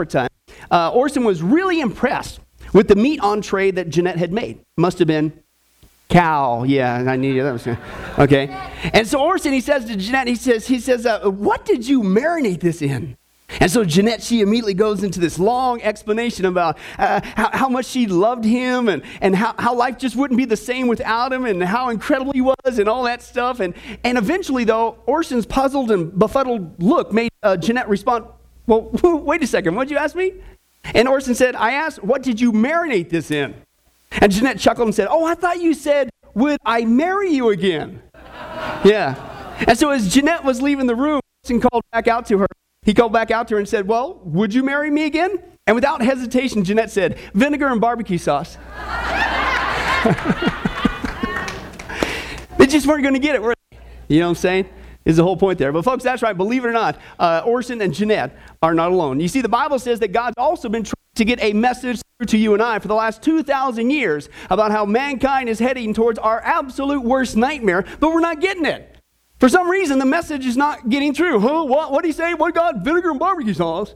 supper 0.00 0.04
time, 0.04 0.28
uh, 0.70 0.90
Orson 0.90 1.24
was 1.24 1.42
really 1.42 1.80
impressed 1.80 2.40
with 2.72 2.88
the 2.88 2.96
meat 2.96 3.20
entree 3.20 3.70
that 3.72 3.88
Jeanette 3.88 4.18
had 4.18 4.32
made. 4.32 4.60
Must 4.76 4.98
have 4.98 5.08
been 5.08 5.42
cow. 6.08 6.64
Yeah, 6.64 7.04
I 7.06 7.16
knew 7.16 7.42
that 7.42 7.52
was 7.52 7.66
okay. 8.18 8.48
And 8.92 9.06
so 9.06 9.20
Orson, 9.20 9.52
he 9.52 9.60
says 9.60 9.84
to 9.86 9.96
Jeanette, 9.96 10.26
he 10.26 10.34
says, 10.34 10.66
he 10.66 10.80
says, 10.80 11.06
uh, 11.06 11.30
what 11.30 11.64
did 11.64 11.86
you 11.86 12.02
marinate 12.02 12.60
this 12.60 12.82
in? 12.82 13.16
And 13.58 13.68
so 13.68 13.84
Jeanette, 13.84 14.22
she 14.22 14.42
immediately 14.42 14.74
goes 14.74 15.02
into 15.02 15.18
this 15.18 15.36
long 15.36 15.82
explanation 15.82 16.44
about 16.44 16.78
uh, 16.98 17.20
how, 17.34 17.50
how, 17.52 17.68
much 17.68 17.86
she 17.86 18.06
loved 18.06 18.44
him 18.44 18.88
and, 18.88 19.02
and 19.20 19.34
how, 19.34 19.56
how 19.58 19.74
life 19.74 19.98
just 19.98 20.14
wouldn't 20.14 20.38
be 20.38 20.44
the 20.44 20.56
same 20.56 20.86
without 20.86 21.32
him 21.32 21.44
and 21.46 21.60
how 21.64 21.88
incredible 21.88 22.32
he 22.32 22.40
was 22.40 22.78
and 22.78 22.88
all 22.88 23.02
that 23.04 23.22
stuff. 23.22 23.58
And, 23.58 23.74
and 24.04 24.16
eventually, 24.16 24.62
though, 24.62 25.02
Orson's 25.06 25.46
puzzled 25.46 25.90
and 25.90 26.16
befuddled 26.16 26.80
look 26.80 27.12
made 27.12 27.30
uh, 27.42 27.56
Jeanette 27.56 27.88
respond, 27.88 28.26
Well, 28.70 28.88
wait 29.02 29.42
a 29.42 29.46
second, 29.48 29.74
what'd 29.74 29.90
you 29.90 29.96
ask 29.96 30.14
me? 30.14 30.34
And 30.94 31.08
Orson 31.08 31.34
said, 31.34 31.56
I 31.56 31.72
asked, 31.72 32.04
What 32.04 32.22
did 32.22 32.40
you 32.40 32.52
marinate 32.52 33.10
this 33.10 33.32
in? 33.32 33.56
And 34.12 34.30
Jeanette 34.30 34.60
chuckled 34.60 34.86
and 34.86 34.94
said, 34.94 35.08
Oh, 35.10 35.24
I 35.24 35.34
thought 35.34 35.60
you 35.60 35.74
said, 35.74 36.08
Would 36.34 36.58
I 36.64 36.84
marry 36.84 37.32
you 37.32 37.50
again? 37.50 38.00
yeah. 38.84 39.56
And 39.66 39.76
so 39.76 39.90
as 39.90 40.14
Jeanette 40.14 40.44
was 40.44 40.62
leaving 40.62 40.86
the 40.86 40.94
room, 40.94 41.20
Orson 41.44 41.60
called 41.60 41.82
back 41.92 42.06
out 42.06 42.26
to 42.26 42.38
her. 42.38 42.46
He 42.82 42.94
called 42.94 43.12
back 43.12 43.32
out 43.32 43.48
to 43.48 43.54
her 43.54 43.58
and 43.58 43.68
said, 43.68 43.88
Well, 43.88 44.20
would 44.24 44.54
you 44.54 44.62
marry 44.62 44.88
me 44.88 45.04
again? 45.04 45.42
And 45.66 45.74
without 45.74 46.00
hesitation, 46.00 46.62
Jeanette 46.62 46.92
said, 46.92 47.18
Vinegar 47.34 47.66
and 47.66 47.80
barbecue 47.80 48.18
sauce. 48.18 48.54
they 52.56 52.66
just 52.66 52.86
weren't 52.86 53.02
going 53.02 53.14
to 53.14 53.20
get 53.20 53.34
it? 53.34 53.42
You 54.08 54.20
know 54.20 54.26
what 54.26 54.30
I'm 54.30 54.34
saying? 54.36 54.68
Is 55.04 55.16
the 55.16 55.22
whole 55.22 55.36
point 55.36 55.58
there. 55.58 55.72
But, 55.72 55.84
folks, 55.84 56.04
that's 56.04 56.22
right. 56.22 56.36
Believe 56.36 56.64
it 56.64 56.68
or 56.68 56.72
not, 56.72 57.00
uh, 57.18 57.42
Orson 57.44 57.80
and 57.80 57.94
Jeanette 57.94 58.36
are 58.62 58.74
not 58.74 58.92
alone. 58.92 59.18
You 59.18 59.28
see, 59.28 59.40
the 59.40 59.48
Bible 59.48 59.78
says 59.78 60.00
that 60.00 60.08
God's 60.08 60.34
also 60.36 60.68
been 60.68 60.84
trying 60.84 60.94
to 61.14 61.24
get 61.24 61.42
a 61.42 61.54
message 61.54 62.02
to 62.26 62.36
you 62.36 62.52
and 62.52 62.62
I 62.62 62.78
for 62.78 62.88
the 62.88 62.94
last 62.94 63.22
2,000 63.22 63.90
years 63.90 64.28
about 64.50 64.70
how 64.70 64.84
mankind 64.84 65.48
is 65.48 65.58
heading 65.58 65.94
towards 65.94 66.18
our 66.18 66.40
absolute 66.42 67.02
worst 67.02 67.34
nightmare, 67.34 67.86
but 67.98 68.10
we're 68.10 68.20
not 68.20 68.40
getting 68.40 68.66
it. 68.66 68.98
For 69.38 69.48
some 69.48 69.70
reason, 69.70 69.98
the 69.98 70.04
message 70.04 70.44
is 70.44 70.56
not 70.56 70.90
getting 70.90 71.14
through. 71.14 71.40
Huh? 71.40 71.64
What? 71.64 71.92
What 71.92 72.02
do 72.02 72.08
you 72.08 72.14
say? 72.14 72.34
What 72.34 72.54
God? 72.54 72.84
Vinegar 72.84 73.10
and 73.10 73.18
barbecue 73.18 73.54
sauce. 73.54 73.94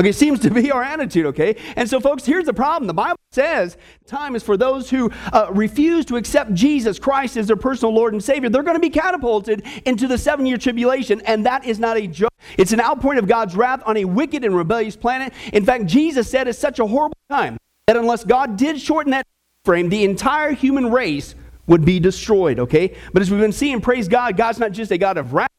Okay, 0.00 0.12
seems 0.12 0.40
to 0.40 0.50
be 0.50 0.72
our 0.72 0.82
attitude, 0.82 1.26
okay? 1.26 1.56
And 1.76 1.86
so, 1.86 2.00
folks, 2.00 2.24
here's 2.24 2.46
the 2.46 2.54
problem. 2.54 2.86
The 2.86 2.94
Bible 2.94 3.18
says 3.32 3.76
time 4.06 4.34
is 4.34 4.42
for 4.42 4.56
those 4.56 4.88
who 4.88 5.10
uh, 5.30 5.48
refuse 5.52 6.06
to 6.06 6.16
accept 6.16 6.54
Jesus 6.54 6.98
Christ 6.98 7.36
as 7.36 7.46
their 7.46 7.56
personal 7.56 7.92
Lord 7.92 8.14
and 8.14 8.24
Savior. 8.24 8.48
They're 8.48 8.62
going 8.62 8.76
to 8.76 8.80
be 8.80 8.88
catapulted 8.88 9.62
into 9.84 10.08
the 10.08 10.16
seven 10.16 10.46
year 10.46 10.56
tribulation, 10.56 11.20
and 11.26 11.44
that 11.44 11.66
is 11.66 11.78
not 11.78 11.98
a 11.98 12.06
joke. 12.06 12.32
It's 12.56 12.72
an 12.72 12.80
outpouring 12.80 13.18
of 13.18 13.28
God's 13.28 13.54
wrath 13.54 13.82
on 13.84 13.98
a 13.98 14.06
wicked 14.06 14.42
and 14.42 14.56
rebellious 14.56 14.96
planet. 14.96 15.34
In 15.52 15.66
fact, 15.66 15.84
Jesus 15.84 16.30
said 16.30 16.48
it's 16.48 16.58
such 16.58 16.78
a 16.78 16.86
horrible 16.86 17.18
time 17.28 17.58
that 17.86 17.98
unless 17.98 18.24
God 18.24 18.56
did 18.56 18.80
shorten 18.80 19.10
that 19.10 19.26
frame, 19.66 19.90
the 19.90 20.04
entire 20.04 20.52
human 20.52 20.90
race 20.90 21.34
would 21.66 21.84
be 21.84 22.00
destroyed, 22.00 22.58
okay? 22.58 22.96
But 23.12 23.20
as 23.20 23.30
we've 23.30 23.38
been 23.38 23.52
seeing, 23.52 23.82
praise 23.82 24.08
God, 24.08 24.38
God's 24.38 24.58
not 24.58 24.72
just 24.72 24.92
a 24.92 24.98
God 24.98 25.18
of 25.18 25.34
wrath 25.34 25.50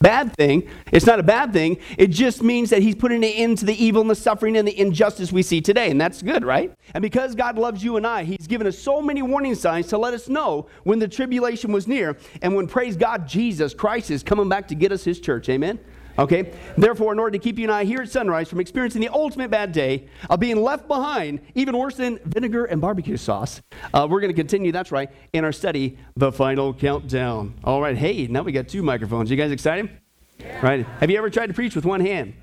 bad 0.00 0.34
thing. 0.34 0.68
It's 0.92 1.06
not 1.06 1.20
a 1.20 1.22
bad 1.22 1.52
thing. 1.52 1.78
It 1.98 2.08
just 2.08 2.42
means 2.42 2.70
that 2.70 2.82
he's 2.82 2.94
putting 2.94 3.24
an 3.24 3.30
end 3.30 3.58
to 3.58 3.64
the 3.64 3.84
evil 3.84 4.00
and 4.00 4.10
the 4.10 4.14
suffering 4.14 4.56
and 4.56 4.66
the 4.66 4.78
injustice 4.78 5.32
we 5.32 5.42
see 5.42 5.60
today. 5.60 5.90
And 5.90 6.00
that's 6.00 6.22
good, 6.22 6.44
right? 6.44 6.72
And 6.94 7.02
because 7.02 7.34
God 7.34 7.58
loves 7.58 7.82
you 7.82 7.96
and 7.96 8.06
I, 8.06 8.24
he's 8.24 8.46
given 8.46 8.66
us 8.66 8.78
so 8.78 9.00
many 9.00 9.22
warning 9.22 9.54
signs 9.54 9.86
to 9.88 9.98
let 9.98 10.14
us 10.14 10.28
know 10.28 10.66
when 10.84 10.98
the 10.98 11.08
tribulation 11.08 11.72
was 11.72 11.88
near 11.88 12.16
and 12.42 12.54
when, 12.54 12.66
praise 12.66 12.96
God, 12.96 13.26
Jesus 13.26 13.74
Christ 13.74 14.10
is 14.10 14.22
coming 14.22 14.48
back 14.48 14.68
to 14.68 14.74
get 14.74 14.92
us 14.92 15.04
his 15.04 15.20
church. 15.20 15.48
Amen? 15.48 15.78
Okay? 16.18 16.52
Therefore, 16.76 17.12
in 17.12 17.18
order 17.18 17.32
to 17.32 17.38
keep 17.38 17.58
you 17.58 17.64
and 17.64 17.72
I 17.72 17.84
here 17.84 18.00
at 18.00 18.10
sunrise 18.10 18.48
from 18.48 18.60
experiencing 18.60 19.00
the 19.00 19.08
ultimate 19.08 19.50
bad 19.50 19.72
day 19.72 20.08
of 20.30 20.40
being 20.40 20.62
left 20.62 20.88
behind, 20.88 21.40
even 21.54 21.76
worse 21.76 21.96
than 21.96 22.18
vinegar 22.24 22.64
and 22.64 22.80
barbecue 22.80 23.16
sauce, 23.16 23.60
uh, 23.92 24.06
we're 24.08 24.20
going 24.20 24.32
to 24.32 24.36
continue, 24.36 24.72
that's 24.72 24.92
right, 24.92 25.10
in 25.32 25.44
our 25.44 25.52
study, 25.52 25.98
The 26.16 26.32
Final 26.32 26.72
Countdown. 26.72 27.54
All 27.64 27.80
right, 27.80 27.96
hey, 27.96 28.26
now 28.26 28.42
we 28.42 28.52
got 28.52 28.68
two 28.68 28.82
microphones. 28.82 29.30
You 29.30 29.36
guys 29.36 29.50
excited? 29.50 29.90
Yeah. 30.38 30.60
Right? 30.64 30.86
Have 31.00 31.10
you 31.10 31.18
ever 31.18 31.30
tried 31.30 31.48
to 31.48 31.54
preach 31.54 31.74
with 31.74 31.84
one 31.84 32.00
hand? 32.00 32.34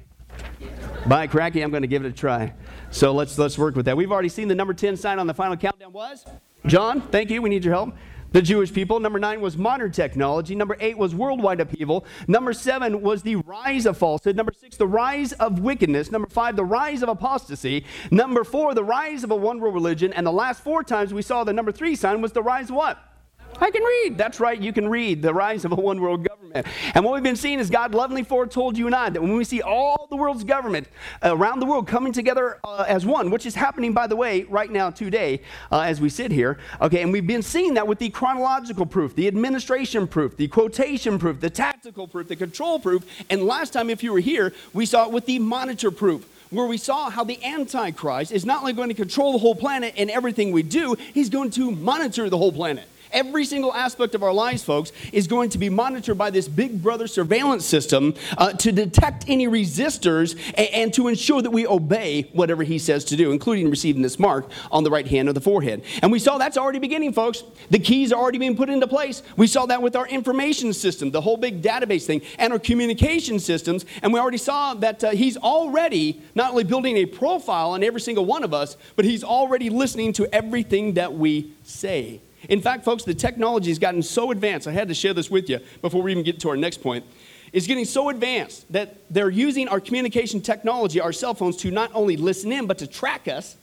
By 1.05 1.27
cracky, 1.27 1.61
I'm 1.61 1.69
going 1.69 1.81
to 1.81 1.87
give 1.87 2.05
it 2.05 2.07
a 2.07 2.13
try. 2.13 2.53
So 2.89 3.11
let's 3.11 3.37
let's 3.37 3.57
work 3.57 3.75
with 3.75 3.85
that. 3.85 3.97
We've 3.97 4.11
already 4.11 4.29
seen 4.29 4.47
the 4.47 4.55
number 4.55 4.73
10 4.73 4.95
sign 4.95 5.19
on 5.19 5.27
the 5.27 5.33
final 5.33 5.57
countdown 5.57 5.91
was 5.91 6.25
John. 6.65 7.01
Thank 7.01 7.29
you. 7.29 7.41
We 7.41 7.49
need 7.49 7.65
your 7.65 7.73
help 7.73 7.93
the 8.33 8.41
Jewish 8.41 8.73
people. 8.73 8.99
Number 8.99 9.19
nine 9.19 9.39
was 9.39 9.57
modern 9.57 9.91
technology. 9.91 10.55
Number 10.55 10.75
eight 10.79 10.97
was 10.97 11.15
worldwide 11.15 11.61
upheaval. 11.61 12.05
Number 12.27 12.51
seven 12.51 13.01
was 13.01 13.21
the 13.21 13.37
rise 13.37 13.85
of 13.85 13.97
falsehood. 13.97 14.35
Number 14.35 14.51
six, 14.51 14.75
the 14.75 14.87
rise 14.87 15.31
of 15.33 15.59
wickedness. 15.59 16.11
Number 16.11 16.27
five, 16.27 16.55
the 16.55 16.65
rise 16.65 17.01
of 17.01 17.09
apostasy. 17.09 17.85
Number 18.11 18.43
four, 18.43 18.73
the 18.73 18.83
rise 18.83 19.23
of 19.23 19.31
a 19.31 19.35
one 19.35 19.59
world 19.59 19.73
religion. 19.73 20.11
And 20.11 20.27
the 20.27 20.31
last 20.31 20.61
four 20.61 20.83
times 20.83 21.13
we 21.13 21.21
saw 21.21 21.43
the 21.43 21.53
number 21.53 21.71
three 21.71 21.95
sign 21.95 22.21
was 22.21 22.33
the 22.33 22.43
rise 22.43 22.69
of 22.69 22.75
what? 22.75 23.12
I 23.61 23.71
can 23.71 23.83
read. 23.83 24.17
That's 24.17 24.39
right, 24.39 24.59
you 24.59 24.73
can 24.73 24.89
read. 24.89 25.21
The 25.21 25.33
rise 25.33 25.65
of 25.65 25.71
a 25.71 25.75
one 25.75 26.01
world 26.01 26.27
government. 26.27 26.67
And 26.93 27.03
what 27.03 27.13
we've 27.13 27.23
been 27.23 27.35
seeing 27.35 27.59
is 27.59 27.69
God 27.69 27.95
lovingly 27.95 28.23
foretold 28.23 28.77
you 28.77 28.85
and 28.85 28.95
I 28.95 29.09
that 29.09 29.21
when 29.21 29.35
we 29.35 29.43
see 29.43 29.61
all 29.61 30.07
the 30.09 30.15
world's 30.15 30.43
government 30.43 30.87
around 31.23 31.59
the 31.59 31.65
world 31.65 31.87
coming 31.87 32.13
together 32.13 32.59
uh, 32.63 32.85
as 32.87 33.05
one, 33.05 33.31
which 33.31 33.45
is 33.45 33.55
happening, 33.55 33.93
by 33.93 34.07
the 34.07 34.15
way, 34.15 34.43
right 34.43 34.71
now 34.71 34.89
today 34.89 35.41
uh, 35.71 35.81
as 35.81 35.99
we 35.99 36.09
sit 36.09 36.31
here, 36.31 36.59
okay, 36.81 37.01
and 37.01 37.11
we've 37.11 37.27
been 37.27 37.41
seeing 37.41 37.73
that 37.73 37.87
with 37.87 37.99
the 37.99 38.09
chronological 38.09 38.85
proof, 38.85 39.15
the 39.15 39.27
administration 39.27 40.07
proof, 40.07 40.37
the 40.37 40.47
quotation 40.47 41.17
proof, 41.17 41.39
the 41.39 41.49
tactical 41.49 42.07
proof, 42.07 42.27
the 42.27 42.35
control 42.35 42.79
proof, 42.79 43.03
and 43.29 43.43
last 43.43 43.73
time, 43.73 43.89
if 43.89 44.03
you 44.03 44.13
were 44.13 44.19
here, 44.19 44.53
we 44.73 44.85
saw 44.85 45.05
it 45.05 45.11
with 45.11 45.25
the 45.25 45.39
monitor 45.39 45.91
proof 45.91 46.27
where 46.53 46.67
we 46.67 46.77
saw 46.77 47.09
how 47.09 47.23
the 47.23 47.43
Antichrist 47.43 48.31
is 48.31 48.45
not 48.45 48.59
only 48.59 48.73
going 48.73 48.89
to 48.89 48.93
control 48.93 49.33
the 49.33 49.39
whole 49.39 49.55
planet 49.55 49.95
and 49.97 50.11
everything 50.11 50.51
we 50.51 50.61
do, 50.61 50.95
he's 51.13 51.29
going 51.29 51.49
to 51.49 51.71
monitor 51.71 52.29
the 52.29 52.37
whole 52.37 52.51
planet. 52.51 52.87
Every 53.13 53.45
single 53.45 53.71
aspect 53.73 54.15
of 54.15 54.23
our 54.23 54.33
lives, 54.33 54.63
folks, 54.63 54.91
is 55.11 55.27
going 55.27 55.51
to 55.51 55.59
be 55.59 55.69
monitored 55.69 56.17
by 56.17 56.31
this 56.31 56.47
big 56.47 56.81
brother 56.81 57.05
surveillance 57.05 57.63
system 57.63 58.15
uh, 58.39 58.53
to 58.53 58.71
detect 58.71 59.25
any 59.27 59.47
resistors 59.47 60.33
and, 60.55 60.67
and 60.69 60.93
to 60.95 61.07
ensure 61.07 61.41
that 61.43 61.51
we 61.51 61.67
obey 61.67 62.23
whatever 62.33 62.63
he 62.63 62.79
says 62.79 63.05
to 63.05 63.15
do, 63.15 63.31
including 63.31 63.69
receiving 63.69 64.01
this 64.01 64.17
mark 64.17 64.49
on 64.71 64.83
the 64.83 64.89
right 64.89 65.07
hand 65.07 65.29
of 65.29 65.35
the 65.35 65.41
forehead. 65.41 65.83
And 66.01 66.11
we 66.11 66.17
saw 66.17 66.39
that's 66.39 66.57
already 66.57 66.79
beginning, 66.79 67.13
folks. 67.13 67.43
The 67.69 67.77
keys 67.77 68.11
are 68.11 68.19
already 68.19 68.39
being 68.39 68.57
put 68.57 68.69
into 68.69 68.87
place. 68.87 69.21
We 69.37 69.45
saw 69.45 69.67
that 69.67 69.81
with 69.81 69.95
our 69.95 70.07
information 70.07 70.73
system, 70.73 71.11
the 71.11 71.21
whole 71.21 71.37
big 71.37 71.61
database 71.61 72.05
thing, 72.05 72.23
and 72.39 72.51
our 72.51 72.59
communication 72.59 73.39
systems. 73.39 73.85
And 74.01 74.11
we 74.11 74.19
already 74.19 74.37
saw 74.39 74.73
that 74.73 75.03
uh, 75.03 75.11
he's 75.11 75.37
already 75.37 76.19
not 76.33 76.51
only 76.51 76.63
building 76.63 76.97
a 76.97 77.05
profile 77.05 77.71
on 77.71 77.83
every 77.83 78.01
single 78.01 78.25
one 78.25 78.43
of 78.43 78.55
us, 78.55 78.75
but 78.95 79.05
he's 79.05 79.23
already 79.23 79.69
listening 79.69 80.13
to 80.13 80.33
everything 80.33 80.93
that 80.93 81.13
we 81.13 81.51
say. 81.63 82.19
In 82.49 82.61
fact, 82.61 82.83
folks, 82.83 83.03
the 83.03 83.13
technology 83.13 83.69
has 83.69 83.79
gotten 83.79 84.03
so 84.03 84.31
advanced. 84.31 84.67
I 84.67 84.71
had 84.71 84.87
to 84.89 84.93
share 84.93 85.13
this 85.13 85.29
with 85.29 85.49
you 85.49 85.59
before 85.81 86.01
we 86.01 86.11
even 86.11 86.23
get 86.23 86.39
to 86.41 86.49
our 86.49 86.57
next 86.57 86.81
point. 86.81 87.05
It's 87.53 87.67
getting 87.67 87.85
so 87.85 88.09
advanced 88.09 88.71
that 88.73 88.97
they're 89.11 89.29
using 89.29 89.67
our 89.67 89.79
communication 89.79 90.41
technology, 90.41 90.99
our 90.99 91.13
cell 91.13 91.35
phones, 91.35 91.55
to 91.57 91.71
not 91.71 91.91
only 91.93 92.17
listen 92.17 92.51
in, 92.51 92.65
but 92.65 92.79
to 92.79 92.87
track 92.87 93.27
us, 93.27 93.55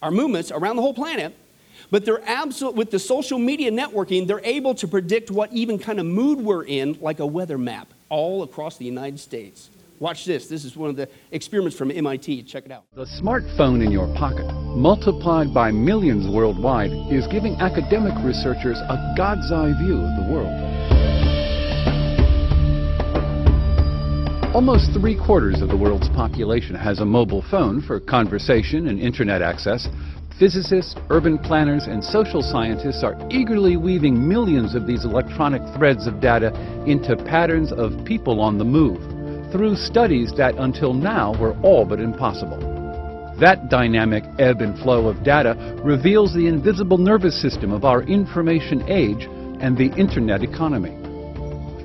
our 0.00 0.10
movements 0.10 0.50
around 0.50 0.76
the 0.76 0.82
whole 0.82 0.94
planet. 0.94 1.36
But 1.90 2.04
they're 2.04 2.26
absolute 2.26 2.74
with 2.74 2.90
the 2.90 2.98
social 2.98 3.38
media 3.38 3.70
networking, 3.70 4.26
they're 4.26 4.44
able 4.44 4.74
to 4.76 4.88
predict 4.88 5.30
what 5.30 5.52
even 5.52 5.78
kind 5.78 6.00
of 6.00 6.06
mood 6.06 6.38
we're 6.38 6.64
in, 6.64 6.98
like 7.00 7.20
a 7.20 7.26
weather 7.26 7.58
map, 7.58 7.88
all 8.08 8.42
across 8.42 8.76
the 8.78 8.84
United 8.84 9.20
States. 9.20 9.70
Watch 10.00 10.24
this. 10.26 10.46
This 10.46 10.64
is 10.64 10.76
one 10.76 10.90
of 10.90 10.96
the 10.96 11.08
experiments 11.32 11.76
from 11.76 11.90
MIT. 11.90 12.44
Check 12.44 12.66
it 12.66 12.70
out. 12.70 12.84
The 12.94 13.06
smartphone 13.20 13.84
in 13.84 13.90
your 13.90 14.06
pocket, 14.14 14.46
multiplied 14.76 15.52
by 15.52 15.72
millions 15.72 16.32
worldwide, 16.32 16.92
is 17.10 17.26
giving 17.26 17.56
academic 17.56 18.14
researchers 18.24 18.78
a 18.78 19.14
God's 19.16 19.50
eye 19.50 19.72
view 19.82 19.98
of 19.98 20.14
the 20.14 20.32
world. 20.32 20.54
Almost 24.54 24.92
three 24.92 25.18
quarters 25.18 25.60
of 25.62 25.68
the 25.68 25.76
world's 25.76 26.08
population 26.10 26.76
has 26.76 27.00
a 27.00 27.04
mobile 27.04 27.44
phone 27.50 27.82
for 27.82 27.98
conversation 27.98 28.86
and 28.86 29.00
internet 29.00 29.42
access. 29.42 29.88
Physicists, 30.38 30.94
urban 31.10 31.38
planners, 31.38 31.86
and 31.88 32.02
social 32.02 32.40
scientists 32.40 33.02
are 33.02 33.18
eagerly 33.30 33.76
weaving 33.76 34.28
millions 34.28 34.76
of 34.76 34.86
these 34.86 35.04
electronic 35.04 35.60
threads 35.76 36.06
of 36.06 36.20
data 36.20 36.52
into 36.86 37.16
patterns 37.16 37.72
of 37.72 38.04
people 38.04 38.40
on 38.40 38.58
the 38.58 38.64
move 38.64 39.17
through 39.50 39.76
studies 39.76 40.32
that 40.36 40.54
until 40.56 40.92
now 40.92 41.38
were 41.40 41.56
all 41.62 41.84
but 41.84 42.00
impossible. 42.00 42.58
That 43.40 43.70
dynamic 43.70 44.24
ebb 44.38 44.60
and 44.60 44.76
flow 44.80 45.06
of 45.06 45.22
data 45.22 45.80
reveals 45.84 46.34
the 46.34 46.48
invisible 46.48 46.98
nervous 46.98 47.40
system 47.40 47.72
of 47.72 47.84
our 47.84 48.02
information 48.02 48.82
age 48.88 49.28
and 49.60 49.76
the 49.76 49.92
internet 49.96 50.42
economy. 50.42 50.96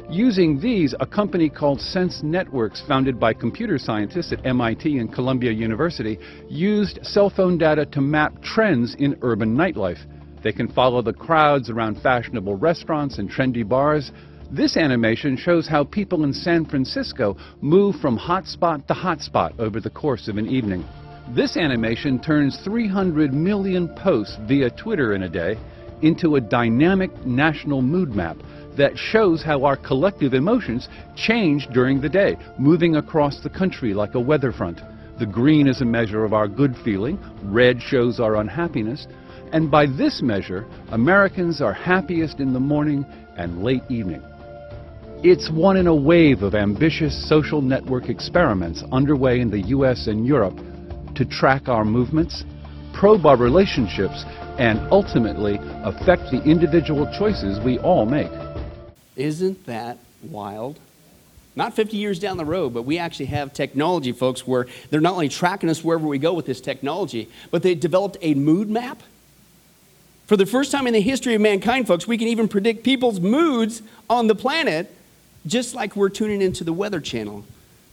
Using 0.09 0.59
these, 0.59 0.93
a 0.99 1.07
company 1.07 1.49
called 1.49 1.81
Sense 1.81 2.21
Networks, 2.21 2.83
founded 2.87 3.19
by 3.19 3.33
computer 3.33 3.79
scientists 3.79 4.31
at 4.31 4.45
MIT 4.45 4.99
and 4.99 5.11
Columbia 5.11 5.51
University, 5.51 6.19
used 6.49 6.99
cell 7.03 7.31
phone 7.31 7.57
data 7.57 7.85
to 7.87 8.01
map 8.01 8.41
trends 8.43 8.95
in 8.99 9.17
urban 9.23 9.55
nightlife. 9.55 9.97
They 10.43 10.51
can 10.51 10.67
follow 10.67 11.01
the 11.01 11.13
crowds 11.13 11.69
around 11.69 12.01
fashionable 12.01 12.57
restaurants 12.57 13.17
and 13.17 13.29
trendy 13.29 13.67
bars, 13.67 14.11
This 14.53 14.77
animation 14.77 15.35
shows 15.35 15.67
how 15.67 15.83
people 15.83 16.23
in 16.23 16.31
San 16.31 16.65
Francisco 16.65 17.35
move 17.61 17.95
from 17.95 18.15
hotspot 18.15 18.85
to 18.85 18.93
hotspot 18.93 19.59
over 19.59 19.81
the 19.81 19.89
course 19.89 20.27
of 20.27 20.37
an 20.37 20.47
evening. 20.47 20.85
This 21.29 21.57
animation 21.57 22.19
turns 22.19 22.59
300 22.63 23.33
million 23.33 23.87
posts 23.95 24.37
via 24.47 24.69
Twitter 24.69 25.15
in 25.15 25.23
a 25.23 25.29
day 25.29 25.57
into 26.03 26.35
a 26.35 26.41
dynamic 26.41 27.09
national 27.25 27.81
mood 27.81 28.09
map 28.09 28.37
that 28.77 28.95
shows 28.95 29.41
how 29.41 29.63
our 29.63 29.75
collective 29.75 30.35
emotions 30.35 30.87
change 31.15 31.67
during 31.73 31.99
the 31.99 32.07
day, 32.07 32.37
moving 32.59 32.97
across 32.97 33.39
the 33.39 33.49
country 33.49 33.95
like 33.95 34.13
a 34.13 34.19
weather 34.19 34.51
front. 34.51 34.81
The 35.17 35.25
green 35.25 35.67
is 35.67 35.81
a 35.81 35.85
measure 35.85 36.23
of 36.25 36.33
our 36.33 36.47
good 36.47 36.75
feeling, 36.85 37.17
red 37.41 37.81
shows 37.81 38.19
our 38.19 38.35
unhappiness, 38.35 39.07
and 39.51 39.71
by 39.71 39.87
this 39.87 40.21
measure, 40.21 40.67
Americans 40.91 41.59
are 41.59 41.73
happiest 41.73 42.39
in 42.39 42.53
the 42.53 42.59
morning 42.59 43.03
and 43.35 43.63
late 43.63 43.81
evening. 43.89 44.21
It's 45.25 45.49
one 45.49 45.77
in 45.77 45.87
a 45.87 45.95
wave 45.95 46.43
of 46.43 46.53
ambitious 46.53 47.29
social 47.29 47.61
network 47.61 48.09
experiments 48.09 48.83
underway 48.91 49.39
in 49.39 49.49
the 49.49 49.61
US 49.69 50.07
and 50.07 50.27
Europe 50.27 50.59
to 51.15 51.23
track 51.23 51.69
our 51.69 51.85
movements, 51.85 52.43
probe 52.93 53.25
our 53.25 53.37
relationships, 53.37 54.25
and 54.59 54.81
ultimately 54.91 55.59
affect 55.61 56.23
the 56.29 56.43
individual 56.43 57.09
choices 57.17 57.57
we 57.63 57.79
all 57.79 58.05
make. 58.05 58.29
Isn't 59.15 59.65
that 59.65 59.97
wild? 60.29 60.77
Not 61.55 61.73
50 61.73 61.95
years 61.95 62.19
down 62.19 62.35
the 62.35 62.43
road, 62.43 62.73
but 62.73 62.81
we 62.81 62.97
actually 62.97 63.27
have 63.27 63.53
technology, 63.53 64.11
folks, 64.11 64.45
where 64.45 64.67
they're 64.89 64.99
not 64.99 65.13
only 65.13 65.29
tracking 65.29 65.69
us 65.69 65.81
wherever 65.85 66.05
we 66.05 66.17
go 66.17 66.33
with 66.33 66.45
this 66.45 66.59
technology, 66.59 67.29
but 67.49 67.63
they 67.63 67.75
developed 67.75 68.17
a 68.21 68.33
mood 68.33 68.69
map. 68.69 69.01
For 70.27 70.35
the 70.35 70.45
first 70.45 70.69
time 70.69 70.85
in 70.85 70.91
the 70.91 70.99
history 70.99 71.33
of 71.33 71.39
mankind, 71.39 71.87
folks, 71.87 72.05
we 72.05 72.17
can 72.17 72.27
even 72.27 72.49
predict 72.49 72.83
people's 72.83 73.21
moods 73.21 73.81
on 74.09 74.27
the 74.27 74.35
planet, 74.35 74.93
just 75.45 75.75
like 75.75 75.95
we're 75.95 76.09
tuning 76.09 76.41
into 76.41 76.63
the 76.63 76.73
Weather 76.73 76.99
Channel 76.99 77.45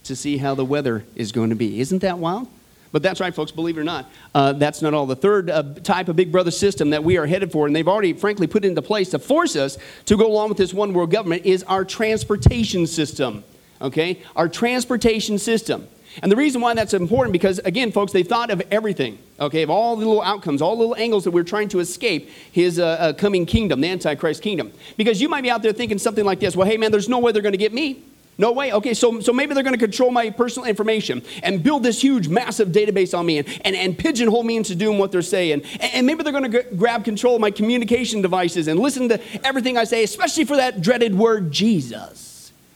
to 0.05 0.17
see 0.17 0.39
how 0.39 0.55
the 0.55 0.65
weather 0.65 1.05
is 1.15 1.33
going 1.33 1.51
to 1.51 1.57
be. 1.57 1.81
Isn't 1.81 2.01
that 2.01 2.19
wild? 2.19 2.49
But 2.93 3.03
that's 3.03 3.21
right, 3.21 3.35
folks, 3.35 3.53
believe 3.53 3.79
it 3.79 3.81
or 3.81 3.85
not. 3.85 4.11
Uh, 4.35 4.53
that's 4.55 4.83
not 4.83 4.95
all. 4.95 5.07
The 5.07 5.15
third 5.15 5.49
uh, 5.49 5.63
type 5.85 6.09
of 6.09 6.17
Big 6.17 6.33
Brother 6.33 6.51
system 6.51 6.91
that 6.91 7.05
we 7.05 7.19
are 7.19 7.27
headed 7.27 7.53
for, 7.53 7.67
and 7.67 7.77
they've 7.77 7.87
already, 7.87 8.13
frankly, 8.13 8.47
put 8.47 8.65
into 8.65 8.83
place 8.83 9.11
to 9.11 9.19
force 9.19 9.55
us 9.55 9.79
to 10.07 10.17
go 10.17 10.27
along 10.27 10.49
with 10.49 10.59
this 10.59 10.75
one 10.75 10.93
world 10.93 11.11
government, 11.11 11.47
is 11.47 11.63
our 11.65 11.85
transportation 11.85 12.87
system. 12.87 13.45
Okay? 13.81 14.23
Our 14.35 14.49
transportation 14.49 15.39
system. 15.39 15.87
And 16.23 16.31
the 16.31 16.37
reason 16.37 16.61
why 16.61 16.75
that's 16.75 16.95
important, 16.95 17.33
because 17.33 17.59
again, 17.61 17.93
folks, 17.93 18.13
they've 18.13 18.27
thought 18.27 18.51
of 18.51 18.63
everything, 18.71 19.19
okay, 19.39 19.63
of 19.63 19.71
all 19.71 19.97
the 19.97 20.07
little 20.07 20.23
outcomes, 20.23 20.61
all 20.61 20.75
the 20.77 20.81
little 20.81 20.97
angles 20.97 21.25
that 21.25 21.31
we're 21.31 21.45
trying 21.45 21.69
to 21.69 21.81
escape 21.81 22.29
his 22.51 22.79
uh, 22.79 22.87
uh, 22.87 23.13
coming 23.13 23.47
kingdom, 23.47 23.81
the 23.81 23.89
Antichrist 23.89 24.43
kingdom. 24.43 24.73
Because 24.97 25.21
you 25.21 25.29
might 25.29 25.43
be 25.43 25.51
out 25.51 25.63
there 25.63 25.73
thinking 25.73 25.99
something 25.99 26.25
like 26.25 26.41
this 26.41 26.57
well, 26.57 26.69
hey, 26.69 26.77
man, 26.77 26.91
there's 26.91 27.09
no 27.09 27.19
way 27.19 27.33
they're 27.33 27.43
going 27.43 27.53
to 27.53 27.59
get 27.59 27.73
me. 27.73 28.03
No 28.39 28.53
way. 28.53 28.73
Okay, 28.73 28.95
so, 28.95 29.21
so 29.21 29.35
maybe 29.35 29.53
they're 29.53 29.63
going 29.63 29.79
to 29.79 29.79
control 29.79 30.11
my 30.11 30.31
personal 30.31 30.67
information 30.67 31.23
and 31.43 31.63
build 31.63 31.83
this 31.83 32.01
huge, 32.03 32.27
massive 32.27 32.69
database 32.69 33.17
on 33.17 33.27
me 33.27 33.37
and, 33.37 33.61
and, 33.67 33.77
and 33.77 33.99
pigeonhole 33.99 34.43
me 34.43 34.57
into 34.57 34.75
doing 34.75 34.97
what 34.97 35.13
they're 35.13 35.21
saying. 35.21 35.63
And, 35.79 35.83
and 35.93 36.07
maybe 36.07 36.23
they're 36.23 36.33
going 36.33 36.51
to 36.51 36.63
g- 36.63 36.77
grab 36.77 37.05
control 37.05 37.35
of 37.35 37.43
my 37.43 37.51
communication 37.51 38.23
devices 38.23 38.67
and 38.67 38.81
listen 38.81 39.11
to 39.11 39.21
everything 39.47 39.77
I 39.77 39.85
say, 39.85 40.03
especially 40.05 40.47
for 40.47 40.57
that 40.57 40.81
dreaded 40.81 41.15
word, 41.15 41.53
Jesus. 41.53 42.30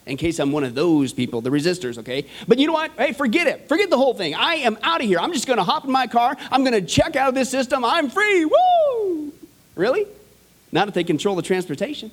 In 0.07 0.19
case 0.19 0.39
I'm 0.39 0.53
one 0.53 0.65
of 0.65 0.75
those 0.75 1.15
people, 1.15 1.41
the 1.41 1.51
resistors, 1.51 1.97
okay? 1.99 2.27
But 2.47 2.59
you 2.59 2.67
know 2.67 2.75
what? 2.75 2.91
Hey, 2.99 3.13
forget 3.13 3.47
it. 3.47 3.69
Forget 3.69 3.89
the 3.89 3.97
whole 3.97 4.13
thing. 4.13 4.35
I 4.35 4.57
am 4.57 4.77
out 4.83 5.01
of 5.01 5.07
here. 5.07 5.19
I'm 5.19 5.33
just 5.33 5.47
going 5.47 5.57
to 5.57 5.65
hop 5.65 5.85
in 5.85 5.91
my 5.91 6.07
car. 6.07 6.37
I'm 6.51 6.63
going 6.63 6.75
to 6.75 6.83
check 6.83 7.17
out 7.17 7.31
of 7.31 7.35
this 7.35 7.51
system. 7.51 7.85
I'm 7.85 8.11
free. 8.11 8.45
Woo! 8.45 9.33
Really? 9.77 10.07
Not 10.73 10.89
if 10.89 10.95
they 10.95 11.05
control 11.05 11.37
the 11.37 11.43
transportation. 11.43 12.11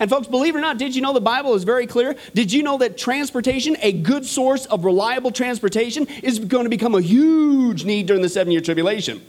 And 0.00 0.08
folks, 0.08 0.26
believe 0.26 0.54
it 0.54 0.58
or 0.58 0.62
not, 0.62 0.78
did 0.78 0.94
you 0.94 1.02
know 1.02 1.12
the 1.12 1.20
Bible 1.20 1.54
is 1.54 1.64
very 1.64 1.86
clear? 1.86 2.14
Did 2.34 2.52
you 2.52 2.62
know 2.62 2.78
that 2.78 2.96
transportation, 2.96 3.76
a 3.80 3.92
good 3.92 4.24
source 4.24 4.66
of 4.66 4.84
reliable 4.84 5.30
transportation, 5.30 6.06
is 6.22 6.38
going 6.38 6.64
to 6.64 6.70
become 6.70 6.94
a 6.94 7.00
huge 7.00 7.84
need 7.84 8.06
during 8.06 8.22
the 8.22 8.28
seven 8.28 8.52
year 8.52 8.60
tribulation? 8.60 9.22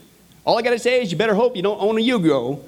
All 0.44 0.58
I 0.58 0.62
got 0.62 0.70
to 0.70 0.78
say 0.78 1.02
is 1.02 1.12
you 1.12 1.18
better 1.18 1.34
hope 1.34 1.54
you 1.54 1.62
don't 1.62 1.80
own 1.80 1.98
a 1.98 2.00
Yugo 2.00 2.62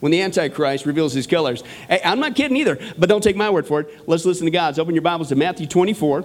when 0.00 0.12
the 0.12 0.22
Antichrist 0.22 0.86
reveals 0.86 1.12
his 1.12 1.26
colors. 1.26 1.62
Hey, 1.88 2.00
I'm 2.04 2.20
not 2.20 2.36
kidding 2.36 2.56
either, 2.56 2.78
but 2.96 3.08
don't 3.08 3.22
take 3.22 3.36
my 3.36 3.50
word 3.50 3.66
for 3.66 3.80
it. 3.80 4.08
Let's 4.08 4.24
listen 4.24 4.44
to 4.44 4.50
God's. 4.50 4.78
Open 4.78 4.94
your 4.94 5.02
Bibles 5.02 5.28
to 5.28 5.36
Matthew 5.36 5.66
24. 5.66 6.24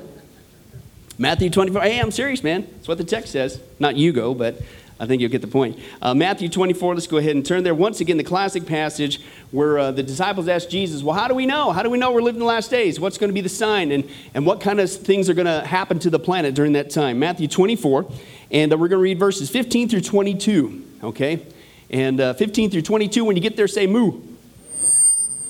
Matthew 1.18 1.50
24. 1.50 1.82
Hey, 1.82 2.00
I'm 2.00 2.12
serious, 2.12 2.44
man. 2.44 2.68
That's 2.76 2.88
what 2.88 2.98
the 2.98 3.04
text 3.04 3.32
says. 3.32 3.60
Not 3.80 3.96
you 3.96 4.12
go, 4.12 4.34
but 4.34 4.62
I 5.00 5.06
think 5.06 5.22
you'll 5.22 5.32
get 5.32 5.42
the 5.42 5.48
point. 5.48 5.80
Uh, 6.02 6.14
Matthew 6.14 6.50
24, 6.50 6.96
let's 6.96 7.08
go 7.08 7.18
ahead 7.18 7.36
and 7.36 7.46
turn 7.46 7.64
there. 7.64 7.76
Once 7.76 8.00
again, 8.00 8.18
the 8.18 8.24
classic 8.24 8.66
passage 8.66 9.22
where 9.52 9.78
uh, 9.78 9.92
the 9.92 10.04
disciples 10.04 10.48
asked 10.48 10.70
Jesus, 10.70 11.04
Well, 11.04 11.16
how 11.16 11.28
do 11.28 11.36
we 11.36 11.46
know? 11.46 11.72
How 11.72 11.84
do 11.84 11.90
we 11.90 11.98
know 11.98 12.12
we're 12.12 12.22
living 12.22 12.40
the 12.40 12.46
last 12.46 12.72
days? 12.72 13.00
What's 13.00 13.18
going 13.18 13.30
to 13.30 13.34
be 13.34 13.42
the 13.42 13.50
sign? 13.50 13.92
And, 13.92 14.10
and 14.34 14.46
what 14.46 14.62
kind 14.62 14.80
of 14.80 14.92
things 14.92 15.30
are 15.30 15.34
going 15.34 15.48
to 15.48 15.66
happen 15.66 16.00
to 16.00 16.10
the 16.10 16.20
planet 16.20 16.56
during 16.56 16.74
that 16.74 16.90
time? 16.90 17.20
Matthew 17.20 17.48
24, 17.48 18.10
and 18.52 18.72
uh, 18.72 18.78
we're 18.78 18.88
going 18.88 19.00
to 19.00 19.04
read 19.04 19.20
verses 19.20 19.50
15 19.50 19.90
through 19.90 20.02
22, 20.02 20.84
okay? 21.04 21.46
And 21.94 22.20
uh, 22.20 22.34
15 22.34 22.72
through 22.72 22.82
22, 22.82 23.24
when 23.24 23.36
you 23.36 23.42
get 23.42 23.56
there, 23.56 23.68
say 23.68 23.86
moo. 23.86 24.20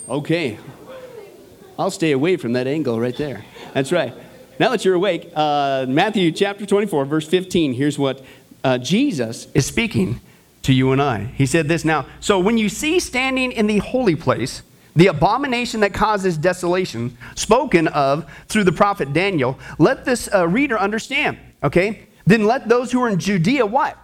Okay. 0.10 0.60
I'll 1.80 1.90
stay 1.90 2.12
away 2.12 2.36
from 2.36 2.54
that 2.54 2.68
angle 2.68 3.00
right 3.00 3.16
there. 3.16 3.46
That's 3.74 3.94
right. 3.94 4.14
Now 4.60 4.70
that 4.70 4.84
you're 4.84 4.94
awake, 4.94 5.32
uh, 5.36 5.86
Matthew 5.88 6.34
chapter 6.34 6.66
24, 6.66 7.06
verse 7.06 7.28
15, 7.28 7.74
here's 7.74 7.98
what 7.98 8.24
uh, 8.62 8.78
Jesus 8.78 9.48
is 9.54 9.66
speaking 9.66 10.20
to 10.64 10.74
you 10.74 10.92
and 10.92 11.02
I. 11.02 11.24
He 11.24 11.46
said 11.46 11.70
this 11.70 11.86
now. 11.86 12.06
So 12.20 12.40
when 12.40 12.58
you 12.58 12.68
see 12.68 13.00
standing 13.00 13.54
in 13.54 13.66
the 13.68 13.78
holy 13.78 14.16
place, 14.16 14.64
the 14.98 15.08
abomination 15.08 15.80
that 15.80 15.94
causes 15.94 16.38
desolation, 16.38 17.18
spoken 17.36 17.88
of 17.88 18.30
through 18.50 18.66
the 18.66 18.72
prophet 18.74 19.14
Daniel, 19.14 19.58
let 19.80 20.04
this 20.04 20.30
uh, 20.34 20.46
reader 20.48 20.78
understand, 20.78 21.38
okay? 21.64 22.08
Then 22.26 22.46
let 22.46 22.68
those 22.68 22.92
who 22.92 23.02
are 23.02 23.10
in 23.10 23.18
Judea 23.18 23.66
what? 23.66 23.98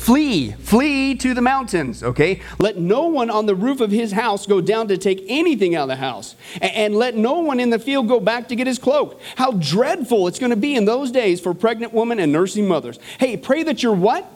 Flee, 0.00 0.52
flee 0.52 1.14
to 1.16 1.34
the 1.34 1.42
mountains, 1.42 2.02
okay? 2.02 2.40
Let 2.58 2.78
no 2.78 3.08
one 3.08 3.28
on 3.28 3.44
the 3.44 3.54
roof 3.54 3.82
of 3.82 3.90
his 3.90 4.12
house 4.12 4.46
go 4.46 4.62
down 4.62 4.88
to 4.88 4.96
take 4.96 5.22
anything 5.28 5.74
out 5.74 5.82
of 5.82 5.88
the 5.88 5.96
house. 5.96 6.36
And, 6.62 6.96
let 6.96 7.16
no 7.16 7.40
one 7.40 7.60
in 7.60 7.68
the 7.68 7.78
field 7.78 8.08
go 8.08 8.18
back 8.18 8.48
to 8.48 8.56
get 8.56 8.66
his 8.66 8.78
cloak. 8.78 9.20
How 9.36 9.52
dreadful 9.52 10.26
it's 10.26 10.38
going 10.38 10.50
to 10.50 10.56
be 10.56 10.74
in 10.74 10.86
those 10.86 11.10
days 11.10 11.38
for 11.38 11.52
pregnant 11.52 11.92
women 11.92 12.18
and 12.18 12.32
nursing 12.32 12.66
mothers. 12.66 12.98
Hey, 13.18 13.36
pray 13.36 13.62
that 13.64 13.82
you're 13.82 13.92
what? 13.92 14.26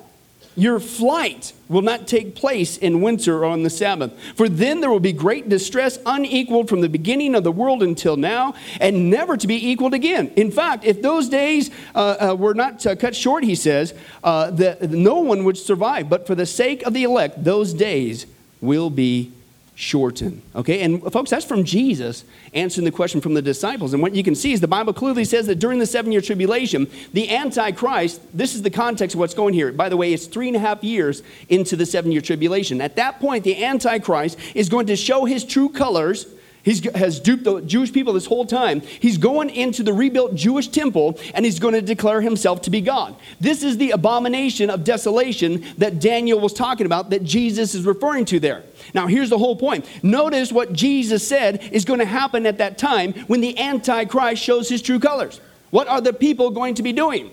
Your 0.57 0.79
flight 0.79 1.53
will 1.69 1.83
not 1.83 2.07
take 2.07 2.37
place 2.37 2.77
in 2.77 3.01
winter 3.01 3.39
or 3.39 3.47
on 3.47 3.65
the 3.65 3.71
Sabbath. 3.71 4.13
For 4.37 4.49
then 4.49 4.81
there 4.81 4.91
will 4.91 5.01
be 5.01 5.13
great 5.13 5.49
distress, 5.49 5.99
unequaled 6.07 6.69
from 6.69 6.81
the 6.81 6.89
beginning 6.89 7.35
of 7.35 7.43
the 7.43 7.51
world 7.51 7.83
until 7.83 8.17
now, 8.17 8.55
and 8.81 9.11
never 9.11 9.37
to 9.37 9.47
be 9.47 9.71
equaled 9.71 9.95
again. 9.95 10.33
In 10.37 10.53
fact, 10.53 10.85
if 10.85 11.03
those 11.03 11.29
days 11.29 11.71
uh, 11.95 12.31
uh, 12.31 12.37
were 12.37 12.55
not 12.55 12.87
uh, 12.87 12.95
cut 12.95 13.17
short, 13.17 13.43
he 13.43 13.57
says, 13.57 13.95
uh, 14.23 14.51
that 14.53 14.91
no 14.91 15.19
one 15.19 15.45
would 15.45 15.59
survive. 15.59 16.09
But 16.09 16.27
for 16.27 16.35
the 16.35 16.47
sake 16.47 16.83
of 16.85 16.95
the 16.95 17.03
elect, 17.03 17.43
those 17.43 17.75
days 17.75 18.27
will 18.61 18.91
be 18.91 19.33
shorten. 19.75 20.41
Okay, 20.55 20.83
and 20.83 21.03
folks, 21.13 21.31
that's 21.31 21.45
from 21.45 21.65
Jesus 21.65 22.25
answering 22.53 22.85
the 22.85 22.93
question 22.93 23.21
from 23.21 23.35
the 23.35 23.43
disciples. 23.43 23.93
And 23.93 24.03
what 24.03 24.15
you 24.15 24.23
can 24.23 24.35
see 24.35 24.53
is 24.53 24.61
the 24.61 24.69
Bible 24.69 24.93
clearly 24.93 25.25
says 25.25 25.47
that 25.47 25.57
during 25.57 25.79
the 25.79 25.87
seven 25.87 26.13
year 26.13 26.21
tribulation, 26.21 26.89
the 27.13 27.35
Antichrist, 27.35 28.21
this 28.33 28.55
is 28.55 28.63
the 28.63 28.71
context 28.71 29.15
of 29.15 29.21
what's 29.21 29.35
going 29.35 29.55
here. 29.55 29.73
By 29.73 29.89
the 29.89 29.97
way, 29.97 30.13
it's 30.13 30.27
three 30.27 30.49
and 30.49 30.57
a 30.57 30.61
half 30.61 30.85
years 30.85 31.23
into 31.49 31.77
the 31.77 31.87
seven 31.87 32.13
year 32.13 32.21
tribulation. 32.21 32.81
At 32.81 32.97
that 32.97 33.19
point, 33.21 33.45
the 33.45 33.65
Antichrist 33.65 34.39
is 34.55 34.69
going 34.69 34.87
to 34.87 34.97
show 34.97 35.25
his 35.25 35.45
true 35.45 35.69
colors. 35.69 36.27
He 36.65 36.81
has 36.95 37.21
duped 37.21 37.45
the 37.45 37.61
Jewish 37.61 37.93
people 37.93 38.15
this 38.15 38.25
whole 38.25 38.47
time. 38.47 38.81
He's 38.81 39.19
going 39.19 39.51
into 39.51 39.83
the 39.83 39.93
rebuilt 39.93 40.35
Jewish 40.35 40.69
temple 40.69 41.19
and 41.35 41.45
he's 41.45 41.59
going 41.59 41.75
to 41.75 41.83
declare 41.83 42.23
himself 42.23 42.63
to 42.63 42.71
be 42.71 42.81
God. 42.81 43.15
This 43.39 43.63
is 43.63 43.77
the 43.77 43.91
abomination 43.91 44.71
of 44.71 44.83
desolation 44.83 45.63
that 45.77 46.01
Daniel 46.01 46.41
was 46.41 46.55
talking 46.55 46.87
about, 46.87 47.11
that 47.11 47.23
Jesus 47.23 47.75
is 47.75 47.85
referring 47.85 48.25
to 48.27 48.41
there. 48.41 48.65
Now, 48.95 49.07
here's 49.07 49.29
the 49.29 49.37
whole 49.37 49.57
point. 49.57 49.87
Notice 50.03 50.51
what 50.51 50.73
Jesus 50.73 51.27
said 51.29 51.63
is 51.71 51.85
going 51.85 52.01
to 52.01 52.07
happen 52.07 52.47
at 52.47 52.57
that 52.59 52.79
time 52.79 53.13
when 53.27 53.43
the 53.43 53.59
Antichrist 53.59 54.43
shows 54.43 54.71
his 54.71 54.81
true 54.81 54.99
colors. 54.99 55.43
What 55.71 55.87
are 55.87 56.01
the 56.01 56.15
people 56.15 56.51
going 56.51 56.77
to 56.77 56.83
be 56.83 56.95
doing? 56.95 57.31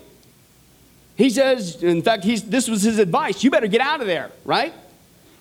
He 1.16 1.30
says, 1.30 1.82
in 1.82 2.02
fact, 2.02 2.24
this 2.24 2.68
was 2.68 2.82
his 2.82 3.00
advice 3.00 3.46
you 3.46 3.52
better 3.52 3.68
get 3.68 3.80
out 3.80 4.02
of 4.02 4.08
there, 4.08 4.32
right? 4.44 4.74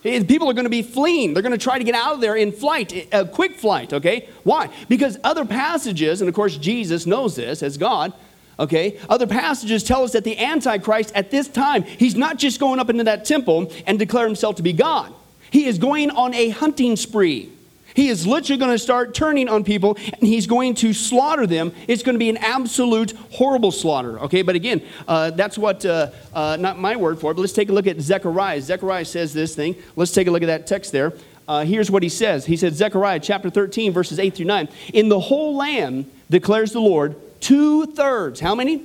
People 0.03 0.49
are 0.49 0.53
going 0.53 0.65
to 0.65 0.69
be 0.69 0.81
fleeing. 0.81 1.33
They're 1.33 1.43
going 1.43 1.51
to 1.51 1.63
try 1.63 1.77
to 1.77 1.83
get 1.83 1.93
out 1.93 2.15
of 2.15 2.21
there 2.21 2.35
in 2.35 2.51
flight, 2.51 3.07
a 3.11 3.25
quick 3.25 3.55
flight, 3.55 3.93
okay? 3.93 4.27
Why? 4.43 4.69
Because 4.89 5.19
other 5.23 5.45
passages, 5.45 6.21
and 6.21 6.27
of 6.27 6.33
course 6.33 6.57
Jesus 6.57 7.05
knows 7.05 7.35
this 7.35 7.61
as 7.61 7.77
God, 7.77 8.13
okay? 8.59 8.99
Other 9.09 9.27
passages 9.27 9.83
tell 9.83 10.03
us 10.03 10.13
that 10.13 10.23
the 10.23 10.39
Antichrist 10.39 11.11
at 11.13 11.29
this 11.29 11.47
time, 11.47 11.83
he's 11.83 12.15
not 12.15 12.37
just 12.37 12.59
going 12.59 12.79
up 12.79 12.89
into 12.89 13.03
that 13.03 13.25
temple 13.25 13.71
and 13.85 13.99
declare 13.99 14.25
himself 14.25 14.55
to 14.55 14.63
be 14.63 14.73
God. 14.73 15.13
He 15.51 15.65
is 15.65 15.77
going 15.77 16.09
on 16.11 16.33
a 16.33 16.49
hunting 16.49 16.95
spree. 16.95 17.51
He 17.95 18.09
is 18.09 18.25
literally 18.25 18.59
going 18.59 18.71
to 18.71 18.79
start 18.79 19.13
turning 19.13 19.49
on 19.49 19.63
people 19.63 19.97
and 19.97 20.21
he's 20.21 20.47
going 20.47 20.75
to 20.75 20.93
slaughter 20.93 21.45
them. 21.45 21.73
It's 21.87 22.03
going 22.03 22.15
to 22.15 22.19
be 22.19 22.29
an 22.29 22.37
absolute 22.37 23.11
horrible 23.31 23.71
slaughter. 23.71 24.19
Okay, 24.21 24.41
but 24.41 24.55
again, 24.55 24.81
uh, 25.07 25.31
that's 25.31 25.57
what, 25.57 25.85
uh, 25.85 26.11
uh, 26.33 26.57
not 26.59 26.79
my 26.79 26.95
word 26.95 27.19
for 27.19 27.31
it, 27.31 27.35
but 27.35 27.41
let's 27.41 27.53
take 27.53 27.69
a 27.69 27.73
look 27.73 27.87
at 27.87 27.99
Zechariah. 27.99 28.61
Zechariah 28.61 29.05
says 29.05 29.33
this 29.33 29.55
thing. 29.55 29.75
Let's 29.95 30.11
take 30.11 30.27
a 30.27 30.31
look 30.31 30.43
at 30.43 30.47
that 30.47 30.67
text 30.67 30.91
there. 30.91 31.13
uh, 31.47 31.65
here's 31.65 31.91
what 31.91 32.03
he 32.03 32.09
says. 32.09 32.45
He 32.45 32.55
said, 32.55 32.73
Zechariah 32.75 33.19
chapter 33.19 33.49
13, 33.49 33.91
verses 33.91 34.19
8 34.19 34.35
through 34.35 34.45
9. 34.45 34.69
In 34.93 35.09
the 35.09 35.19
whole 35.19 35.55
land, 35.55 36.09
declares 36.29 36.71
the 36.71 36.79
Lord, 36.79 37.15
two 37.41 37.87
thirds, 37.87 38.39
how 38.39 38.55
many? 38.55 38.83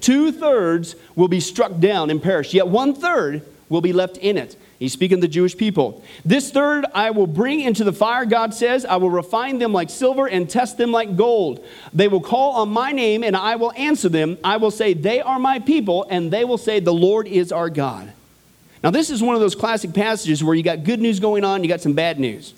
Two 0.00 0.32
thirds 0.32 0.96
will 1.14 1.28
be 1.28 1.38
struck 1.38 1.78
down 1.78 2.10
and 2.10 2.20
perish, 2.20 2.54
yet 2.54 2.66
one 2.66 2.92
third 2.94 3.42
will 3.68 3.80
be 3.80 3.92
left 3.92 4.16
in 4.16 4.36
it. 4.36 4.56
He's 4.82 4.92
speaking 4.92 5.18
to 5.18 5.20
the 5.20 5.32
Jewish 5.32 5.56
people. 5.56 6.02
This 6.24 6.50
third 6.50 6.86
I 6.92 7.12
will 7.12 7.28
bring 7.28 7.60
into 7.60 7.84
the 7.84 7.92
fire, 7.92 8.24
God 8.24 8.52
says. 8.52 8.84
I 8.84 8.96
will 8.96 9.10
refine 9.10 9.60
them 9.60 9.72
like 9.72 9.90
silver 9.90 10.26
and 10.26 10.50
test 10.50 10.76
them 10.76 10.90
like 10.90 11.16
gold. 11.16 11.64
They 11.92 12.08
will 12.08 12.20
call 12.20 12.56
on 12.56 12.70
my 12.70 12.90
name 12.90 13.22
and 13.22 13.36
I 13.36 13.54
will 13.54 13.72
answer 13.76 14.08
them. 14.08 14.38
I 14.42 14.56
will 14.56 14.72
say, 14.72 14.92
They 14.92 15.20
are 15.20 15.38
my 15.38 15.60
people, 15.60 16.04
and 16.10 16.32
they 16.32 16.44
will 16.44 16.58
say, 16.58 16.80
The 16.80 16.92
Lord 16.92 17.28
is 17.28 17.52
our 17.52 17.70
God. 17.70 18.12
Now, 18.82 18.90
this 18.90 19.08
is 19.08 19.22
one 19.22 19.36
of 19.36 19.40
those 19.40 19.54
classic 19.54 19.94
passages 19.94 20.42
where 20.42 20.56
you 20.56 20.64
got 20.64 20.82
good 20.82 21.00
news 21.00 21.20
going 21.20 21.44
on, 21.44 21.62
you 21.62 21.68
got 21.68 21.80
some 21.80 21.92
bad 21.92 22.18
news. 22.18 22.52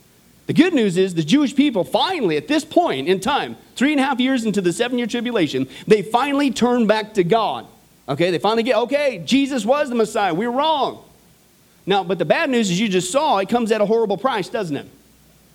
The 0.47 0.55
good 0.55 0.73
news 0.73 0.97
is 0.97 1.13
the 1.13 1.23
Jewish 1.23 1.55
people 1.55 1.85
finally, 1.85 2.39
at 2.39 2.49
this 2.49 2.65
point 2.65 3.07
in 3.07 3.21
time, 3.21 3.59
three 3.77 3.93
and 3.93 4.01
a 4.01 4.03
half 4.03 4.19
years 4.19 4.47
into 4.47 4.63
the 4.63 4.73
seven 4.73 4.97
year 4.97 5.07
tribulation, 5.07 5.69
they 5.87 6.01
finally 6.01 6.51
turn 6.51 6.87
back 6.87 7.13
to 7.15 7.23
God. 7.23 7.67
Okay, 8.09 8.31
they 8.31 8.39
finally 8.39 8.63
get, 8.63 8.77
okay, 8.77 9.23
Jesus 9.27 9.67
was 9.67 9.91
the 9.91 9.95
Messiah. 9.95 10.33
We 10.33 10.49
we're 10.49 10.57
wrong. 10.57 11.05
Now, 11.87 12.03
but 12.03 12.19
the 12.19 12.25
bad 12.25 12.51
news 12.51 12.71
is 12.71 12.81
you 12.81 12.89
just 12.89 13.11
saw 13.11 13.39
it 13.39 13.49
comes 13.49 13.71
at 13.71 13.81
a 13.81 13.87
horrible 13.87 14.17
price, 14.17 14.49
doesn't 14.49 14.77
it? 14.77 14.87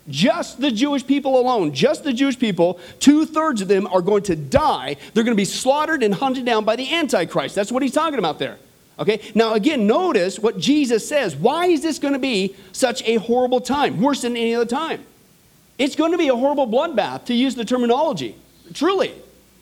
Just 0.07 0.59
the 0.59 0.71
Jewish 0.71 1.05
people 1.05 1.39
alone, 1.39 1.73
just 1.73 2.03
the 2.03 2.13
Jewish 2.13 2.37
people, 2.37 2.79
two 2.99 3.25
thirds 3.25 3.61
of 3.61 3.67
them 3.67 3.85
are 3.87 4.01
going 4.01 4.23
to 4.23 4.35
die. 4.35 4.95
They're 5.13 5.23
going 5.23 5.35
to 5.35 5.39
be 5.39 5.45
slaughtered 5.45 6.01
and 6.01 6.13
hunted 6.13 6.45
down 6.45 6.65
by 6.65 6.75
the 6.75 6.91
Antichrist. 6.91 7.53
That's 7.53 7.71
what 7.71 7.83
he's 7.83 7.93
talking 7.93 8.17
about 8.17 8.39
there. 8.39 8.57
Okay, 8.97 9.21
now 9.33 9.53
again, 9.53 9.87
notice 9.87 10.39
what 10.39 10.57
Jesus 10.57 11.07
says. 11.07 11.35
Why 11.35 11.67
is 11.67 11.81
this 11.81 11.99
going 11.99 12.13
to 12.13 12.19
be 12.19 12.55
such 12.71 13.01
a 13.03 13.15
horrible 13.15 13.61
time? 13.61 14.01
Worse 14.01 14.23
than 14.23 14.35
any 14.35 14.55
other 14.55 14.65
time. 14.65 15.05
It's 15.77 15.95
going 15.95 16.11
to 16.11 16.17
be 16.17 16.27
a 16.27 16.35
horrible 16.35 16.67
bloodbath, 16.67 17.25
to 17.25 17.33
use 17.33 17.55
the 17.55 17.63
terminology. 17.63 18.35
Truly. 18.73 19.13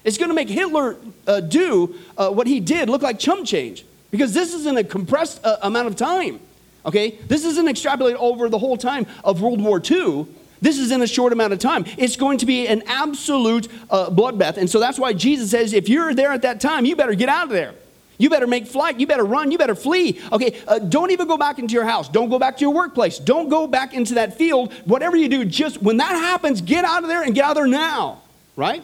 It's 0.03 0.17
going 0.17 0.29
to 0.29 0.35
make 0.35 0.49
Hitler 0.49 0.95
uh, 1.27 1.41
do 1.41 1.95
uh, 2.17 2.29
what 2.29 2.47
he 2.47 2.59
did 2.59 2.89
look 2.89 3.01
like 3.01 3.19
chump 3.19 3.45
change 3.45 3.85
because 4.09 4.33
this 4.33 4.53
is 4.53 4.65
in 4.65 4.77
a 4.77 4.83
compressed 4.83 5.43
uh, 5.43 5.57
amount 5.61 5.87
of 5.87 5.95
time. 5.95 6.39
Okay? 6.85 7.11
This 7.27 7.43
isn't 7.45 7.65
extrapolated 7.65 8.15
over 8.15 8.49
the 8.49 8.59
whole 8.59 8.77
time 8.77 9.05
of 9.23 9.41
World 9.41 9.61
War 9.61 9.81
II. 9.83 10.27
This 10.61 10.79
is 10.79 10.91
in 10.91 11.01
a 11.01 11.07
short 11.07 11.33
amount 11.33 11.53
of 11.53 11.59
time. 11.59 11.85
It's 11.97 12.15
going 12.15 12.39
to 12.39 12.45
be 12.45 12.67
an 12.67 12.83
absolute 12.87 13.67
uh, 13.89 14.09
bloodbath. 14.09 14.57
And 14.57 14.69
so 14.69 14.79
that's 14.79 14.97
why 14.97 15.13
Jesus 15.13 15.51
says, 15.51 15.73
if 15.73 15.87
you're 15.87 16.13
there 16.13 16.31
at 16.31 16.41
that 16.41 16.59
time, 16.59 16.85
you 16.85 16.95
better 16.95 17.13
get 17.13 17.29
out 17.29 17.45
of 17.45 17.49
there. 17.51 17.75
You 18.17 18.29
better 18.29 18.47
make 18.47 18.65
flight. 18.65 18.99
You 18.99 19.05
better 19.05 19.23
run. 19.23 19.51
You 19.51 19.57
better 19.59 19.75
flee. 19.75 20.19
Okay, 20.31 20.59
uh, 20.67 20.79
don't 20.79 21.11
even 21.11 21.27
go 21.27 21.37
back 21.37 21.59
into 21.59 21.73
your 21.73 21.85
house. 21.85 22.09
Don't 22.09 22.29
go 22.29 22.39
back 22.39 22.57
to 22.57 22.61
your 22.61 22.73
workplace. 22.73 23.19
Don't 23.19 23.49
go 23.49 23.67
back 23.67 23.93
into 23.93 24.15
that 24.15 24.37
field. 24.37 24.73
Whatever 24.85 25.15
you 25.15 25.29
do, 25.29 25.45
just 25.45 25.81
when 25.81 25.97
that 25.97 26.13
happens, 26.13 26.61
get 26.61 26.83
out 26.83 27.03
of 27.03 27.09
there 27.09 27.21
and 27.21 27.35
get 27.35 27.43
out 27.43 27.51
of 27.51 27.57
there 27.57 27.67
now. 27.67 28.23
Right? 28.55 28.83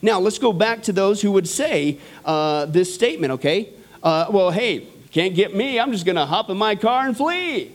Now, 0.00 0.20
let's 0.20 0.38
go 0.38 0.52
back 0.52 0.82
to 0.84 0.92
those 0.92 1.20
who 1.20 1.32
would 1.32 1.48
say 1.48 1.98
uh, 2.24 2.66
this 2.66 2.94
statement, 2.94 3.34
okay? 3.34 3.70
Uh, 4.02 4.26
well, 4.30 4.50
hey, 4.50 4.86
can't 5.16 5.34
get 5.34 5.54
me. 5.54 5.80
I'm 5.80 5.92
just 5.92 6.04
going 6.04 6.16
to 6.16 6.26
hop 6.26 6.50
in 6.50 6.58
my 6.58 6.74
car 6.74 7.06
and 7.06 7.16
flee. 7.16 7.72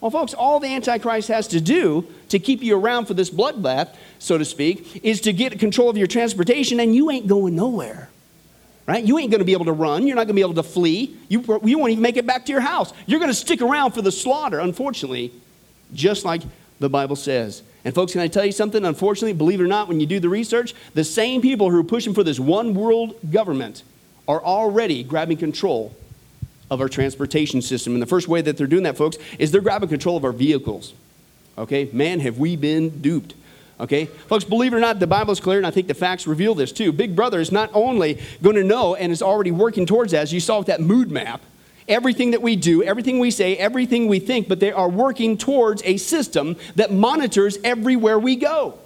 Well, 0.00 0.12
folks, 0.12 0.32
all 0.32 0.60
the 0.60 0.68
Antichrist 0.68 1.26
has 1.26 1.48
to 1.48 1.60
do 1.60 2.06
to 2.28 2.38
keep 2.38 2.62
you 2.62 2.78
around 2.78 3.06
for 3.06 3.14
this 3.14 3.30
bloodbath, 3.30 3.96
so 4.20 4.38
to 4.38 4.44
speak, 4.44 5.04
is 5.04 5.20
to 5.22 5.32
get 5.32 5.58
control 5.58 5.90
of 5.90 5.96
your 5.96 6.06
transportation, 6.06 6.78
and 6.78 6.94
you 6.94 7.10
ain't 7.10 7.26
going 7.26 7.56
nowhere. 7.56 8.10
Right? 8.86 9.02
You 9.02 9.18
ain't 9.18 9.32
going 9.32 9.40
to 9.40 9.44
be 9.44 9.54
able 9.54 9.64
to 9.64 9.72
run. 9.72 10.06
You're 10.06 10.14
not 10.14 10.28
going 10.28 10.28
to 10.28 10.34
be 10.34 10.40
able 10.42 10.54
to 10.54 10.62
flee. 10.62 11.16
You, 11.26 11.40
you 11.64 11.78
won't 11.78 11.90
even 11.90 12.02
make 12.02 12.16
it 12.16 12.28
back 12.28 12.46
to 12.46 12.52
your 12.52 12.60
house. 12.60 12.92
You're 13.06 13.18
going 13.18 13.32
to 13.32 13.34
stick 13.34 13.60
around 13.60 13.90
for 13.90 14.02
the 14.02 14.12
slaughter, 14.12 14.60
unfortunately, 14.60 15.32
just 15.94 16.24
like 16.24 16.42
the 16.78 16.88
Bible 16.88 17.16
says. 17.16 17.64
And, 17.84 17.92
folks, 17.92 18.12
can 18.12 18.20
I 18.20 18.28
tell 18.28 18.46
you 18.46 18.52
something? 18.52 18.84
Unfortunately, 18.84 19.32
believe 19.32 19.60
it 19.60 19.64
or 19.64 19.66
not, 19.66 19.88
when 19.88 19.98
you 19.98 20.06
do 20.06 20.20
the 20.20 20.28
research, 20.28 20.76
the 20.94 21.02
same 21.02 21.42
people 21.42 21.70
who 21.70 21.80
are 21.80 21.82
pushing 21.82 22.14
for 22.14 22.22
this 22.22 22.38
one 22.38 22.72
world 22.72 23.16
government 23.32 23.82
are 24.28 24.40
already 24.40 25.02
grabbing 25.02 25.38
control 25.38 25.92
of 26.70 26.80
our 26.80 26.88
transportation 26.88 27.62
system. 27.62 27.92
And 27.92 28.02
the 28.02 28.06
first 28.06 28.28
way 28.28 28.40
that 28.40 28.56
they're 28.56 28.66
doing 28.66 28.84
that, 28.84 28.96
folks, 28.96 29.16
is 29.38 29.50
they're 29.50 29.60
grabbing 29.60 29.88
control 29.88 30.16
of 30.16 30.24
our 30.24 30.32
vehicles. 30.32 30.94
Okay? 31.58 31.88
Man, 31.92 32.20
have 32.20 32.38
we 32.38 32.56
been 32.56 33.00
duped. 33.00 33.34
Okay? 33.80 34.06
Folks, 34.06 34.44
believe 34.44 34.72
it 34.72 34.76
or 34.76 34.80
not, 34.80 35.00
the 35.00 35.06
Bible 35.06 35.32
is 35.32 35.40
clear, 35.40 35.58
and 35.58 35.66
I 35.66 35.70
think 35.70 35.88
the 35.88 35.94
facts 35.94 36.26
reveal 36.26 36.54
this 36.54 36.72
too. 36.72 36.92
Big 36.92 37.16
Brother 37.16 37.40
is 37.40 37.52
not 37.52 37.70
only 37.74 38.20
going 38.42 38.56
to 38.56 38.64
know 38.64 38.94
and 38.94 39.12
is 39.12 39.22
already 39.22 39.50
working 39.50 39.86
towards 39.86 40.12
that, 40.12 40.22
as 40.22 40.32
you 40.32 40.40
saw 40.40 40.58
with 40.58 40.68
that 40.68 40.80
mood 40.80 41.10
map, 41.10 41.42
everything 41.88 42.30
that 42.30 42.40
we 42.40 42.56
do, 42.56 42.82
everything 42.82 43.18
we 43.18 43.30
say, 43.30 43.56
everything 43.56 44.06
we 44.06 44.18
think, 44.18 44.48
but 44.48 44.60
they 44.60 44.72
are 44.72 44.88
working 44.88 45.36
towards 45.36 45.82
a 45.84 45.96
system 45.96 46.56
that 46.76 46.92
monitors 46.92 47.58
everywhere 47.64 48.18
we 48.18 48.36
go. 48.36 48.78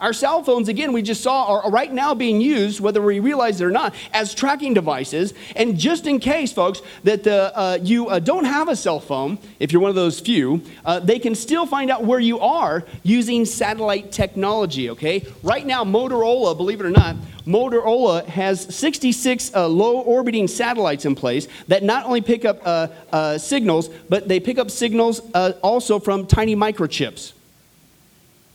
Our 0.00 0.12
cell 0.12 0.44
phones, 0.44 0.68
again, 0.68 0.92
we 0.92 1.02
just 1.02 1.24
saw, 1.24 1.60
are 1.60 1.70
right 1.72 1.92
now 1.92 2.14
being 2.14 2.40
used, 2.40 2.78
whether 2.78 3.02
we 3.02 3.18
realize 3.18 3.60
it 3.60 3.64
or 3.64 3.70
not, 3.72 3.96
as 4.12 4.32
tracking 4.32 4.72
devices. 4.72 5.34
And 5.56 5.76
just 5.76 6.06
in 6.06 6.20
case, 6.20 6.52
folks, 6.52 6.82
that 7.02 7.26
uh, 7.26 7.50
uh, 7.52 7.78
you 7.82 8.06
uh, 8.08 8.20
don't 8.20 8.44
have 8.44 8.68
a 8.68 8.76
cell 8.76 9.00
phone, 9.00 9.40
if 9.58 9.72
you're 9.72 9.82
one 9.82 9.88
of 9.88 9.96
those 9.96 10.20
few, 10.20 10.62
uh, 10.84 11.00
they 11.00 11.18
can 11.18 11.34
still 11.34 11.66
find 11.66 11.90
out 11.90 12.04
where 12.04 12.20
you 12.20 12.38
are 12.38 12.84
using 13.02 13.44
satellite 13.44 14.12
technology, 14.12 14.88
okay? 14.90 15.26
Right 15.42 15.66
now, 15.66 15.82
Motorola, 15.82 16.56
believe 16.56 16.80
it 16.80 16.86
or 16.86 16.90
not, 16.90 17.16
Motorola 17.44 18.24
has 18.26 18.72
66 18.72 19.52
uh, 19.52 19.66
low 19.66 19.98
orbiting 20.02 20.46
satellites 20.46 21.06
in 21.06 21.16
place 21.16 21.48
that 21.66 21.82
not 21.82 22.06
only 22.06 22.20
pick 22.20 22.44
up 22.44 22.60
uh, 22.64 23.36
signals, 23.36 23.88
but 24.08 24.28
they 24.28 24.38
pick 24.38 24.58
up 24.58 24.70
signals 24.70 25.20
also 25.62 25.98
from 25.98 26.24
tiny 26.24 26.54
microchips. 26.54 27.32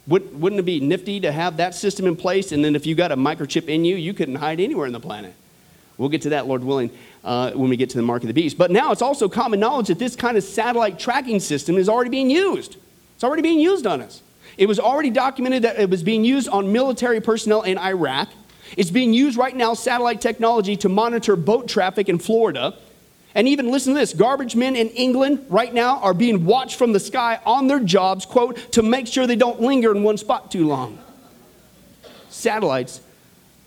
Wouldn't 0.06 0.60
it 0.60 0.64
be 0.64 0.80
nifty 0.82 1.20
to 1.22 1.32
have 1.32 1.58
that 1.58 1.76
system 1.76 2.06
in 2.08 2.16
place? 2.16 2.52
And 2.52 2.64
then 2.64 2.76
if 2.76 2.86
you 2.86 2.94
got 2.94 3.12
a 3.12 3.16
microchip 3.16 3.68
in 3.68 3.86
you, 3.86 3.96
you 3.96 4.14
couldn't 4.14 4.36
hide 4.36 4.60
anywhere 4.60 4.86
in 4.86 4.94
the 4.94 5.00
planet. 5.00 5.34
We'll 5.98 6.10
get 6.10 6.24
to 6.24 6.30
that, 6.30 6.48
Lord 6.48 6.64
willing, 6.64 6.92
uh, 7.24 7.52
when 7.52 7.70
we 7.70 7.78
get 7.78 7.92
to 7.92 7.98
the 7.98 8.04
mark 8.04 8.24
of 8.24 8.28
the 8.28 8.34
beast. 8.34 8.58
But 8.58 8.72
now 8.72 8.92
it's 8.92 9.02
also 9.02 9.30
common 9.30 9.60
knowledge 9.60 9.88
that 9.88 10.00
this 10.00 10.16
kind 10.16 10.38
of 10.38 10.44
satellite 10.44 11.00
tracking 11.00 11.40
system 11.40 11.78
is 11.78 11.88
already 11.88 12.10
being 12.10 12.30
used. 12.30 12.78
It's 13.16 13.24
already 13.24 13.44
being 13.44 13.60
used 13.60 13.88
on 13.88 14.02
us. 14.02 14.22
It 14.58 14.68
was 14.68 14.80
already 14.80 15.10
documented 15.10 15.64
that 15.64 15.80
it 15.80 15.90
was 15.90 16.04
being 16.04 16.26
used 16.26 16.50
on 16.50 16.72
military 16.72 17.22
personnel 17.22 17.62
in 17.62 17.78
Iraq. 17.78 18.30
It's 18.76 18.92
being 18.92 19.14
used 19.14 19.38
right 19.38 19.56
now, 19.56 19.74
satellite 19.74 20.20
technology, 20.20 20.76
to 20.78 20.90
monitor 20.90 21.36
boat 21.36 21.68
traffic 21.68 22.10
in 22.10 22.18
Florida. 22.20 22.76
And 23.36 23.48
even 23.48 23.72
listen 23.72 23.94
to 23.94 24.00
this 24.00 24.14
garbage 24.14 24.56
men 24.56 24.76
in 24.76 24.90
England 24.90 25.46
right 25.50 25.74
now 25.74 26.00
are 26.00 26.14
being 26.14 26.46
watched 26.46 26.78
from 26.78 26.94
the 26.94 27.00
sky 27.00 27.40
on 27.46 27.68
their 27.68 27.80
jobs, 27.80 28.26
quote, 28.26 28.58
to 28.74 28.84
make 28.84 29.08
sure 29.08 29.26
they 29.26 29.36
don't 29.36 29.60
linger 29.62 29.92
in 29.92 30.04
one 30.04 30.18
spot 30.18 30.52
too 30.52 30.68
long. 30.68 31.00
Satellites 32.30 33.02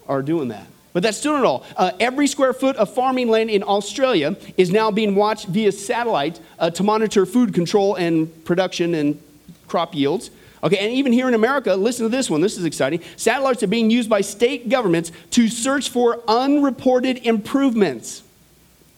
are 0.09 0.23
doing 0.23 0.49
that. 0.49 0.67
But 0.93 1.03
that's 1.03 1.19
still 1.19 1.35
not 1.35 1.45
all. 1.45 1.65
Uh, 1.77 1.93
every 2.01 2.27
square 2.27 2.53
foot 2.53 2.77
of 2.77 2.95
farming 2.95 3.29
land 3.29 3.51
in 3.51 3.63
Australia 3.63 4.37
is 4.57 4.71
now 4.71 4.91
being 4.91 5.15
watched 5.15 5.47
via 5.47 5.71
satellite 5.73 6.41
uh, 6.59 6.71
to 6.71 6.83
monitor 6.83 7.27
food 7.27 7.53
control 7.53 7.97
and 7.97 8.45
production 8.45 8.95
and 8.95 9.21
crop 9.67 9.95
yields. 9.95 10.31
Okay, 10.63 10.79
and 10.79 10.93
even 10.93 11.13
here 11.13 11.29
in 11.29 11.35
America, 11.35 11.75
listen 11.75 12.05
to 12.05 12.09
this 12.09 12.31
one. 12.31 12.41
This 12.41 12.57
is 12.57 12.65
exciting. 12.65 13.03
Satellites 13.17 13.63
are 13.63 13.67
being 13.67 13.91
used 13.91 14.09
by 14.09 14.23
state 14.23 14.69
governments 14.71 15.13
to 15.33 15.49
search 15.49 15.91
for 15.91 16.23
unreported 16.29 17.19
improvements 17.27 18.23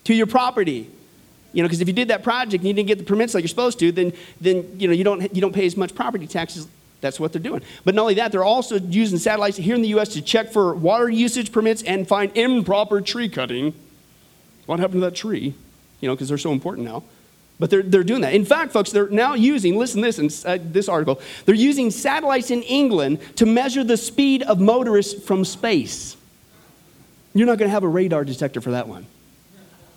to 0.04 0.14
your 0.14 0.26
property. 0.26 0.90
You 1.52 1.62
know, 1.62 1.68
because 1.68 1.80
if 1.80 1.88
you 1.88 1.94
did 1.94 2.08
that 2.08 2.22
project 2.22 2.60
and 2.60 2.68
you 2.68 2.74
didn't 2.74 2.88
get 2.88 2.98
the 2.98 3.04
permits 3.04 3.34
like 3.34 3.42
you're 3.42 3.48
supposed 3.48 3.78
to, 3.78 3.90
then, 3.90 4.12
then 4.40 4.78
you, 4.78 4.86
know, 4.86 4.94
you, 4.94 5.04
don't, 5.04 5.34
you 5.34 5.40
don't 5.40 5.54
pay 5.54 5.66
as 5.66 5.76
much 5.76 5.94
property 5.94 6.26
taxes. 6.26 6.68
That's 7.00 7.20
what 7.20 7.32
they're 7.32 7.42
doing. 7.42 7.62
But 7.84 7.94
not 7.94 8.02
only 8.02 8.14
that, 8.14 8.32
they're 8.32 8.44
also 8.44 8.78
using 8.78 9.18
satellites 9.18 9.56
here 9.56 9.74
in 9.74 9.82
the 9.82 9.88
U.S. 9.88 10.10
to 10.10 10.22
check 10.22 10.52
for 10.52 10.74
water 10.74 11.08
usage 11.08 11.52
permits 11.52 11.82
and 11.82 12.06
find 12.06 12.36
improper 12.36 13.00
tree 13.00 13.28
cutting. 13.28 13.72
What 14.66 14.80
happened 14.80 15.00
to 15.00 15.06
that 15.06 15.14
tree? 15.14 15.54
You 16.00 16.08
know, 16.08 16.14
because 16.14 16.28
they're 16.28 16.38
so 16.38 16.52
important 16.52 16.86
now. 16.86 17.04
But 17.60 17.70
they're, 17.70 17.82
they're 17.82 18.04
doing 18.04 18.20
that. 18.20 18.34
In 18.34 18.44
fact, 18.44 18.72
folks, 18.72 18.92
they're 18.92 19.08
now 19.08 19.34
using, 19.34 19.76
listen 19.76 20.00
this 20.00 20.18
in 20.18 20.30
uh, 20.48 20.58
this 20.60 20.88
article, 20.88 21.20
they're 21.44 21.54
using 21.54 21.90
satellites 21.90 22.50
in 22.50 22.62
England 22.62 23.20
to 23.36 23.46
measure 23.46 23.82
the 23.82 23.96
speed 23.96 24.42
of 24.42 24.60
motorists 24.60 25.24
from 25.24 25.44
space. 25.44 26.16
You're 27.34 27.46
not 27.46 27.58
going 27.58 27.68
to 27.68 27.72
have 27.72 27.84
a 27.84 27.88
radar 27.88 28.24
detector 28.24 28.60
for 28.60 28.72
that 28.72 28.86
one 28.86 29.06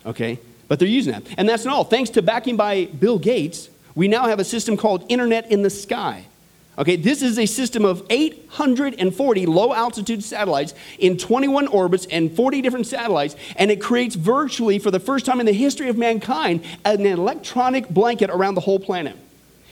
okay? 0.06 0.40
But 0.68 0.80
they're 0.80 0.88
using 0.88 1.14
that. 1.14 1.24
And 1.38 1.48
that's 1.48 1.66
not 1.66 1.76
all. 1.76 1.84
Thanks 1.84 2.10
to 2.12 2.22
backing 2.22 2.56
by 2.58 2.86
Bill 2.86 3.20
Gates, 3.20 3.70
we 3.96 4.08
now 4.08 4.28
have 4.28 4.40
a 4.40 4.44
system 4.44 4.78
called 4.78 5.06
Internet 5.10 5.52
in 5.52 5.64
the 5.64 5.70
Sky. 5.70 6.26
Okay, 6.78 6.96
this 6.96 7.22
is 7.22 7.38
a 7.38 7.46
system 7.46 7.84
of 7.84 8.06
840 8.10 9.46
low 9.46 9.74
altitude 9.74 10.24
satellites 10.24 10.74
in 10.98 11.18
21 11.18 11.68
orbits 11.68 12.08
and 12.10 12.34
40 12.34 12.62
different 12.62 12.88
satellites, 12.88 13.36
and 13.58 13.70
it 13.70 13.82
creates 13.82 14.16
virtually, 14.16 14.80
for 14.80 14.90
the 14.90 15.00
first 15.00 15.26
time 15.26 15.42
in 15.42 15.46
the 15.46 15.54
history 15.54 15.90
of 15.90 15.98
mankind, 15.98 16.64
an 16.86 17.06
electronic 17.06 17.90
blanket 17.90 18.30
around 18.30 18.56
the 18.56 18.62
whole 18.62 18.80
planet. 18.80 19.18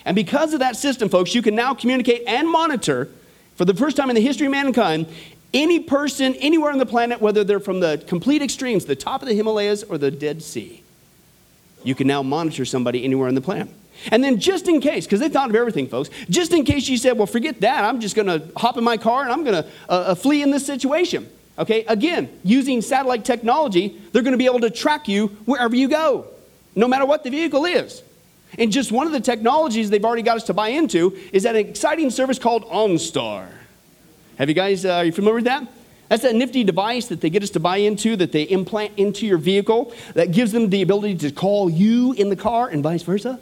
And 0.03 0.13
because 0.13 0.53
of 0.53 0.59
that 0.59 0.75
system, 0.75 1.07
folks, 1.07 1.33
you 1.33 1.41
can 1.41 1.55
now 1.55 1.74
communicate 1.74 2.24
and 2.27 2.50
monitor, 2.50 3.09
for 3.55 3.63
the 3.63 3.74
first 3.74 3.95
time 3.95 4.09
in 4.09 4.15
the 4.15 4.21
history 4.21 4.48
of 4.48 4.51
mankind, 4.51 5.07
any 5.53 5.79
person 5.79 6.36
anywhere 6.36 6.72
on 6.72 6.77
the 6.77 6.86
planet, 6.86 7.22
whether 7.22 7.44
they're 7.44 7.60
from 7.60 7.79
the 7.79 8.03
complete 8.08 8.41
extremes, 8.41 8.86
the 8.86 8.96
top 8.96 9.22
of 9.22 9.27
the 9.27 9.34
Himalayas 9.34 9.84
or 9.84 9.98
the 9.98 10.12
Dead 10.12 10.44
Sea, 10.44 10.84
you 11.84 11.96
can 11.96 12.08
now 12.08 12.22
monitor 12.22 12.65
somebody 12.65 13.03
anywhere 13.03 13.27
on 13.27 13.36
the 13.36 13.41
planet. 13.41 13.70
And 14.12 14.24
then 14.24 14.39
just 14.39 14.68
in 14.68 14.79
case, 14.79 15.06
because 15.06 15.20
they 15.20 15.29
thought 15.29 15.50
of 15.50 15.56
everything, 15.56 15.88
folks, 15.88 16.10
just 16.29 16.53
in 16.53 16.63
case 16.63 16.88
you 16.88 16.98
said, 16.98 17.18
well, 17.18 17.27
forget 17.27 17.60
that, 17.62 17.84
I'm 17.84 18.00
just 18.00 18.15
going 18.15 18.27
to 18.27 18.48
hop 18.58 18.77
in 18.77 18.84
my 18.84 18.98
car 18.98 19.24
and 19.24 19.32
I'm 19.32 19.44
going 19.44 19.63
to 19.63 19.70
uh, 19.89 19.94
uh, 19.94 20.15
flee 20.15 20.41
in 20.41 20.51
this 20.51 20.65
situation. 20.65 21.29
Okay, 21.58 21.84
again, 21.86 22.29
using 22.44 22.82
satellite 22.82 23.25
technology, 23.25 24.00
they're 24.12 24.22
going 24.22 24.32
to 24.32 24.38
be 24.38 24.46
able 24.46 24.62
to 24.62 24.70
track 24.70 25.10
you 25.10 25.27
wherever 25.46 25.75
you 25.75 25.89
go, 25.89 26.27
no 26.75 26.88
matter 26.88 27.06
what 27.06 27.25
the 27.25 27.29
vehicle 27.29 27.65
is. 27.65 28.01
And 28.58 28.72
just 28.72 28.91
one 28.91 29.06
of 29.06 29.13
the 29.13 29.20
technologies 29.20 29.89
they've 29.89 30.03
already 30.03 30.22
got 30.22 30.38
us 30.38 30.44
to 30.46 30.53
buy 30.53 30.70
into 30.70 31.18
is 31.34 31.44
that 31.44 31.58
exciting 31.58 32.10
service 32.10 32.39
called 32.39 32.63
OnStar. 32.65 33.50
Have 34.39 34.48
you 34.48 34.55
guys, 34.55 34.86
uh, 34.86 34.93
are 34.93 35.05
you 35.05 35.12
familiar 35.12 35.36
with 35.36 35.43
that? 35.46 35.67
That's 36.08 36.24
that 36.24 36.34
nifty 36.34 36.63
device 36.63 37.08
that 37.08 37.19
they 37.19 37.29
get 37.29 37.43
us 37.43 37.50
to 37.51 37.60
buy 37.60 37.77
into, 37.77 38.15
that 38.15 38.31
they 38.31 38.43
implant 38.43 38.93
into 38.98 39.27
your 39.27 39.38
vehicle, 39.38 39.93
that 40.13 40.31
gives 40.31 40.53
them 40.53 40.69
the 40.69 40.81
ability 40.81 41.17
to 41.17 41.31
call 41.31 41.69
you 41.69 42.13
in 42.13 42.29
the 42.29 42.38
car 42.38 42.69
and 42.69 42.81
vice 42.81 43.03
versa. 43.03 43.38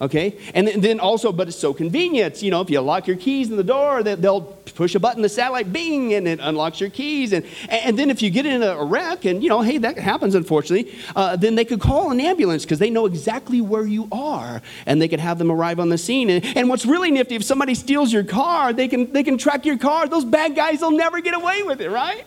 Okay? 0.00 0.38
And 0.54 0.68
then 0.68 1.00
also, 1.00 1.32
but 1.32 1.48
it's 1.48 1.56
so 1.56 1.74
convenient. 1.74 2.40
You 2.40 2.52
know, 2.52 2.60
if 2.60 2.70
you 2.70 2.80
lock 2.80 3.08
your 3.08 3.16
keys 3.16 3.50
in 3.50 3.56
the 3.56 3.64
door, 3.64 4.04
they'll 4.04 4.42
push 4.42 4.94
a 4.94 5.00
button, 5.00 5.22
the 5.22 5.28
satellite, 5.28 5.72
bing, 5.72 6.14
and 6.14 6.28
it 6.28 6.38
unlocks 6.40 6.80
your 6.80 6.90
keys. 6.90 7.32
And, 7.32 7.44
and 7.68 7.98
then 7.98 8.08
if 8.08 8.22
you 8.22 8.30
get 8.30 8.46
in 8.46 8.62
a 8.62 8.84
wreck, 8.84 9.24
and, 9.24 9.42
you 9.42 9.48
know, 9.48 9.60
hey, 9.60 9.78
that 9.78 9.98
happens, 9.98 10.36
unfortunately, 10.36 10.94
uh, 11.16 11.34
then 11.34 11.56
they 11.56 11.64
could 11.64 11.80
call 11.80 12.12
an 12.12 12.20
ambulance 12.20 12.64
because 12.64 12.78
they 12.78 12.90
know 12.90 13.06
exactly 13.06 13.60
where 13.60 13.84
you 13.84 14.06
are, 14.12 14.62
and 14.86 15.02
they 15.02 15.08
could 15.08 15.18
have 15.18 15.36
them 15.36 15.50
arrive 15.50 15.80
on 15.80 15.88
the 15.88 15.98
scene. 15.98 16.30
And, 16.30 16.44
and 16.56 16.68
what's 16.68 16.86
really 16.86 17.10
nifty, 17.10 17.34
if 17.34 17.42
somebody 17.42 17.74
steals 17.74 18.12
your 18.12 18.24
car, 18.24 18.72
they 18.72 18.86
can, 18.86 19.12
they 19.12 19.24
can 19.24 19.36
track 19.36 19.66
your 19.66 19.78
car. 19.78 20.06
Those 20.06 20.24
bad 20.24 20.54
guys 20.54 20.80
will 20.80 20.92
never 20.92 21.20
get 21.20 21.34
away 21.34 21.64
with 21.64 21.80
it, 21.80 21.90
right? 21.90 22.24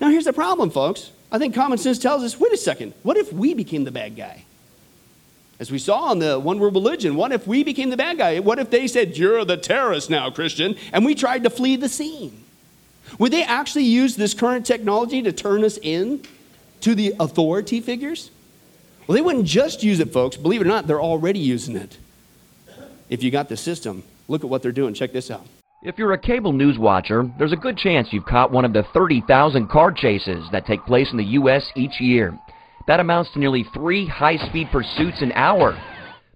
Now, 0.00 0.08
here's 0.08 0.24
the 0.24 0.32
problem, 0.32 0.70
folks. 0.70 1.10
I 1.30 1.38
think 1.38 1.54
common 1.54 1.76
sense 1.76 1.98
tells 1.98 2.22
us 2.22 2.40
wait 2.40 2.52
a 2.52 2.56
second, 2.56 2.94
what 3.02 3.18
if 3.18 3.32
we 3.34 3.52
became 3.52 3.84
the 3.84 3.90
bad 3.90 4.16
guy? 4.16 4.44
As 5.58 5.70
we 5.70 5.78
saw 5.78 6.12
in 6.12 6.18
the 6.18 6.38
one 6.38 6.58
world 6.58 6.74
religion, 6.74 7.16
what 7.16 7.32
if 7.32 7.46
we 7.46 7.64
became 7.64 7.88
the 7.90 7.96
bad 7.96 8.18
guy? 8.18 8.40
What 8.40 8.58
if 8.58 8.70
they 8.70 8.86
said, 8.86 9.16
You're 9.16 9.44
the 9.44 9.56
terrorist 9.56 10.10
now, 10.10 10.30
Christian, 10.30 10.76
and 10.92 11.04
we 11.04 11.14
tried 11.14 11.44
to 11.44 11.50
flee 11.50 11.76
the 11.76 11.88
scene? 11.88 12.44
Would 13.18 13.32
they 13.32 13.42
actually 13.42 13.84
use 13.84 14.16
this 14.16 14.34
current 14.34 14.66
technology 14.66 15.22
to 15.22 15.32
turn 15.32 15.64
us 15.64 15.78
in 15.80 16.22
to 16.80 16.94
the 16.94 17.14
authority 17.18 17.80
figures? 17.80 18.30
Well, 19.06 19.14
they 19.14 19.22
wouldn't 19.22 19.46
just 19.46 19.82
use 19.82 20.00
it, 20.00 20.12
folks. 20.12 20.36
Believe 20.36 20.60
it 20.60 20.64
or 20.64 20.68
not, 20.68 20.86
they're 20.86 21.00
already 21.00 21.38
using 21.38 21.76
it. 21.76 21.96
If 23.08 23.22
you 23.22 23.30
got 23.30 23.48
the 23.48 23.56
system, 23.56 24.02
look 24.28 24.42
at 24.42 24.50
what 24.50 24.62
they're 24.62 24.72
doing. 24.72 24.92
Check 24.92 25.12
this 25.12 25.30
out. 25.30 25.46
If 25.82 25.98
you're 25.98 26.12
a 26.12 26.18
cable 26.18 26.52
news 26.52 26.78
watcher, 26.78 27.30
there's 27.38 27.52
a 27.52 27.56
good 27.56 27.78
chance 27.78 28.08
you've 28.10 28.24
caught 28.26 28.50
one 28.50 28.64
of 28.64 28.72
the 28.72 28.82
30,000 28.92 29.68
car 29.68 29.92
chases 29.92 30.44
that 30.50 30.66
take 30.66 30.84
place 30.84 31.12
in 31.12 31.16
the 31.16 31.24
U.S. 31.24 31.70
each 31.76 32.00
year. 32.00 32.36
That 32.86 33.00
amounts 33.00 33.32
to 33.32 33.38
nearly 33.40 33.64
three 33.74 34.06
high-speed 34.06 34.68
pursuits 34.70 35.20
an 35.20 35.32
hour. 35.32 35.76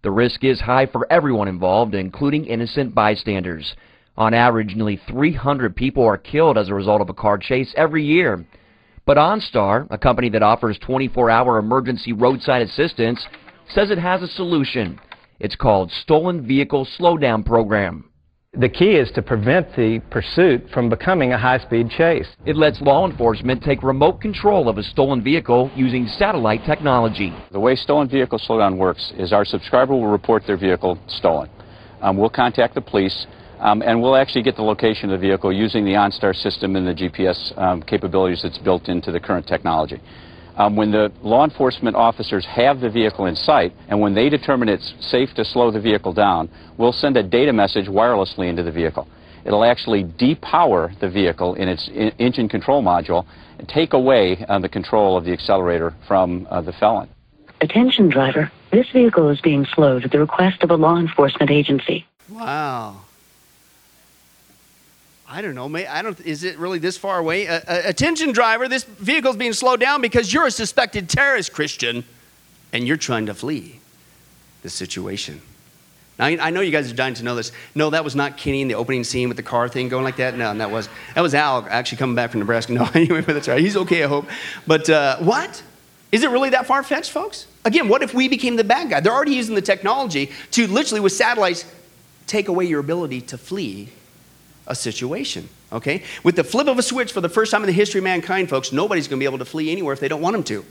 The 0.03 0.11
risk 0.11 0.43
is 0.43 0.61
high 0.61 0.87
for 0.87 1.07
everyone 1.11 1.47
involved, 1.47 1.95
including 1.95 2.47
innocent 2.47 2.95
bystanders. 2.95 3.75
On 4.17 4.35
average, 4.35 4.75
nearly 4.75 5.01
300 5.09 5.77
people 5.77 6.05
are 6.05 6.19
killed 6.19 6.59
as 6.59 6.69
a 6.69 6.75
result 6.75 7.01
of 7.01 7.09
a 7.09 7.15
car 7.15 7.39
chase 7.39 7.73
every 7.77 8.05
year. 8.05 8.45
But 9.07 9.17
OnStar, 9.17 9.87
a 9.91 9.99
company 9.99 10.29
that 10.31 10.43
offers 10.43 10.79
24-hour 10.81 11.59
emergency 11.59 12.13
roadside 12.13 12.63
assistance, 12.63 13.25
says 13.73 13.91
it 13.91 13.99
has 13.99 14.23
a 14.23 14.29
solution. 14.29 14.99
It's 15.39 15.57
called 15.57 15.91
Stolen 16.03 16.47
Vehicle 16.47 16.87
Slowdown 16.99 17.47
Program. 17.47 18.10
The 18.59 18.69
key 18.69 18.97
is 18.97 19.13
to 19.13 19.23
prevent 19.23 19.77
the 19.77 20.01
pursuit 20.11 20.69
from 20.75 20.89
becoming 20.89 21.33
a 21.33 21.39
high-speed 21.39 21.89
chase. 21.89 22.27
It 22.45 22.57
lets 22.57 22.81
law 22.81 23.09
enforcement 23.09 23.63
take 23.63 23.85
remote 23.85 24.21
control 24.21 24.69
of 24.69 24.77
a 24.77 24.83
stolen 24.83 25.23
vehicle 25.23 25.71
using 25.77 26.09
satellite 26.09 26.63
technology. 26.67 27.33
The 27.53 27.61
way 27.61 27.77
stolen 27.77 28.09
vehicle 28.09 28.41
slowdown 28.41 28.77
works 28.77 29.13
is 29.17 29.33
our 29.33 29.45
subscriber 29.45 29.93
will 29.93 30.09
report 30.09 30.49
their 30.49 30.57
vehicle 30.57 30.99
stolen. 31.07 31.49
Um, 32.03 32.17
we'll 32.17 32.29
contact 32.29 32.75
the 32.75 32.81
police, 32.81 33.29
um, 33.61 33.83
and 33.83 34.03
we'll 34.03 34.17
actually 34.17 34.43
get 34.43 34.57
the 34.57 34.63
location 34.63 35.13
of 35.13 35.21
the 35.21 35.29
vehicle 35.29 35.53
using 35.53 35.85
the 35.85 35.93
OnStar 35.93 36.35
system 36.35 36.75
and 36.75 36.85
the 36.85 36.95
GPS 36.95 37.57
um, 37.57 37.85
capabilities 37.85 38.41
that's 38.43 38.59
built 38.59 38.89
into 38.89 39.13
the 39.13 39.21
current 39.21 39.47
technology. 39.47 40.01
Um, 40.57 40.77
when 40.77 40.91
the 40.91 41.13
law 41.23 41.45
enforcement 41.45 41.97
officers 41.97 42.45
have 42.47 42.81
the 42.81 42.91
vehicle 42.91 43.27
in 43.27 43.35
sight 43.35 43.73
and 43.89 44.01
when 44.01 44.15
they 44.15 44.29
determine 44.29 44.69
it's 44.69 44.95
safe 45.01 45.33
to 45.35 45.45
slow 45.45 45.71
the 45.71 45.81
vehicle 45.81 46.13
down, 46.13 46.49
we'll 46.77 46.93
send 46.93 47.17
a 47.17 47.23
data 47.23 47.53
message 47.53 47.87
wirelessly 47.87 48.49
into 48.49 48.63
the 48.63 48.73
vehicle. 48.73 49.09
It'll 49.45 49.65
actually 49.65 50.05
depower 50.05 50.99
the 51.01 51.09
vehicle 51.09 51.55
in 51.55 51.69
its 51.69 51.89
engine 52.19 52.49
control 52.49 52.83
module 52.83 53.27
and 53.59 53.69
take 53.69 53.95
away 53.95 54.45
uh, 54.49 54.59
the 54.59 54.69
control 54.69 55.17
of 55.17 55.25
the 55.25 55.33
accelerator 55.33 55.95
from 56.07 56.47
uh, 56.51 56.61
the 56.61 56.73
felon. 56.73 57.09
Attention 57.63 58.09
driver, 58.09 58.51
this 58.71 58.87
vehicle 58.91 59.29
is 59.29 59.41
being 59.41 59.67
slowed 59.75 60.05
at 60.05 60.11
the 60.11 60.19
request 60.19 60.63
of 60.63 60.71
a 60.71 60.77
law 60.77 60.99
enforcement 60.99 61.51
agency. 61.51 62.07
Wow. 62.31 63.03
I 65.33 65.43
don't 65.43 65.55
know. 65.55 65.69
may, 65.69 65.87
I 65.87 66.03
don't. 66.03 66.19
Is 66.23 66.43
it 66.43 66.59
really 66.59 66.81
this 66.81 66.97
far 66.97 67.19
away? 67.19 67.47
Uh, 67.47 67.61
uh, 67.61 67.83
attention, 67.85 68.33
driver! 68.33 68.67
This 68.67 68.83
vehicle's 68.83 69.37
being 69.37 69.53
slowed 69.53 69.79
down 69.79 70.01
because 70.01 70.33
you're 70.33 70.47
a 70.47 70.51
suspected 70.51 71.09
terrorist, 71.09 71.53
Christian, 71.53 72.03
and 72.73 72.85
you're 72.87 72.97
trying 72.97 73.27
to 73.27 73.35
flee 73.35 73.79
the 74.63 74.71
situation. 74.71 75.41
Now, 76.19 76.27
I 76.27 76.51
know 76.51 76.61
you 76.61 76.73
guys 76.73 76.91
are 76.91 76.95
dying 76.95 77.15
to 77.15 77.23
know 77.23 77.37
this. 77.37 77.53
No, 77.77 77.91
that 77.91 78.03
was 78.03 78.17
not 78.17 78.37
Kenny 78.37 78.61
in 78.61 78.69
the 78.69 78.75
opening 78.75 79.05
scene 79.05 79.29
with 79.29 79.37
the 79.37 79.43
car 79.43 79.69
thing 79.69 79.89
going 79.89 80.03
like 80.03 80.17
that. 80.17 80.37
No, 80.37 80.53
that 80.53 80.71
was 80.71 80.89
that 81.15 81.21
was 81.21 81.33
Al 81.33 81.65
actually 81.71 81.99
coming 81.99 82.17
back 82.17 82.33
from 82.33 82.41
Nebraska. 82.41 82.73
No, 82.81 82.89
anyway, 82.93 83.21
but 83.21 83.35
that's 83.35 83.47
right. 83.47 83.61
He's 83.61 83.77
okay, 83.77 84.03
I 84.03 84.09
hope. 84.09 84.27
But 84.67 84.91
uh, 84.91 85.19
what? 85.19 85.63
Is 86.11 86.25
it 86.25 86.31
really 86.31 86.51
that 86.51 86.67
far 86.67 86.83
fetched, 86.83 87.13
folks? 87.13 87.47
Again, 87.65 87.89
what 87.89 88.03
if 88.03 88.13
we 88.13 88.27
became 88.27 88.57
the 88.57 88.65
bad 88.65 88.91
guy? 88.91 88.99
They're 88.99 89.13
already 89.13 89.35
using 89.35 89.55
the 89.55 89.63
technology 89.63 90.33
to 90.51 90.67
literally, 90.67 91.01
with 91.01 91.13
satellites, 91.13 91.65
take 92.27 92.49
away 92.49 92.65
your 92.65 92.81
ability 92.81 93.21
to 93.21 93.39
flee 93.39 93.91
a 94.71 94.75
situation. 94.75 95.49
Okay? 95.73 96.03
With 96.23 96.37
the 96.37 96.45
flip 96.45 96.69
of 96.69 96.79
a 96.79 96.83
switch 96.83 97.13
for 97.13 97.21
the 97.21 97.29
first 97.29 97.51
time 97.51 97.63
in 97.63 97.67
the 97.67 97.73
history 97.73 97.99
of 97.99 98.05
mankind, 98.05 98.49
folks, 98.49 98.73
nobody's 98.73 99.09
going 99.09 99.19
to 99.19 99.23
be 99.23 99.27
able 99.27 99.39
to 99.39 99.45
flee 99.45 99.71
anywhere 99.71 99.93
if 99.93 100.01
they 100.01 100.09
don't 100.09 100.23
want 100.23 100.35
them 100.35 100.45
to. 100.45 100.65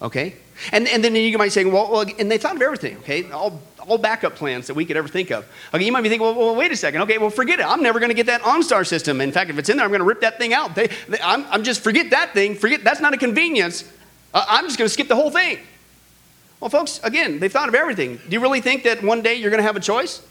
Okay? 0.00 0.36
And, 0.72 0.88
and 0.88 1.04
then 1.04 1.14
you 1.14 1.36
might 1.36 1.52
say, 1.52 1.64
well, 1.64 1.90
well, 1.90 2.06
and 2.18 2.30
they 2.30 2.38
thought 2.38 2.56
of 2.56 2.62
everything, 2.62 2.96
okay? 2.98 3.30
All, 3.30 3.60
all 3.86 3.98
backup 3.98 4.34
plans 4.34 4.66
that 4.68 4.74
we 4.74 4.86
could 4.86 4.96
ever 4.96 5.08
think 5.08 5.30
of. 5.30 5.46
Okay, 5.74 5.84
you 5.84 5.92
might 5.92 6.02
be 6.02 6.08
thinking, 6.08 6.26
well, 6.26 6.34
well 6.34 6.56
wait 6.56 6.72
a 6.72 6.76
second. 6.76 7.02
Okay, 7.02 7.18
well, 7.18 7.28
forget 7.28 7.60
it. 7.60 7.66
I'm 7.66 7.82
never 7.82 7.98
going 7.98 8.08
to 8.08 8.14
get 8.14 8.26
that 8.26 8.40
OnStar 8.42 8.86
system. 8.86 9.20
In 9.20 9.32
fact, 9.32 9.50
if 9.50 9.58
it's 9.58 9.68
in 9.68 9.76
there, 9.76 9.84
I'm 9.84 9.90
going 9.90 10.00
to 10.00 10.06
rip 10.06 10.20
that 10.20 10.38
thing 10.38 10.54
out. 10.54 10.74
They, 10.74 10.86
they, 11.08 11.18
I'm, 11.22 11.44
I'm, 11.46 11.64
just, 11.64 11.82
forget 11.82 12.10
that 12.10 12.32
thing. 12.32 12.54
Forget, 12.54 12.82
that's 12.82 13.00
not 13.00 13.12
a 13.12 13.18
convenience. 13.18 13.84
Uh, 14.32 14.44
I'm 14.48 14.64
just 14.64 14.78
going 14.78 14.86
to 14.86 14.92
skip 14.92 15.08
the 15.08 15.16
whole 15.16 15.30
thing. 15.30 15.58
Well, 16.60 16.70
folks, 16.70 17.00
again, 17.02 17.40
they've 17.40 17.52
thought 17.52 17.68
of 17.68 17.74
everything. 17.74 18.16
Do 18.16 18.30
you 18.30 18.40
really 18.40 18.60
think 18.60 18.84
that 18.84 19.02
one 19.02 19.22
day 19.22 19.34
you're 19.34 19.50
going 19.50 19.62
to 19.62 19.66
have 19.66 19.76
a 19.76 19.80
choice? 19.80 20.22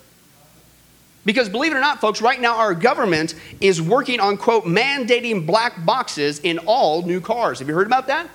Because 1.29 1.47
believe 1.47 1.71
it 1.71 1.75
or 1.75 1.79
not, 1.79 2.01
folks, 2.01 2.23
right 2.23 2.41
now 2.41 2.57
our 2.57 2.73
government 2.73 3.35
is 3.61 3.79
working 3.79 4.19
on, 4.19 4.35
quote, 4.35 4.63
mandating 4.63 5.45
black 5.45 5.85
boxes 5.85 6.39
in 6.39 6.57
all 6.65 7.03
new 7.03 7.21
cars. 7.21 7.59
Have 7.59 7.67
you 7.67 7.75
heard 7.75 7.85
about 7.85 8.07
that? 8.07 8.27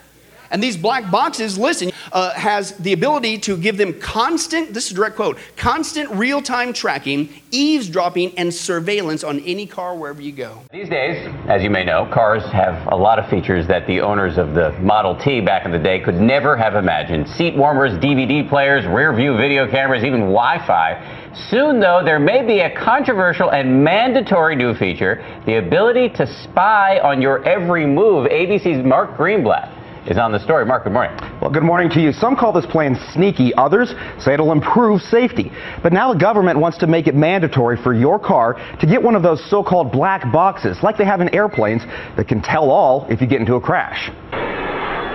And 0.52 0.62
these 0.62 0.76
black 0.76 1.10
boxes, 1.10 1.58
listen, 1.58 1.90
uh, 2.12 2.30
has 2.34 2.76
the 2.76 2.92
ability 2.92 3.38
to 3.38 3.56
give 3.56 3.76
them 3.76 3.98
constant, 3.98 4.72
this 4.72 4.86
is 4.86 4.92
direct 4.92 5.16
quote, 5.16 5.38
constant 5.56 6.08
real 6.10 6.40
time 6.40 6.72
tracking, 6.72 7.30
eavesdropping, 7.50 8.38
and 8.38 8.54
surveillance 8.54 9.24
on 9.24 9.40
any 9.40 9.66
car 9.66 9.96
wherever 9.96 10.22
you 10.22 10.30
go. 10.30 10.62
These 10.70 10.88
days, 10.88 11.34
as 11.48 11.64
you 11.64 11.70
may 11.70 11.84
know, 11.84 12.08
cars 12.14 12.44
have 12.52 12.86
a 12.92 12.96
lot 12.96 13.18
of 13.18 13.28
features 13.28 13.66
that 13.66 13.88
the 13.88 14.00
owners 14.00 14.38
of 14.38 14.54
the 14.54 14.70
Model 14.78 15.16
T 15.16 15.40
back 15.40 15.64
in 15.64 15.72
the 15.72 15.78
day 15.80 15.98
could 15.98 16.20
never 16.20 16.56
have 16.56 16.76
imagined 16.76 17.28
seat 17.30 17.56
warmers, 17.56 17.92
DVD 17.98 18.48
players, 18.48 18.86
rear 18.86 19.12
view 19.12 19.36
video 19.36 19.68
cameras, 19.68 20.04
even 20.04 20.20
Wi 20.20 20.64
Fi. 20.64 21.23
Soon, 21.34 21.80
though, 21.80 22.00
there 22.04 22.20
may 22.20 22.46
be 22.46 22.60
a 22.60 22.70
controversial 22.78 23.50
and 23.50 23.82
mandatory 23.82 24.54
new 24.54 24.72
feature 24.74 25.16
the 25.46 25.56
ability 25.56 26.08
to 26.10 26.26
spy 26.44 27.00
on 27.00 27.20
your 27.20 27.44
every 27.44 27.86
move. 27.86 28.28
ABC's 28.30 28.84
Mark 28.86 29.16
Greenblatt 29.16 30.08
is 30.08 30.16
on 30.16 30.30
the 30.30 30.38
story. 30.38 30.64
Mark, 30.64 30.84
good 30.84 30.92
morning. 30.92 31.18
Well, 31.40 31.50
good 31.50 31.64
morning 31.64 31.90
to 31.90 32.00
you. 32.00 32.12
Some 32.12 32.36
call 32.36 32.52
this 32.52 32.66
plan 32.66 32.96
sneaky. 33.12 33.52
Others 33.54 33.94
say 34.20 34.34
it'll 34.34 34.52
improve 34.52 35.00
safety. 35.00 35.50
But 35.82 35.92
now 35.92 36.12
the 36.12 36.18
government 36.20 36.60
wants 36.60 36.78
to 36.78 36.86
make 36.86 37.08
it 37.08 37.16
mandatory 37.16 37.82
for 37.82 37.92
your 37.92 38.20
car 38.20 38.54
to 38.80 38.86
get 38.86 39.02
one 39.02 39.16
of 39.16 39.24
those 39.24 39.44
so-called 39.50 39.90
black 39.90 40.30
boxes, 40.30 40.78
like 40.84 40.96
they 40.96 41.04
have 41.04 41.20
in 41.20 41.34
airplanes, 41.34 41.82
that 42.16 42.28
can 42.28 42.42
tell 42.42 42.70
all 42.70 43.06
if 43.10 43.20
you 43.20 43.26
get 43.26 43.40
into 43.40 43.54
a 43.54 43.60
crash. 43.60 44.08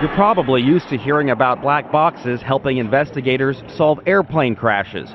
You're 0.02 0.14
probably 0.14 0.60
used 0.60 0.88
to 0.90 0.98
hearing 0.98 1.30
about 1.30 1.62
black 1.62 1.90
boxes 1.90 2.42
helping 2.42 2.76
investigators 2.76 3.62
solve 3.76 4.00
airplane 4.06 4.54
crashes 4.54 5.10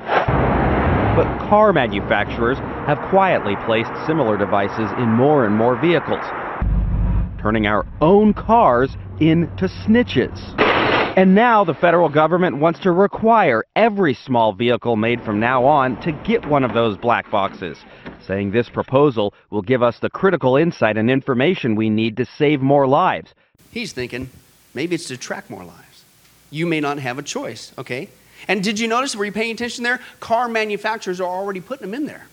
but 1.16 1.26
car 1.48 1.72
manufacturers 1.72 2.58
have 2.88 3.00
quietly 3.10 3.56
placed 3.66 3.92
similar 4.06 4.38
devices 4.38 4.92
in 4.98 5.08
more 5.08 5.46
and 5.46 5.56
more 5.56 5.80
vehicles, 5.80 6.24
turning 7.42 7.68
our 7.68 7.86
own 8.02 8.34
cars 8.34 8.98
into 9.22 9.68
snitches. 9.68 10.38
And 11.18 11.34
now 11.34 11.64
the 11.64 11.74
federal 11.74 12.10
government 12.10 12.58
wants 12.58 12.82
to 12.82 12.92
require 12.92 13.64
every 13.78 14.14
small 14.14 14.52
vehicle 14.52 14.98
made 14.98 15.22
from 15.22 15.40
now 15.40 15.64
on 15.64 15.98
to 16.02 16.12
get 16.12 16.46
one 16.46 16.66
of 16.66 16.74
those 16.74 16.98
black 16.98 17.32
boxes, 17.32 17.78
saying 18.28 18.52
this 18.52 18.68
proposal 18.68 19.34
will 19.50 19.62
give 19.62 19.82
us 19.82 20.00
the 20.00 20.10
critical 20.10 20.58
insight 20.58 20.98
and 20.98 21.10
information 21.10 21.76
we 21.76 21.90
need 21.90 22.18
to 22.18 22.26
save 22.26 22.60
more 22.60 22.86
lives. 22.88 23.34
He's 23.72 23.94
thinking 23.94 24.30
maybe 24.74 24.96
it's 24.96 25.08
to 25.08 25.16
track 25.16 25.50
more 25.50 25.64
lives. 25.64 26.04
You 26.52 26.66
may 26.66 26.82
not 26.82 27.00
have 27.00 27.18
a 27.18 27.24
choice, 27.24 27.72
okay? 27.78 28.10
And 28.48 28.64
did 28.64 28.80
you 28.80 28.88
notice, 28.88 29.16
were 29.16 29.26
you 29.26 29.32
paying 29.32 29.52
attention 29.52 29.84
there? 29.84 30.00
Car 30.20 30.48
manufacturers 30.48 31.20
are 31.20 31.28
already 31.28 31.62
putting 31.62 31.90
them 31.90 31.94
in 31.94 32.06
there. 32.06 32.28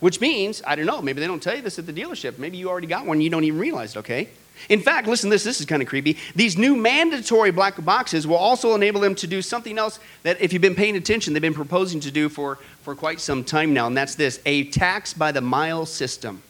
Which 0.00 0.20
means, 0.20 0.62
I 0.66 0.76
don't 0.76 0.86
know, 0.86 1.00
maybe 1.00 1.20
they 1.20 1.26
don't 1.26 1.42
tell 1.42 1.56
you 1.56 1.62
this 1.62 1.78
at 1.78 1.86
the 1.86 1.92
dealership. 1.92 2.38
Maybe 2.38 2.58
you 2.58 2.68
already 2.68 2.86
got 2.86 3.06
one, 3.06 3.20
you 3.20 3.30
don't 3.30 3.44
even 3.44 3.58
realize 3.58 3.96
it, 3.96 4.00
okay? 4.00 4.28
In 4.68 4.80
fact, 4.80 5.06
listen 5.06 5.30
this, 5.30 5.44
this 5.44 5.60
is 5.60 5.66
kind 5.66 5.82
of 5.82 5.88
creepy. 5.88 6.16
These 6.34 6.56
new 6.56 6.76
mandatory 6.76 7.50
black 7.50 7.82
boxes 7.84 8.26
will 8.26 8.36
also 8.36 8.74
enable 8.74 9.00
them 9.00 9.14
to 9.16 9.26
do 9.26 9.42
something 9.42 9.78
else 9.78 9.98
that, 10.22 10.40
if 10.40 10.52
you've 10.52 10.62
been 10.62 10.74
paying 10.74 10.96
attention, 10.96 11.32
they've 11.32 11.42
been 11.42 11.54
proposing 11.54 12.00
to 12.00 12.10
do 12.10 12.28
for, 12.28 12.58
for 12.82 12.94
quite 12.94 13.20
some 13.20 13.44
time 13.44 13.72
now, 13.72 13.86
and 13.86 13.96
that's 13.96 14.14
this 14.14 14.40
a 14.46 14.64
tax 14.64 15.12
by 15.12 15.32
the 15.32 15.40
mile 15.40 15.86
system. 15.86 16.42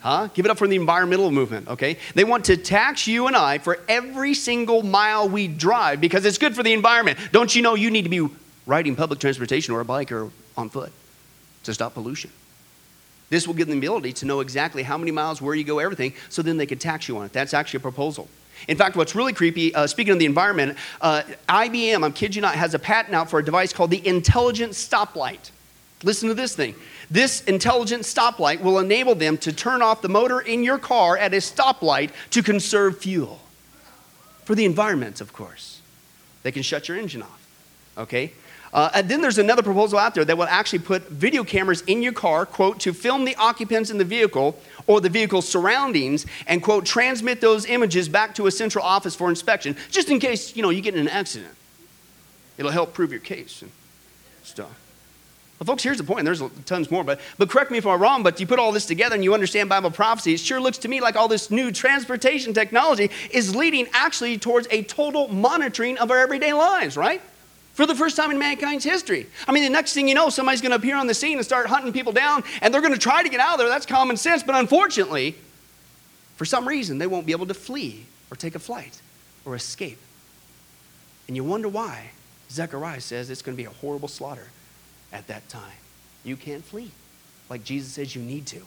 Huh? 0.00 0.28
Give 0.32 0.44
it 0.44 0.50
up 0.50 0.58
for 0.58 0.68
the 0.68 0.76
environmental 0.76 1.30
movement, 1.30 1.68
okay? 1.68 1.98
They 2.14 2.24
want 2.24 2.44
to 2.46 2.56
tax 2.56 3.06
you 3.06 3.26
and 3.26 3.34
I 3.34 3.58
for 3.58 3.80
every 3.88 4.32
single 4.32 4.82
mile 4.82 5.28
we 5.28 5.48
drive 5.48 6.00
because 6.00 6.24
it's 6.24 6.38
good 6.38 6.54
for 6.54 6.62
the 6.62 6.72
environment. 6.72 7.18
Don't 7.32 7.54
you 7.54 7.62
know 7.62 7.74
you 7.74 7.90
need 7.90 8.02
to 8.02 8.08
be 8.08 8.28
riding 8.64 8.94
public 8.94 9.18
transportation 9.18 9.74
or 9.74 9.80
a 9.80 9.84
bike 9.84 10.12
or 10.12 10.30
on 10.56 10.68
foot 10.68 10.92
to 11.64 11.74
stop 11.74 11.94
pollution? 11.94 12.30
This 13.28 13.46
will 13.46 13.54
give 13.54 13.66
them 13.66 13.80
the 13.80 13.86
ability 13.86 14.12
to 14.14 14.26
know 14.26 14.40
exactly 14.40 14.82
how 14.82 14.96
many 14.96 15.10
miles, 15.10 15.42
where 15.42 15.54
you 15.54 15.64
go, 15.64 15.80
everything, 15.80 16.14
so 16.28 16.42
then 16.42 16.56
they 16.56 16.66
can 16.66 16.78
tax 16.78 17.08
you 17.08 17.18
on 17.18 17.26
it. 17.26 17.32
That's 17.32 17.52
actually 17.52 17.78
a 17.78 17.80
proposal. 17.80 18.28
In 18.66 18.76
fact, 18.76 18.96
what's 18.96 19.14
really 19.14 19.32
creepy, 19.32 19.74
uh, 19.74 19.86
speaking 19.86 20.12
of 20.12 20.18
the 20.18 20.24
environment, 20.24 20.78
uh, 21.00 21.22
IBM, 21.48 22.04
I'm 22.04 22.12
kidding 22.12 22.36
you 22.36 22.40
not, 22.40 22.54
has 22.54 22.74
a 22.74 22.78
patent 22.78 23.14
out 23.14 23.30
for 23.30 23.38
a 23.38 23.44
device 23.44 23.72
called 23.72 23.90
the 23.90 24.04
intelligent 24.06 24.72
stoplight. 24.72 25.50
Listen 26.02 26.28
to 26.28 26.34
this 26.34 26.54
thing. 26.54 26.74
This 27.10 27.42
intelligent 27.44 28.02
stoplight 28.02 28.60
will 28.60 28.78
enable 28.78 29.14
them 29.14 29.38
to 29.38 29.52
turn 29.52 29.80
off 29.80 30.02
the 30.02 30.08
motor 30.08 30.40
in 30.40 30.62
your 30.62 30.78
car 30.78 31.16
at 31.16 31.32
a 31.32 31.38
stoplight 31.38 32.10
to 32.30 32.42
conserve 32.42 32.98
fuel. 32.98 33.40
For 34.44 34.54
the 34.54 34.64
environment, 34.64 35.20
of 35.20 35.32
course. 35.32 35.80
They 36.42 36.52
can 36.52 36.62
shut 36.62 36.88
your 36.88 36.98
engine 36.98 37.22
off. 37.22 37.46
Okay? 37.96 38.32
Uh, 38.72 38.90
and 38.94 39.08
then 39.08 39.22
there's 39.22 39.38
another 39.38 39.62
proposal 39.62 39.98
out 39.98 40.14
there 40.14 40.24
that 40.24 40.36
will 40.36 40.44
actually 40.44 40.80
put 40.80 41.08
video 41.08 41.42
cameras 41.42 41.82
in 41.86 42.02
your 42.02 42.12
car, 42.12 42.44
quote, 42.44 42.78
to 42.80 42.92
film 42.92 43.24
the 43.24 43.34
occupants 43.36 43.90
in 43.90 43.96
the 43.96 44.04
vehicle 44.04 44.58
or 44.86 45.00
the 45.00 45.08
vehicle's 45.08 45.48
surroundings 45.48 46.26
and, 46.46 46.62
quote, 46.62 46.84
transmit 46.84 47.40
those 47.40 47.64
images 47.64 48.08
back 48.08 48.34
to 48.34 48.46
a 48.46 48.50
central 48.50 48.84
office 48.84 49.14
for 49.14 49.30
inspection, 49.30 49.74
just 49.90 50.10
in 50.10 50.18
case, 50.20 50.54
you 50.54 50.62
know, 50.62 50.68
you 50.68 50.82
get 50.82 50.94
in 50.94 51.00
an 51.00 51.08
accident. 51.08 51.54
It'll 52.58 52.70
help 52.70 52.92
prove 52.92 53.10
your 53.10 53.20
case 53.20 53.62
and 53.62 53.70
stuff. 54.42 54.87
Well, 55.58 55.66
folks, 55.66 55.82
here's 55.82 55.98
the 55.98 56.04
point. 56.04 56.24
There's 56.24 56.40
tons 56.66 56.88
more, 56.88 57.02
but, 57.02 57.18
but 57.36 57.50
correct 57.50 57.72
me 57.72 57.78
if 57.78 57.86
I'm 57.86 58.00
wrong, 58.00 58.22
but 58.22 58.38
you 58.38 58.46
put 58.46 58.60
all 58.60 58.70
this 58.70 58.86
together 58.86 59.16
and 59.16 59.24
you 59.24 59.34
understand 59.34 59.68
Bible 59.68 59.90
prophecy, 59.90 60.34
it 60.34 60.40
sure 60.40 60.60
looks 60.60 60.78
to 60.78 60.88
me 60.88 61.00
like 61.00 61.16
all 61.16 61.26
this 61.26 61.50
new 61.50 61.72
transportation 61.72 62.54
technology 62.54 63.10
is 63.32 63.56
leading 63.56 63.88
actually 63.92 64.38
towards 64.38 64.68
a 64.70 64.84
total 64.84 65.26
monitoring 65.26 65.98
of 65.98 66.12
our 66.12 66.18
everyday 66.18 66.52
lives, 66.52 66.96
right? 66.96 67.20
For 67.74 67.86
the 67.86 67.94
first 67.94 68.16
time 68.16 68.30
in 68.30 68.38
mankind's 68.38 68.84
history. 68.84 69.26
I 69.48 69.52
mean, 69.52 69.64
the 69.64 69.70
next 69.70 69.94
thing 69.94 70.06
you 70.06 70.14
know, 70.14 70.30
somebody's 70.30 70.60
going 70.60 70.70
to 70.70 70.76
appear 70.76 70.94
on 70.94 71.08
the 71.08 71.14
scene 71.14 71.38
and 71.38 71.44
start 71.44 71.66
hunting 71.66 71.92
people 71.92 72.12
down, 72.12 72.44
and 72.62 72.72
they're 72.72 72.80
going 72.80 72.92
to 72.92 72.98
try 72.98 73.24
to 73.24 73.28
get 73.28 73.40
out 73.40 73.54
of 73.54 73.58
there. 73.58 73.68
That's 73.68 73.86
common 73.86 74.16
sense, 74.16 74.44
but 74.44 74.54
unfortunately, 74.54 75.34
for 76.36 76.44
some 76.44 76.68
reason, 76.68 76.98
they 76.98 77.08
won't 77.08 77.26
be 77.26 77.32
able 77.32 77.46
to 77.46 77.54
flee 77.54 78.06
or 78.30 78.36
take 78.36 78.54
a 78.54 78.60
flight 78.60 79.00
or 79.44 79.56
escape. 79.56 79.98
And 81.26 81.36
you 81.36 81.42
wonder 81.42 81.68
why. 81.68 82.10
Zechariah 82.48 83.00
says 83.00 83.28
it's 83.28 83.42
going 83.42 83.56
to 83.56 83.60
be 83.60 83.66
a 83.66 83.74
horrible 83.74 84.08
slaughter 84.08 84.46
at 85.12 85.26
that 85.28 85.48
time. 85.48 85.62
You 86.24 86.36
can't 86.36 86.64
flee. 86.64 86.90
Like 87.48 87.64
Jesus 87.64 87.92
says 87.92 88.14
you 88.14 88.22
need 88.22 88.46
to 88.46 88.60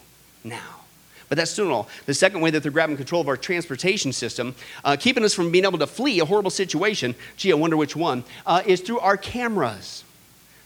now. 0.44 0.80
But 1.28 1.38
that's 1.38 1.50
still 1.50 1.72
all. 1.72 1.88
The 2.06 2.14
second 2.14 2.40
way 2.40 2.50
that 2.50 2.62
they're 2.62 2.72
grabbing 2.72 2.96
control 2.96 3.20
of 3.20 3.28
our 3.28 3.36
transportation 3.36 4.12
system, 4.12 4.54
uh, 4.84 4.96
keeping 4.98 5.24
us 5.24 5.32
from 5.32 5.50
being 5.50 5.64
able 5.64 5.78
to 5.78 5.86
flee 5.86 6.20
a 6.20 6.24
horrible 6.24 6.50
situation, 6.50 7.14
gee, 7.36 7.52
I 7.52 7.54
wonder 7.54 7.76
which 7.76 7.96
one, 7.96 8.24
uh, 8.44 8.62
is 8.66 8.80
through 8.80 8.98
our 8.98 9.16
cameras. 9.16 10.04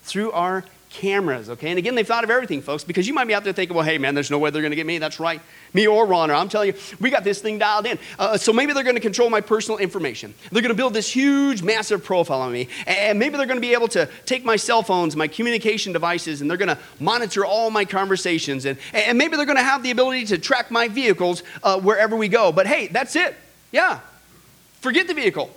Through 0.02 0.32
our 0.32 0.64
cameras, 0.96 1.50
okay? 1.50 1.68
And 1.68 1.78
again, 1.78 1.94
they've 1.94 2.06
thought 2.06 2.24
of 2.24 2.30
everything, 2.30 2.62
folks, 2.62 2.82
because 2.82 3.06
you 3.06 3.12
might 3.12 3.26
be 3.26 3.34
out 3.34 3.44
there 3.44 3.52
thinking, 3.52 3.76
well, 3.76 3.84
hey, 3.84 3.98
man, 3.98 4.14
there's 4.14 4.30
no 4.30 4.38
way 4.38 4.48
they're 4.50 4.62
going 4.62 4.70
to 4.70 4.76
get 4.76 4.86
me. 4.86 4.96
That's 4.98 5.20
right. 5.20 5.42
Me 5.74 5.86
or 5.86 6.06
Ron, 6.06 6.30
I'm 6.30 6.48
telling 6.48 6.68
you, 6.68 6.74
we 7.00 7.10
got 7.10 7.22
this 7.22 7.40
thing 7.40 7.58
dialed 7.58 7.84
in. 7.84 7.98
Uh, 8.18 8.38
so 8.38 8.52
maybe 8.52 8.72
they're 8.72 8.82
going 8.82 8.96
to 8.96 9.00
control 9.00 9.28
my 9.28 9.42
personal 9.42 9.78
information. 9.78 10.34
They're 10.50 10.62
going 10.62 10.70
to 10.70 10.76
build 10.76 10.94
this 10.94 11.10
huge, 11.10 11.62
massive 11.62 12.02
profile 12.02 12.40
on 12.40 12.52
me. 12.52 12.68
And 12.86 13.18
maybe 13.18 13.36
they're 13.36 13.46
going 13.46 13.58
to 13.58 13.66
be 13.66 13.74
able 13.74 13.88
to 13.88 14.08
take 14.24 14.44
my 14.44 14.56
cell 14.56 14.82
phones, 14.82 15.14
my 15.16 15.28
communication 15.28 15.92
devices, 15.92 16.40
and 16.40 16.50
they're 16.50 16.56
going 16.56 16.74
to 16.74 16.78
monitor 16.98 17.44
all 17.44 17.70
my 17.70 17.84
conversations. 17.84 18.64
And, 18.64 18.78
and 18.94 19.18
maybe 19.18 19.36
they're 19.36 19.46
going 19.46 19.58
to 19.58 19.62
have 19.62 19.82
the 19.82 19.90
ability 19.90 20.24
to 20.26 20.38
track 20.38 20.70
my 20.70 20.88
vehicles 20.88 21.42
uh, 21.62 21.78
wherever 21.78 22.16
we 22.16 22.28
go. 22.28 22.52
But 22.52 22.66
hey, 22.66 22.86
that's 22.86 23.16
it. 23.16 23.36
Yeah. 23.70 24.00
Forget 24.80 25.08
the 25.08 25.14
vehicle. 25.14 25.50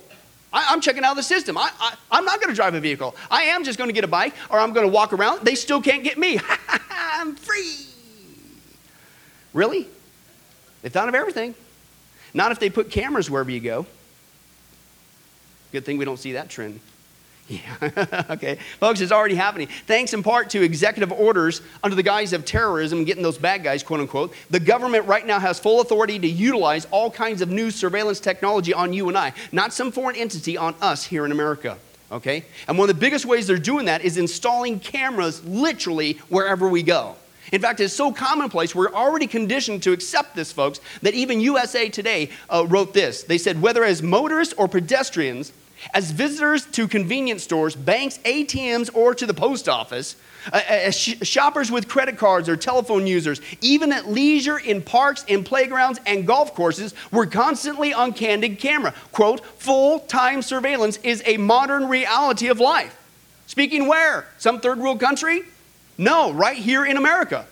I, 0.52 0.72
am 0.72 0.80
checking 0.80 1.04
out 1.04 1.14
the 1.16 1.22
system. 1.22 1.56
I, 1.56 1.70
I, 2.10 2.18
am 2.18 2.24
not 2.24 2.40
going 2.40 2.50
to 2.50 2.54
drive 2.54 2.74
a 2.74 2.80
vehicle. 2.80 3.14
I 3.30 3.44
am 3.44 3.64
just 3.64 3.78
going 3.78 3.88
to 3.88 3.94
get 3.94 4.04
a 4.04 4.08
bike 4.08 4.34
or 4.50 4.58
I'm 4.58 4.72
going 4.72 4.86
to 4.86 4.92
walk 4.92 5.12
around. 5.12 5.44
They 5.44 5.54
still 5.54 5.80
can't 5.80 6.02
get 6.02 6.18
me. 6.18 6.40
I'm 6.90 7.36
free. 7.36 7.86
Really? 9.52 9.88
They've 10.82 10.92
thought 10.92 11.08
of 11.08 11.14
everything. 11.14 11.54
Not 12.34 12.52
if 12.52 12.58
they 12.58 12.70
put 12.70 12.90
cameras 12.90 13.30
wherever 13.30 13.50
you 13.50 13.60
go. 13.60 13.86
Good 15.72 15.84
thing 15.84 15.98
we 15.98 16.04
don't 16.04 16.18
see 16.18 16.32
that 16.32 16.48
trend 16.48 16.80
yeah, 17.50 18.26
okay. 18.30 18.58
Folks, 18.78 19.00
it's 19.00 19.10
already 19.10 19.34
happening. 19.34 19.66
Thanks 19.86 20.14
in 20.14 20.22
part 20.22 20.50
to 20.50 20.62
executive 20.62 21.10
orders 21.10 21.62
under 21.82 21.96
the 21.96 22.02
guise 22.02 22.32
of 22.32 22.44
terrorism, 22.44 23.04
getting 23.04 23.24
those 23.24 23.38
bad 23.38 23.64
guys, 23.64 23.82
quote 23.82 23.98
unquote, 23.98 24.34
the 24.50 24.60
government 24.60 25.06
right 25.06 25.26
now 25.26 25.40
has 25.40 25.58
full 25.58 25.80
authority 25.80 26.18
to 26.20 26.28
utilize 26.28 26.86
all 26.92 27.10
kinds 27.10 27.42
of 27.42 27.50
new 27.50 27.72
surveillance 27.72 28.20
technology 28.20 28.72
on 28.72 28.92
you 28.92 29.08
and 29.08 29.18
I, 29.18 29.32
not 29.50 29.72
some 29.72 29.90
foreign 29.90 30.14
entity 30.14 30.56
on 30.56 30.76
us 30.80 31.04
here 31.04 31.24
in 31.24 31.32
America. 31.32 31.76
Okay? 32.12 32.44
And 32.68 32.78
one 32.78 32.88
of 32.88 32.94
the 32.94 33.00
biggest 33.00 33.24
ways 33.24 33.48
they're 33.48 33.58
doing 33.58 33.86
that 33.86 34.02
is 34.02 34.16
installing 34.16 34.78
cameras 34.78 35.44
literally 35.44 36.14
wherever 36.28 36.68
we 36.68 36.84
go. 36.84 37.16
In 37.50 37.60
fact, 37.60 37.80
it's 37.80 37.94
so 37.94 38.12
commonplace, 38.12 38.76
we're 38.76 38.92
already 38.92 39.26
conditioned 39.26 39.82
to 39.82 39.92
accept 39.92 40.36
this, 40.36 40.52
folks, 40.52 40.80
that 41.02 41.14
even 41.14 41.40
USA 41.40 41.88
Today 41.88 42.30
uh, 42.48 42.64
wrote 42.68 42.94
this. 42.94 43.24
They 43.24 43.38
said, 43.38 43.60
whether 43.60 43.82
as 43.82 44.02
motorists 44.02 44.54
or 44.54 44.68
pedestrians, 44.68 45.52
as 45.94 46.10
visitors 46.10 46.66
to 46.66 46.86
convenience 46.88 47.42
stores, 47.42 47.74
banks, 47.74 48.18
ATMs, 48.24 48.90
or 48.94 49.14
to 49.14 49.26
the 49.26 49.34
post 49.34 49.68
office, 49.68 50.16
uh, 50.52 50.60
as 50.68 50.96
sh- 50.96 51.16
shoppers 51.22 51.70
with 51.70 51.88
credit 51.88 52.16
cards 52.16 52.48
or 52.48 52.56
telephone 52.56 53.06
users, 53.06 53.40
even 53.60 53.92
at 53.92 54.08
leisure 54.08 54.58
in 54.58 54.82
parks, 54.82 55.24
in 55.24 55.44
playgrounds, 55.44 56.00
and 56.06 56.26
golf 56.26 56.54
courses, 56.54 56.94
we're 57.10 57.26
constantly 57.26 57.92
on 57.92 58.12
candid 58.12 58.58
camera. 58.58 58.94
Quote, 59.12 59.44
full 59.58 60.00
time 60.00 60.42
surveillance 60.42 60.98
is 60.98 61.22
a 61.26 61.36
modern 61.36 61.88
reality 61.88 62.48
of 62.48 62.60
life. 62.60 62.96
Speaking 63.46 63.88
where? 63.88 64.26
Some 64.38 64.60
third 64.60 64.78
world 64.78 65.00
country? 65.00 65.42
No, 65.98 66.32
right 66.32 66.56
here 66.56 66.86
in 66.86 66.96
America. 66.96 67.46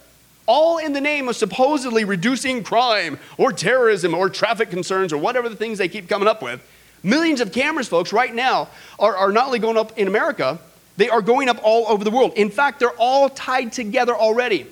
All 0.47 0.79
in 0.79 0.95
the 0.95 1.01
name 1.01 1.29
of 1.29 1.37
supposedly 1.37 2.05
reducing 2.05 2.63
crime 2.63 3.19
or 3.37 3.53
terrorism 3.53 4.15
or 4.15 4.31
traffic 4.31 4.71
concerns 4.71 5.13
or 5.13 5.19
whatever 5.19 5.51
the 5.51 5.57
things 5.57 5.77
they 5.77 5.89
keep 5.89 6.09
coming 6.09 6.27
up 6.29 6.41
with. 6.41 6.63
Millions 7.03 7.41
of 7.41 7.53
cameras, 7.53 7.89
folks, 7.89 8.13
right 8.13 8.35
now 8.35 8.69
are, 8.99 9.17
are 9.17 9.33
not 9.33 9.47
only 9.47 9.59
going 9.59 9.77
up 9.77 9.97
in 9.99 10.09
America, 10.09 10.59
they 10.97 11.09
are 11.09 11.23
going 11.23 11.49
up 11.49 11.61
all 11.63 11.87
over 11.89 12.03
the 12.03 12.11
world. 12.11 12.33
In 12.35 12.51
fact, 12.51 12.81
they're 12.81 12.91
all 12.99 13.29
tied 13.29 13.73
together 13.73 14.15
already. 14.15 14.67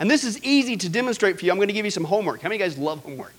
And 0.00 0.10
this 0.10 0.24
is 0.24 0.42
easy 0.42 0.76
to 0.76 0.88
demonstrate 0.88 1.38
for 1.38 1.44
you. 1.44 1.52
I'm 1.52 1.58
going 1.58 1.68
to 1.68 1.74
give 1.74 1.84
you 1.84 1.90
some 1.90 2.04
homework. 2.04 2.42
How 2.42 2.48
many 2.48 2.62
of 2.62 2.68
you 2.68 2.74
guys 2.74 2.78
love 2.78 3.02
homework? 3.04 3.32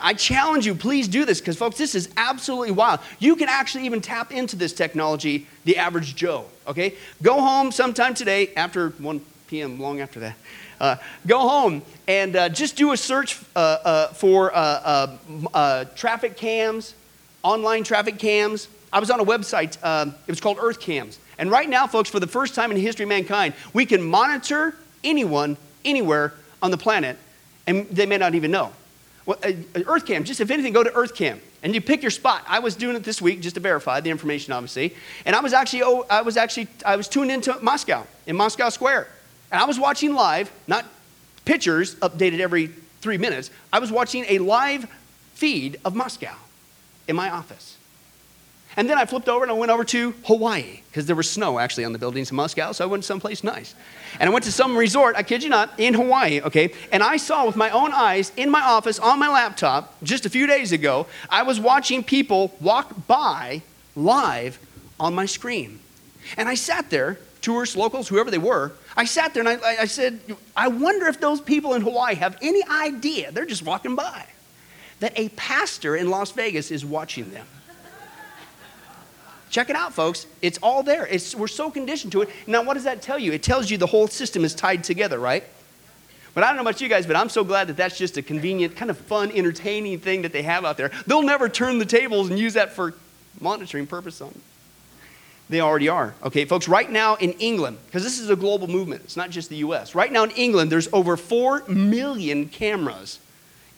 I 0.00 0.14
challenge 0.14 0.66
you, 0.66 0.74
please 0.74 1.08
do 1.08 1.24
this 1.24 1.40
because, 1.40 1.56
folks, 1.56 1.76
this 1.76 1.94
is 1.94 2.10
absolutely 2.16 2.70
wild. 2.70 3.00
You 3.18 3.34
can 3.34 3.48
actually 3.48 3.86
even 3.86 4.00
tap 4.00 4.30
into 4.30 4.54
this 4.54 4.72
technology, 4.72 5.46
the 5.64 5.78
average 5.78 6.14
Joe, 6.14 6.44
okay? 6.68 6.94
Go 7.22 7.40
home 7.40 7.72
sometime 7.72 8.14
today 8.14 8.54
after 8.54 8.90
1 8.90 9.20
p.m., 9.48 9.80
long 9.80 10.00
after 10.00 10.20
that. 10.20 10.36
Uh, 10.80 10.96
go 11.26 11.40
home 11.40 11.82
and 12.06 12.36
uh, 12.36 12.48
just 12.48 12.76
do 12.76 12.92
a 12.92 12.96
search 12.96 13.38
uh, 13.54 13.58
uh 13.58 14.06
for 14.08 14.54
uh, 14.54 15.16
uh, 15.52 15.84
traffic 15.96 16.36
cams, 16.36 16.94
online 17.42 17.84
traffic 17.84 18.18
cams. 18.18 18.68
I 18.92 19.00
was 19.00 19.10
on 19.10 19.20
a 19.20 19.24
website, 19.24 19.78
uh, 19.82 20.10
it 20.26 20.30
was 20.30 20.40
called 20.40 20.58
Earth 20.60 20.80
Cams. 20.80 21.18
And 21.38 21.50
right 21.50 21.68
now, 21.68 21.86
folks, 21.86 22.10
for 22.10 22.20
the 22.20 22.26
first 22.26 22.54
time 22.54 22.70
in 22.70 22.76
history 22.76 23.04
of 23.04 23.08
mankind, 23.08 23.54
we 23.72 23.86
can 23.86 24.02
monitor 24.02 24.74
anyone, 25.04 25.56
anywhere 25.84 26.34
on 26.62 26.70
the 26.70 26.76
planet, 26.76 27.16
and 27.66 27.88
they 27.88 28.06
may 28.06 28.18
not 28.18 28.34
even 28.34 28.50
know. 28.50 28.72
Well, 29.26 29.38
uh, 29.44 29.52
Earth 29.86 30.06
Cam, 30.06 30.24
just 30.24 30.40
if 30.40 30.50
anything, 30.50 30.72
go 30.72 30.82
to 30.82 30.92
Earth 30.94 31.14
Cam 31.14 31.40
and 31.62 31.74
you 31.74 31.80
pick 31.80 32.02
your 32.02 32.10
spot. 32.10 32.44
I 32.48 32.58
was 32.58 32.74
doing 32.74 32.96
it 32.96 33.04
this 33.04 33.20
week 33.20 33.40
just 33.40 33.54
to 33.54 33.60
verify 33.60 34.00
the 34.00 34.10
information, 34.10 34.52
obviously. 34.52 34.94
And 35.24 35.36
I 35.36 35.40
was 35.40 35.52
actually, 35.52 35.82
oh, 35.82 36.06
I 36.10 36.22
was 36.22 36.36
actually, 36.36 36.68
I 36.84 36.96
was 36.96 37.06
tuned 37.06 37.30
into 37.30 37.56
Moscow, 37.60 38.06
in 38.26 38.36
Moscow 38.36 38.70
Square. 38.70 39.08
And 39.52 39.60
I 39.60 39.66
was 39.66 39.78
watching 39.78 40.14
live, 40.14 40.50
not 40.66 40.86
pictures 41.44 41.96
updated 41.96 42.40
every 42.40 42.68
three 43.00 43.18
minutes. 43.18 43.50
I 43.72 43.78
was 43.78 43.92
watching 43.92 44.24
a 44.28 44.38
live 44.38 44.90
feed 45.34 45.78
of 45.84 45.94
Moscow 45.94 46.34
in 47.10 47.16
my 47.16 47.28
office. 47.30 47.76
And 48.76 48.88
then 48.88 48.96
I 48.96 49.04
flipped 49.04 49.28
over 49.28 49.42
and 49.42 49.50
I 49.50 49.54
went 49.54 49.72
over 49.72 49.84
to 49.84 50.14
Hawaii 50.26 50.80
because 50.88 51.04
there 51.04 51.16
was 51.16 51.28
snow 51.28 51.58
actually 51.58 51.84
on 51.84 51.92
the 51.92 51.98
buildings 51.98 52.30
in 52.30 52.36
Moscow, 52.36 52.70
so 52.70 52.84
I 52.84 52.86
went 52.86 53.02
to 53.02 53.06
someplace 53.06 53.42
nice. 53.42 53.74
And 54.20 54.30
I 54.30 54.32
went 54.32 54.44
to 54.44 54.52
some 54.52 54.76
resort, 54.76 55.16
I 55.16 55.24
kid 55.24 55.42
you 55.42 55.50
not, 55.50 55.70
in 55.76 55.92
Hawaii, 55.94 56.40
okay? 56.42 56.72
And 56.92 57.02
I 57.02 57.16
saw 57.16 57.46
with 57.46 57.56
my 57.56 57.68
own 57.70 57.92
eyes 57.92 58.32
in 58.36 58.48
my 58.48 58.60
office 58.60 59.00
on 59.00 59.18
my 59.18 59.28
laptop 59.28 60.00
just 60.04 60.24
a 60.24 60.30
few 60.30 60.46
days 60.46 60.70
ago, 60.70 61.08
I 61.28 61.42
was 61.42 61.58
watching 61.58 62.04
people 62.04 62.54
walk 62.60 63.08
by 63.08 63.62
live 63.96 64.58
on 65.00 65.14
my 65.14 65.26
screen. 65.26 65.80
And 66.36 66.48
I 66.48 66.54
sat 66.54 66.90
there, 66.90 67.18
tourists, 67.40 67.74
locals, 67.74 68.06
whoever 68.06 68.30
they 68.30 68.38
were, 68.38 68.72
I 68.96 69.04
sat 69.04 69.34
there 69.34 69.46
and 69.46 69.62
I, 69.64 69.82
I 69.82 69.86
said, 69.86 70.20
I 70.56 70.68
wonder 70.68 71.06
if 71.06 71.20
those 71.20 71.40
people 71.40 71.74
in 71.74 71.82
Hawaii 71.82 72.14
have 72.14 72.38
any 72.40 72.62
idea, 72.68 73.32
they're 73.32 73.46
just 73.46 73.64
walking 73.64 73.96
by, 73.96 74.26
that 75.00 75.18
a 75.18 75.28
pastor 75.30 75.96
in 75.96 76.10
Las 76.10 76.30
Vegas 76.30 76.70
is 76.70 76.84
watching 76.84 77.30
them. 77.30 77.46
Check 79.50 79.68
it 79.68 79.74
out, 79.74 79.92
folks. 79.92 80.26
It's 80.42 80.58
all 80.62 80.84
there. 80.84 81.06
It's, 81.06 81.34
we're 81.34 81.48
so 81.48 81.70
conditioned 81.70 82.12
to 82.12 82.22
it. 82.22 82.30
Now, 82.46 82.62
what 82.62 82.74
does 82.74 82.84
that 82.84 83.02
tell 83.02 83.18
you? 83.18 83.32
It 83.32 83.42
tells 83.42 83.68
you 83.68 83.78
the 83.78 83.86
whole 83.86 84.06
system 84.06 84.44
is 84.44 84.54
tied 84.54 84.84
together, 84.84 85.18
right? 85.18 85.42
But 86.34 86.44
I 86.44 86.48
don't 86.48 86.56
know 86.56 86.62
about 86.62 86.80
you 86.80 86.88
guys, 86.88 87.04
but 87.04 87.16
I'm 87.16 87.28
so 87.28 87.42
glad 87.42 87.66
that 87.66 87.76
that's 87.76 87.98
just 87.98 88.16
a 88.16 88.22
convenient, 88.22 88.76
kind 88.76 88.90
of 88.90 88.96
fun, 88.96 89.32
entertaining 89.32 89.98
thing 89.98 90.22
that 90.22 90.32
they 90.32 90.42
have 90.42 90.64
out 90.64 90.76
there. 90.76 90.92
They'll 91.06 91.22
never 91.22 91.48
turn 91.48 91.78
the 91.78 91.84
tables 91.84 92.30
and 92.30 92.38
use 92.38 92.54
that 92.54 92.72
for 92.72 92.94
monitoring 93.40 93.88
purpose 93.88 94.20
on. 94.20 94.32
They 95.48 95.60
already 95.60 95.88
are. 95.88 96.14
Okay, 96.22 96.44
folks, 96.44 96.68
right 96.68 96.88
now 96.88 97.16
in 97.16 97.32
England, 97.32 97.78
because 97.86 98.04
this 98.04 98.20
is 98.20 98.30
a 98.30 98.36
global 98.36 98.68
movement, 98.68 99.02
it's 99.02 99.16
not 99.16 99.30
just 99.30 99.48
the 99.48 99.56
US. 99.56 99.96
Right 99.96 100.12
now 100.12 100.22
in 100.22 100.30
England, 100.30 100.70
there's 100.70 100.88
over 100.92 101.16
4 101.16 101.64
million 101.66 102.46
cameras 102.46 103.18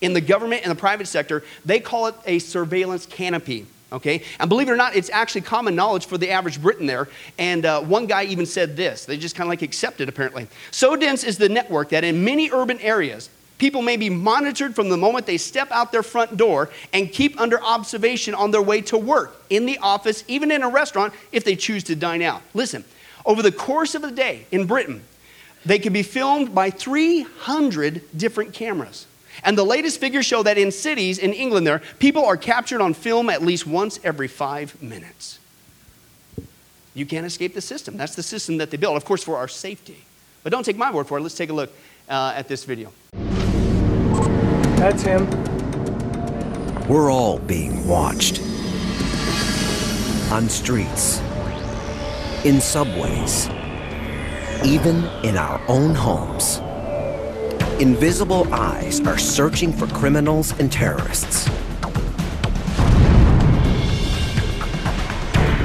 in 0.03 0.13
the 0.13 0.21
government 0.21 0.63
and 0.63 0.71
the 0.71 0.79
private 0.79 1.07
sector. 1.07 1.43
They 1.65 1.81
call 1.81 2.09
it 2.09 2.15
a 2.27 2.39
surveillance 2.39 3.07
canopy. 3.07 3.67
Okay? 3.93 4.23
And 4.41 4.49
believe 4.49 4.69
it 4.69 4.73
or 4.73 4.77
not, 4.77 4.97
it's 4.97 5.11
actually 5.11 5.43
common 5.43 5.75
knowledge 5.75 6.07
for 6.07 6.19
the 6.19 6.31
average 6.31 6.61
Briton 6.61 6.87
there. 6.87 7.09
And 7.39 7.65
uh, 7.65 7.81
one 7.83 8.07
guy 8.07 8.25
even 8.25 8.47
said 8.47 8.77
this. 8.77 9.05
They 9.05 9.17
just 9.17 9.37
kind 9.37 9.47
of 9.47 9.51
like 9.51 9.63
accept 9.63 10.01
it, 10.01 10.09
apparently. 10.09 10.49
So 10.71 10.97
dense 10.97 11.25
is 11.25 11.39
the 11.39 11.49
network 11.49 11.91
that 11.91 12.05
in 12.05 12.25
many 12.25 12.51
urban 12.51 12.79
areas, 12.81 13.31
people 13.59 13.83
may 13.83 13.97
be 13.97 14.11
monitored 14.11 14.75
from 14.75 14.89
the 14.89 14.97
moment 14.97 15.27
they 15.27 15.37
step 15.37 15.71
out 15.71 15.93
their 15.93 16.03
front 16.03 16.37
door 16.37 16.71
and 16.93 17.13
keep 17.13 17.39
under 17.41 17.63
observation 17.63 18.35
on 18.35 18.51
their 18.51 18.63
way 18.63 18.81
to 18.81 18.99
work, 18.99 19.37
in 19.51 19.67
the 19.67 19.79
office, 19.79 20.25
even 20.27 20.51
in 20.51 20.63
a 20.63 20.69
restaurant 20.69 21.13
if 21.31 21.45
they 21.45 21.55
choose 21.55 21.85
to 21.85 21.95
dine 21.95 22.23
out. 22.23 22.43
Listen, 22.55 22.85
over 23.25 23.43
the 23.43 23.53
course 23.53 23.95
of 23.95 24.03
a 24.05 24.11
day 24.11 24.47
in 24.51 24.67
Britain, 24.67 25.05
they 25.65 25.79
can 25.79 25.93
be 25.93 26.03
filmed 26.03 26.55
by 26.55 26.71
300 26.71 28.03
different 28.17 28.53
cameras. 28.53 29.07
And 29.45 29.57
the 29.57 29.65
latest 29.65 30.01
figures 30.01 30.27
show 30.27 30.43
that 30.43 30.59
in 30.59 30.71
cities 30.71 31.19
in 31.19 31.33
England, 31.33 31.67
there, 31.67 31.81
people 31.99 32.25
are 32.25 32.37
captured 32.37 32.81
on 32.81 32.95
film 32.95 33.31
at 33.31 33.43
least 33.43 33.67
once 33.67 33.99
every 34.05 34.29
five 34.29 34.81
minutes. 34.83 35.39
You 36.95 37.07
can't 37.07 37.27
escape 37.27 37.55
the 37.55 37.61
system. 37.61 37.97
That's 37.97 38.15
the 38.15 38.23
system 38.23 38.59
that 38.59 38.71
they 38.71 38.77
built, 38.77 38.97
of 38.97 39.05
course, 39.05 39.25
for 39.25 39.37
our 39.39 39.49
safety. 39.49 40.05
But 40.43 40.51
don't 40.51 40.65
take 40.65 40.77
my 40.77 40.93
word 40.93 41.07
for 41.07 41.19
it. 41.19 41.23
Let's 41.23 41.35
take 41.35 41.51
a 41.51 41.55
look 41.55 41.73
uh, 42.09 42.35
at 42.37 42.49
this 42.49 42.65
video. 42.65 42.93
That's 44.77 45.03
him. 45.03 45.27
We're 46.89 47.11
all 47.11 47.39
being 47.39 47.87
watched. 47.87 48.43
On 50.31 50.49
streets, 50.49 51.21
in 52.45 52.61
subways, 52.61 53.49
even 54.65 55.05
in 55.23 55.37
our 55.37 55.61
own 55.69 55.95
homes. 55.95 56.61
Invisible 57.81 58.53
eyes 58.55 59.01
are 59.01 59.19
searching 59.19 59.73
for 59.73 59.89
criminals 59.89 60.57
and 60.61 60.71
terrorists. 60.71 61.49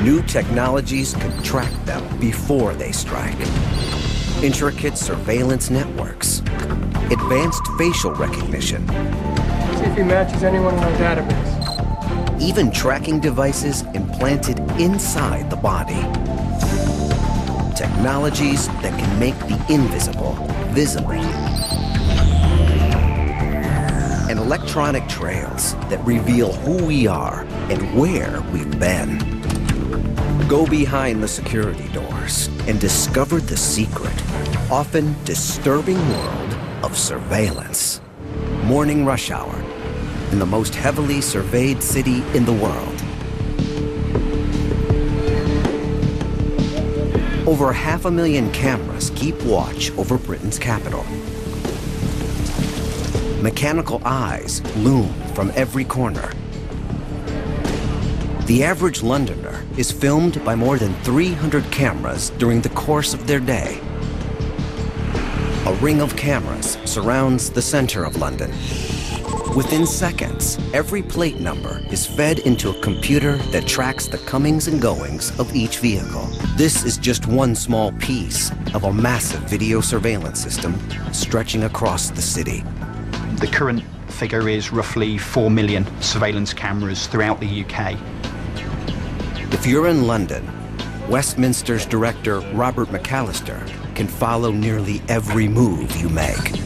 New 0.03 0.23
technologies 0.23 1.13
can 1.13 1.43
track 1.43 1.71
them 1.85 2.19
before 2.19 2.73
they 2.73 2.91
strike. 2.91 3.37
Intricate 4.41 4.97
surveillance 4.97 5.69
networks, 5.69 6.39
advanced 7.11 7.67
facial 7.77 8.13
recognition. 8.13 8.87
See 8.87 9.83
if 9.83 9.95
he 9.97 10.03
matches 10.03 10.43
anyone 10.43 10.73
in 10.75 10.83
our 10.83 10.91
database. 10.93 12.41
Even 12.41 12.71
tracking 12.71 13.19
devices 13.19 13.83
implanted 13.93 14.59
inside 14.79 15.51
the 15.51 15.57
body. 15.57 16.01
Technologies 17.75 18.67
that 18.81 18.97
can 18.97 19.19
make 19.19 19.37
the 19.39 19.63
invisible 19.69 20.33
visible 20.71 21.46
and 24.29 24.39
electronic 24.39 25.07
trails 25.07 25.73
that 25.89 26.03
reveal 26.05 26.51
who 26.51 26.85
we 26.85 27.07
are 27.07 27.45
and 27.69 27.97
where 27.97 28.41
we've 28.51 28.79
been. 28.79 29.17
Go 30.47 30.67
behind 30.67 31.23
the 31.23 31.27
security 31.27 31.87
doors 31.89 32.47
and 32.67 32.79
discover 32.79 33.39
the 33.39 33.55
secret, 33.55 34.13
often 34.69 35.15
disturbing 35.23 35.97
world 36.09 36.53
of 36.83 36.97
surveillance. 36.97 38.01
Morning 38.63 39.05
rush 39.05 39.31
hour 39.31 39.55
in 40.31 40.39
the 40.39 40.45
most 40.45 40.75
heavily 40.75 41.21
surveyed 41.21 41.81
city 41.81 42.21
in 42.33 42.43
the 42.43 42.53
world. 42.53 42.93
Over 47.47 47.71
half 47.71 48.03
a 48.03 48.11
million 48.11 48.51
cameras 48.51 49.09
keep 49.15 49.41
watch 49.43 49.91
over 49.91 50.17
Britain's 50.17 50.59
capital 50.59 51.05
mechanical 53.41 54.01
eyes 54.05 54.61
loom 54.77 55.13
from 55.33 55.51
every 55.55 55.83
corner. 55.83 56.31
The 58.45 58.63
average 58.63 59.03
Londoner 59.03 59.63
is 59.77 59.91
filmed 59.91 60.43
by 60.45 60.55
more 60.55 60.77
than 60.77 60.93
300 61.03 61.69
cameras 61.71 62.29
during 62.37 62.61
the 62.61 62.69
course 62.69 63.13
of 63.13 63.27
their 63.27 63.39
day. 63.39 63.79
A 65.65 65.73
ring 65.81 65.99
of 65.99 66.15
cameras 66.15 66.77
surrounds 66.85 67.49
the 67.49 67.61
center 67.61 68.05
of 68.05 68.15
London. 68.15 68.49
Within 69.55 69.85
seconds, 69.85 70.57
every 70.73 71.01
plate 71.01 71.39
number 71.39 71.81
is 71.91 72.05
fed 72.05 72.39
into 72.39 72.69
a 72.69 72.81
computer 72.81 73.37
that 73.51 73.67
tracks 73.67 74.07
the 74.07 74.19
comings 74.19 74.67
and 74.67 74.81
goings 74.81 75.37
of 75.39 75.53
each 75.55 75.79
vehicle. 75.79 76.27
This 76.55 76.85
is 76.85 76.97
just 76.97 77.27
one 77.27 77.55
small 77.55 77.91
piece 77.93 78.51
of 78.73 78.83
a 78.83 78.93
massive 78.93 79.41
video 79.41 79.81
surveillance 79.81 80.39
system 80.39 80.79
stretching 81.11 81.63
across 81.63 82.11
the 82.11 82.21
city. 82.21 82.63
The 83.37 83.45
current 83.45 83.83
figure 84.11 84.49
is 84.49 84.71
roughly 84.71 85.19
4 85.19 85.51
million 85.51 85.85
surveillance 86.01 86.55
cameras 86.55 87.05
throughout 87.05 87.39
the 87.39 87.63
UK. 87.63 87.95
If 89.53 89.67
you're 89.67 89.89
in 89.89 90.07
London, 90.07 90.43
Westminster's 91.07 91.85
director 91.85 92.39
Robert 92.55 92.87
McAllister 92.87 93.63
can 93.93 94.07
follow 94.07 94.51
nearly 94.51 95.03
every 95.07 95.47
move 95.47 95.95
you 95.97 96.09
make. 96.09 96.57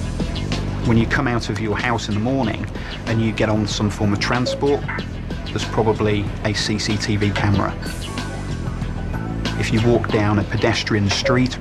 When 0.87 0.95
you 0.95 1.05
come 1.05 1.27
out 1.27 1.49
of 1.49 1.59
your 1.59 1.77
house 1.77 2.07
in 2.07 2.13
the 2.13 2.21
morning 2.21 2.65
and 3.07 3.21
you 3.21 3.33
get 3.33 3.49
on 3.49 3.67
some 3.67 3.89
form 3.89 4.13
of 4.13 4.21
transport, 4.21 4.79
there's 5.47 5.65
probably 5.65 6.21
a 6.45 6.53
CCTV 6.53 7.35
camera. 7.35 7.75
If 9.59 9.73
you 9.73 9.85
walk 9.85 10.07
down 10.07 10.39
a 10.39 10.43
pedestrian 10.45 11.09
street, 11.09 11.59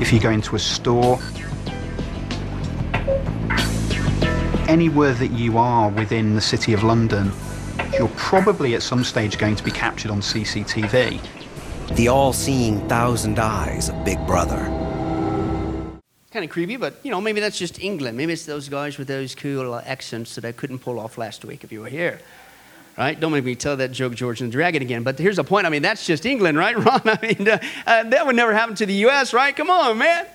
if 0.00 0.12
you 0.12 0.20
go 0.20 0.30
into 0.30 0.54
a 0.54 0.60
store, 0.60 1.18
anywhere 4.68 5.14
that 5.14 5.32
you 5.32 5.58
are 5.58 5.88
within 5.88 6.34
the 6.34 6.40
City 6.40 6.72
of 6.74 6.84
London, 6.84 7.32
you're 7.98 8.08
probably 8.16 8.74
at 8.74 8.82
some 8.82 9.02
stage 9.02 9.38
going 9.38 9.56
to 9.56 9.64
be 9.64 9.70
captured 9.70 10.10
on 10.10 10.20
CCTV. 10.20 11.20
The 11.96 12.08
all-seeing 12.08 12.86
thousand 12.86 13.38
eyes 13.38 13.88
of 13.88 14.04
Big 14.04 14.24
Brother. 14.26 14.58
Kind 16.30 16.44
of 16.44 16.50
creepy, 16.50 16.76
but 16.76 17.00
you 17.02 17.10
know, 17.10 17.20
maybe 17.20 17.40
that's 17.40 17.58
just 17.58 17.80
England. 17.80 18.16
Maybe 18.18 18.34
it's 18.34 18.44
those 18.44 18.68
guys 18.68 18.98
with 18.98 19.08
those 19.08 19.34
cool 19.34 19.74
accents 19.74 20.34
that 20.34 20.44
I 20.44 20.52
couldn't 20.52 20.80
pull 20.80 21.00
off 21.00 21.16
last 21.16 21.44
week 21.44 21.64
if 21.64 21.72
you 21.72 21.80
were 21.80 21.88
here. 21.88 22.20
Right? 22.98 23.18
Don't 23.18 23.32
make 23.32 23.44
me 23.44 23.54
tell 23.54 23.76
that 23.76 23.92
joke, 23.92 24.14
George 24.14 24.40
and 24.40 24.50
the 24.50 24.52
Dragon 24.52 24.82
again. 24.82 25.04
But 25.04 25.18
here's 25.18 25.36
the 25.36 25.44
point. 25.44 25.66
I 25.66 25.70
mean, 25.70 25.82
that's 25.82 26.04
just 26.04 26.26
England, 26.26 26.58
right, 26.58 26.76
Ron? 26.84 27.00
I 27.04 27.18
mean, 27.22 27.48
uh, 27.48 27.58
uh, 27.86 28.02
that 28.02 28.26
would 28.26 28.36
never 28.36 28.52
happen 28.52 28.74
to 28.74 28.86
the 28.86 28.94
U.S., 28.94 29.32
right? 29.32 29.54
Come 29.56 29.70
on, 29.70 29.96
man. 29.96 30.26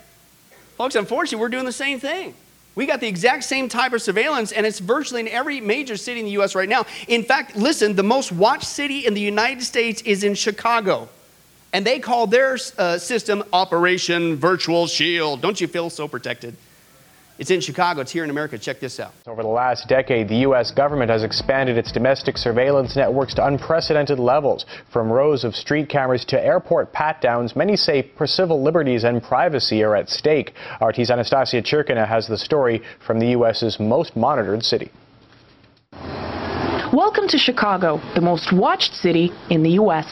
Folks, 0.77 0.95
unfortunately, 0.95 1.41
we're 1.41 1.49
doing 1.49 1.65
the 1.65 1.71
same 1.71 1.99
thing. 1.99 2.33
We 2.75 2.87
got 2.87 2.99
the 2.99 3.07
exact 3.07 3.43
same 3.43 3.69
type 3.69 3.93
of 3.93 4.01
surveillance, 4.01 4.51
and 4.51 4.65
it's 4.65 4.79
virtually 4.79 5.21
in 5.21 5.27
every 5.27 5.61
major 5.61 5.95
city 5.95 6.19
in 6.19 6.25
the 6.25 6.31
U.S. 6.33 6.55
right 6.55 6.67
now. 6.67 6.85
In 7.07 7.23
fact, 7.23 7.55
listen, 7.55 7.95
the 7.95 8.03
most 8.03 8.31
watched 8.31 8.65
city 8.65 9.05
in 9.05 9.13
the 9.13 9.21
United 9.21 9.63
States 9.63 10.01
is 10.01 10.23
in 10.23 10.33
Chicago. 10.33 11.07
And 11.71 11.85
they 11.85 11.99
call 11.99 12.27
their 12.27 12.57
uh, 12.77 12.97
system 12.97 13.43
Operation 13.53 14.35
Virtual 14.35 14.87
Shield. 14.87 15.41
Don't 15.41 15.59
you 15.59 15.67
feel 15.67 15.89
so 15.89 16.07
protected? 16.07 16.55
It's 17.39 17.49
in 17.49 17.61
Chicago. 17.61 18.01
It's 18.01 18.11
here 18.11 18.23
in 18.23 18.29
America. 18.29 18.59
Check 18.59 18.79
this 18.79 18.99
out. 18.99 19.11
Over 19.25 19.41
the 19.41 19.47
last 19.47 19.87
decade, 19.87 20.29
the 20.29 20.37
U.S. 20.47 20.69
government 20.69 21.09
has 21.09 21.23
expanded 21.23 21.77
its 21.79 21.91
domestic 21.91 22.37
surveillance 22.37 22.95
networks 22.95 23.33
to 23.35 23.45
unprecedented 23.45 24.19
levels. 24.19 24.67
From 24.91 25.11
rows 25.11 25.43
of 25.43 25.55
street 25.55 25.89
cameras 25.89 26.25
to 26.25 26.39
airport 26.39 26.93
pat-downs, 26.93 27.55
many 27.55 27.75
say 27.75 28.11
civil 28.25 28.61
liberties 28.61 29.03
and 29.03 29.21
privacy 29.21 29.81
are 29.83 29.95
at 29.95 30.09
stake. 30.09 30.53
RT's 30.79 31.09
Anastasia 31.09 31.61
Churkina 31.61 32.07
has 32.07 32.27
the 32.27 32.37
story 32.37 32.83
from 33.05 33.19
the 33.19 33.27
U.S.'s 33.29 33.79
most 33.79 34.15
monitored 34.15 34.63
city. 34.63 34.91
Welcome 36.93 37.27
to 37.29 37.39
Chicago, 37.39 37.99
the 38.13 38.21
most 38.21 38.53
watched 38.53 38.93
city 38.93 39.31
in 39.49 39.63
the 39.63 39.71
U.S. 39.71 40.05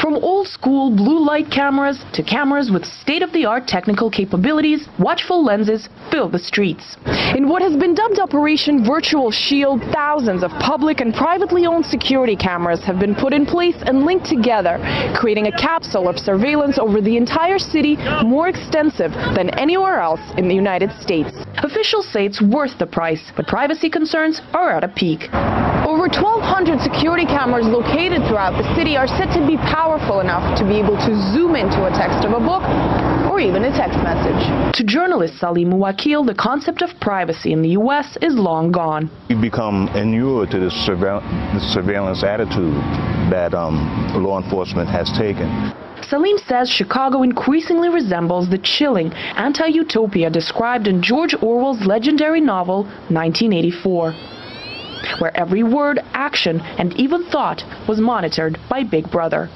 From 0.00 0.14
old 0.16 0.48
school 0.48 0.90
blue 0.90 1.24
light 1.24 1.50
cameras 1.50 2.04
to 2.12 2.22
cameras 2.22 2.70
with 2.70 2.84
state 2.84 3.22
of 3.22 3.32
the 3.32 3.46
art 3.46 3.66
technical 3.66 4.10
capabilities, 4.10 4.88
watchful 4.98 5.44
lenses 5.44 5.88
fill 6.10 6.28
the 6.28 6.38
streets. 6.38 6.96
In 7.36 7.48
what 7.48 7.62
has 7.62 7.76
been 7.76 7.94
dubbed 7.94 8.18
Operation 8.18 8.84
Virtual 8.84 9.30
Shield, 9.30 9.80
thousands 9.92 10.42
of 10.42 10.50
public 10.60 11.00
and 11.00 11.14
privately 11.14 11.66
owned 11.66 11.86
security 11.86 12.36
cameras 12.36 12.84
have 12.84 12.98
been 12.98 13.14
put 13.14 13.32
in 13.32 13.46
place 13.46 13.76
and 13.86 14.04
linked 14.04 14.26
together, 14.26 14.78
creating 15.14 15.46
a 15.46 15.52
capsule 15.52 16.08
of 16.08 16.18
surveillance 16.18 16.78
over 16.78 17.00
the 17.00 17.16
entire 17.16 17.58
city 17.58 17.96
more 18.24 18.48
extensive 18.48 19.12
than 19.34 19.50
anywhere 19.58 20.00
else 20.00 20.20
in 20.36 20.48
the 20.48 20.54
United 20.54 20.90
States. 21.00 21.30
Officials 21.58 22.08
say 22.08 22.26
it's 22.26 22.42
worth 22.42 22.78
the 22.78 22.86
price, 22.86 23.32
but 23.36 23.46
privacy 23.46 23.88
concerns 23.88 24.40
are 24.52 24.70
at 24.76 24.84
a 24.84 24.88
peak. 24.88 25.28
Over 25.92 26.08
1,200 26.08 26.80
security 26.80 27.26
cameras 27.26 27.66
located 27.66 28.24
throughout 28.26 28.56
the 28.56 28.64
city 28.74 28.96
are 28.96 29.06
said 29.06 29.28
to 29.36 29.46
be 29.46 29.58
powerful 29.58 30.20
enough 30.20 30.56
to 30.56 30.64
be 30.64 30.76
able 30.80 30.96
to 30.96 31.12
zoom 31.34 31.54
into 31.54 31.84
a 31.84 31.90
text 31.90 32.24
of 32.24 32.32
a 32.32 32.40
book 32.40 32.64
or 33.30 33.38
even 33.38 33.62
a 33.64 33.70
text 33.76 33.98
message. 33.98 34.40
To 34.74 34.84
journalist 34.84 35.38
Salim 35.38 35.68
Muwakkil, 35.68 36.24
the 36.24 36.34
concept 36.34 36.80
of 36.80 36.98
privacy 36.98 37.52
in 37.52 37.60
the 37.60 37.76
U.S. 37.76 38.16
is 38.22 38.32
long 38.32 38.72
gone. 38.72 39.10
We 39.28 39.34
become 39.34 39.88
inured 39.88 40.50
to 40.52 40.60
this, 40.60 40.72
surveil 40.88 41.20
this 41.52 41.74
surveillance 41.74 42.24
attitude 42.24 42.72
that 43.28 43.52
um, 43.52 43.76
law 44.16 44.40
enforcement 44.40 44.88
has 44.88 45.12
taken. 45.12 45.74
Salim 46.08 46.38
says 46.38 46.70
Chicago 46.70 47.22
increasingly 47.22 47.90
resembles 47.90 48.48
the 48.48 48.56
chilling 48.56 49.12
anti-utopia 49.36 50.30
described 50.30 50.86
in 50.88 51.02
George 51.02 51.34
Orwell's 51.42 51.84
legendary 51.84 52.40
novel 52.40 52.84
1984 53.12 54.14
where 55.18 55.36
every 55.36 55.62
word, 55.62 56.00
action, 56.12 56.60
and 56.60 56.92
even 56.94 57.24
thought 57.30 57.62
was 57.88 58.00
monitored 58.00 58.58
by 58.68 58.84
Big 58.84 59.10
Brother. 59.10 59.48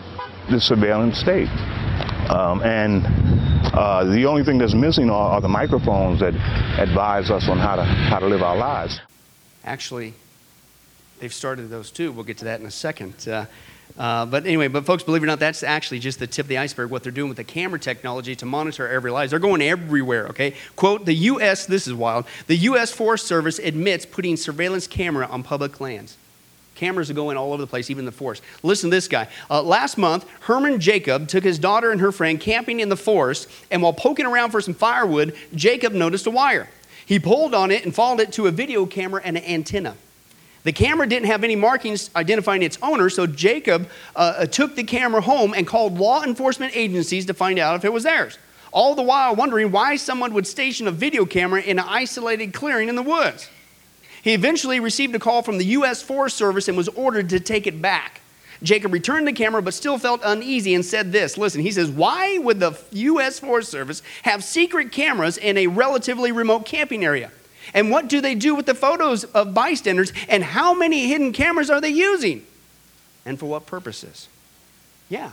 The 0.51 0.61
surveillance 0.61 1.19
state. 1.19 1.49
Um, 2.31 2.63
and 2.63 3.05
uh, 3.75 4.05
the 4.05 4.25
only 4.27 4.43
thing 4.43 4.59
that's 4.59 4.75
missing 4.75 5.11
are, 5.11 5.33
are, 5.33 5.41
the 5.41 5.49
microphones 5.49 6.21
that 6.21 6.35
advise 6.79 7.31
us 7.31 7.49
on 7.49 7.59
how 7.59 7.77
to, 7.77 7.85
how 7.85 8.19
to 8.19 8.27
live 8.27 8.43
our 8.43 8.57
lives. 8.57 9.01
Actually, 9.65 10.15
they've 11.21 11.33
started 11.33 11.69
those 11.69 11.91
too. 11.91 12.13
We'll 12.13 12.25
get 12.25 12.39
to 12.39 12.45
that 12.47 12.61
in 12.61 12.67
a 12.67 12.71
second. 12.71 13.29
Uh, 13.29 13.47
uh, 13.99 14.27
but 14.27 14.45
anyway, 14.47 14.69
but 14.69 14.85
folks, 14.85 15.03
believe 15.03 15.23
it 15.23 15.25
or 15.25 15.29
not, 15.29 15.39
that's 15.39 15.63
actually 15.63 15.99
just 15.99 16.19
the 16.19 16.27
tip 16.27 16.45
of 16.45 16.49
the 16.49 16.59
iceberg. 16.59 16.91
What 16.91 17.03
they're 17.03 17.13
doing 17.13 17.29
with 17.29 17.39
the 17.39 17.45
camera 17.45 17.79
technology 17.79 18.37
to 18.37 18.47
monitor 18.47 18.87
every 18.89 19.11
lives, 19.11 19.31
they're 19.31 19.41
going 19.41 19.63
everywhere, 19.63 20.29
okay? 20.29 20.55
Quote, 20.77 21.07
the 21.07 21.15
U.S., 21.15 21.67
this 21.67 21.87
is 21.87 21.95
wild, 21.95 22.27
the 22.47 22.57
U.S. 22.57 22.93
Forest 22.93 23.27
Service 23.27 23.59
admits 23.59 24.05
putting 24.05 24.37
surveillance 24.37 24.87
camera 24.87 25.27
on 25.27 25.43
public 25.43 25.81
lands. 25.81 26.17
Cameras 26.75 27.09
are 27.09 27.15
going 27.15 27.39
all 27.39 27.55
over 27.55 27.63
the 27.63 27.67
place, 27.67 27.89
even 27.89 28.05
the 28.05 28.13
forest. 28.13 28.43
Listen 28.63 28.91
to 28.91 28.97
this 28.97 29.09
guy. 29.09 29.29
Uh, 29.51 29.63
last 29.63 29.97
month, 29.97 30.29
Herman 30.41 30.79
Jacob 30.79 31.27
took 31.27 31.43
his 31.43 31.59
daughter 31.59 31.91
and 31.91 32.03
her 32.03 32.13
friend 32.13 32.39
camping 32.39 32.81
in 32.81 32.91
the 32.91 32.97
forest, 32.97 33.49
and 33.71 33.83
while 33.83 33.95
poking 33.95 34.27
around 34.27 34.51
for 34.51 34.61
some 34.61 34.75
firewood, 34.75 35.35
Jacob 35.55 35.95
noticed 35.95 36.27
a 36.27 36.31
wire. 36.31 36.69
He 37.07 37.19
pulled 37.19 37.55
on 37.55 37.71
it 37.71 37.85
and 37.85 37.95
followed 37.95 38.21
it 38.21 38.33
to 38.33 38.47
a 38.47 38.51
video 38.51 38.85
camera 38.85 39.23
and 39.25 39.39
an 39.39 39.45
antenna. 39.45 39.97
The 40.67 40.73
camera 40.73 41.07
didn't 41.09 41.29
have 41.29 41.45
any 41.45 41.55
markings 41.55 42.11
identifying 42.17 42.61
its 42.61 42.77
owner, 42.83 43.09
so 43.09 43.25
Jacob 43.25 43.89
uh, 44.17 44.35
uh, 44.39 44.47
took 44.47 44.75
the 44.75 44.83
camera 44.83 45.21
home 45.21 45.55
and 45.55 45.65
called 45.65 45.97
law 45.97 46.25
enforcement 46.25 46.77
agencies 46.77 47.25
to 47.27 47.35
find 47.35 47.61
out 47.61 47.77
if 47.77 47.85
it 47.85 47.93
was 47.93 48.03
theirs. 48.03 48.37
All 48.73 48.97
the 48.97 49.03
while 49.03 49.37
wondering 49.37 49.71
why 49.71 49.95
someone 49.95 50.35
would 50.35 50.45
station 50.45 50.89
a 50.89 50.91
video 50.91 51.25
camera 51.25 51.61
in 51.61 51.79
an 51.79 51.85
isolated 51.87 52.53
clearing 52.53 52.89
in 52.89 52.97
the 52.97 53.03
woods. 53.05 53.49
He 54.23 54.35
eventually 54.35 54.81
received 54.81 55.15
a 55.15 55.21
call 55.21 55.43
from 55.43 55.59
the 55.59 55.67
U.S. 55.67 56.03
Forest 56.03 56.37
Service 56.37 56.67
and 56.67 56.77
was 56.77 56.89
ordered 56.89 57.29
to 57.29 57.39
take 57.39 57.69
it 57.69 57.81
back. 57.81 58.21
Jacob 58.61 58.93
returned 58.93 59.29
the 59.29 59.33
camera 59.33 59.63
but 59.63 59.73
still 59.73 59.99
felt 59.99 60.21
uneasy 60.25 60.75
and 60.75 60.85
said 60.85 61.13
this. 61.13 61.39
Listen, 61.39 61.61
he 61.61 61.71
says, 61.71 61.91
Why 61.91 62.39
would 62.39 62.59
the 62.59 62.77
U.S. 62.91 63.39
Forest 63.39 63.71
Service 63.71 64.03
have 64.25 64.43
secret 64.43 64.91
cameras 64.91 65.39
in 65.39 65.57
a 65.59 65.69
relatively 65.69 66.33
remote 66.33 66.67
camping 66.67 67.05
area? 67.05 67.31
And 67.75 67.91
what 67.91 68.09
do 68.09 68.21
they 68.21 68.35
do 68.35 68.55
with 68.55 68.67
the 68.67 68.75
photos 68.75 69.25
of 69.25 69.55
bystanders? 69.55 70.13
And 70.29 70.43
how 70.43 70.75
many 70.75 71.09
hidden 71.09 71.33
cameras 71.33 71.71
are 71.71 71.81
they 71.81 71.91
using? 71.91 72.45
And 73.25 73.39
for 73.39 73.47
what 73.47 73.67
purposes? 73.67 74.29
Yeah. 75.09 75.33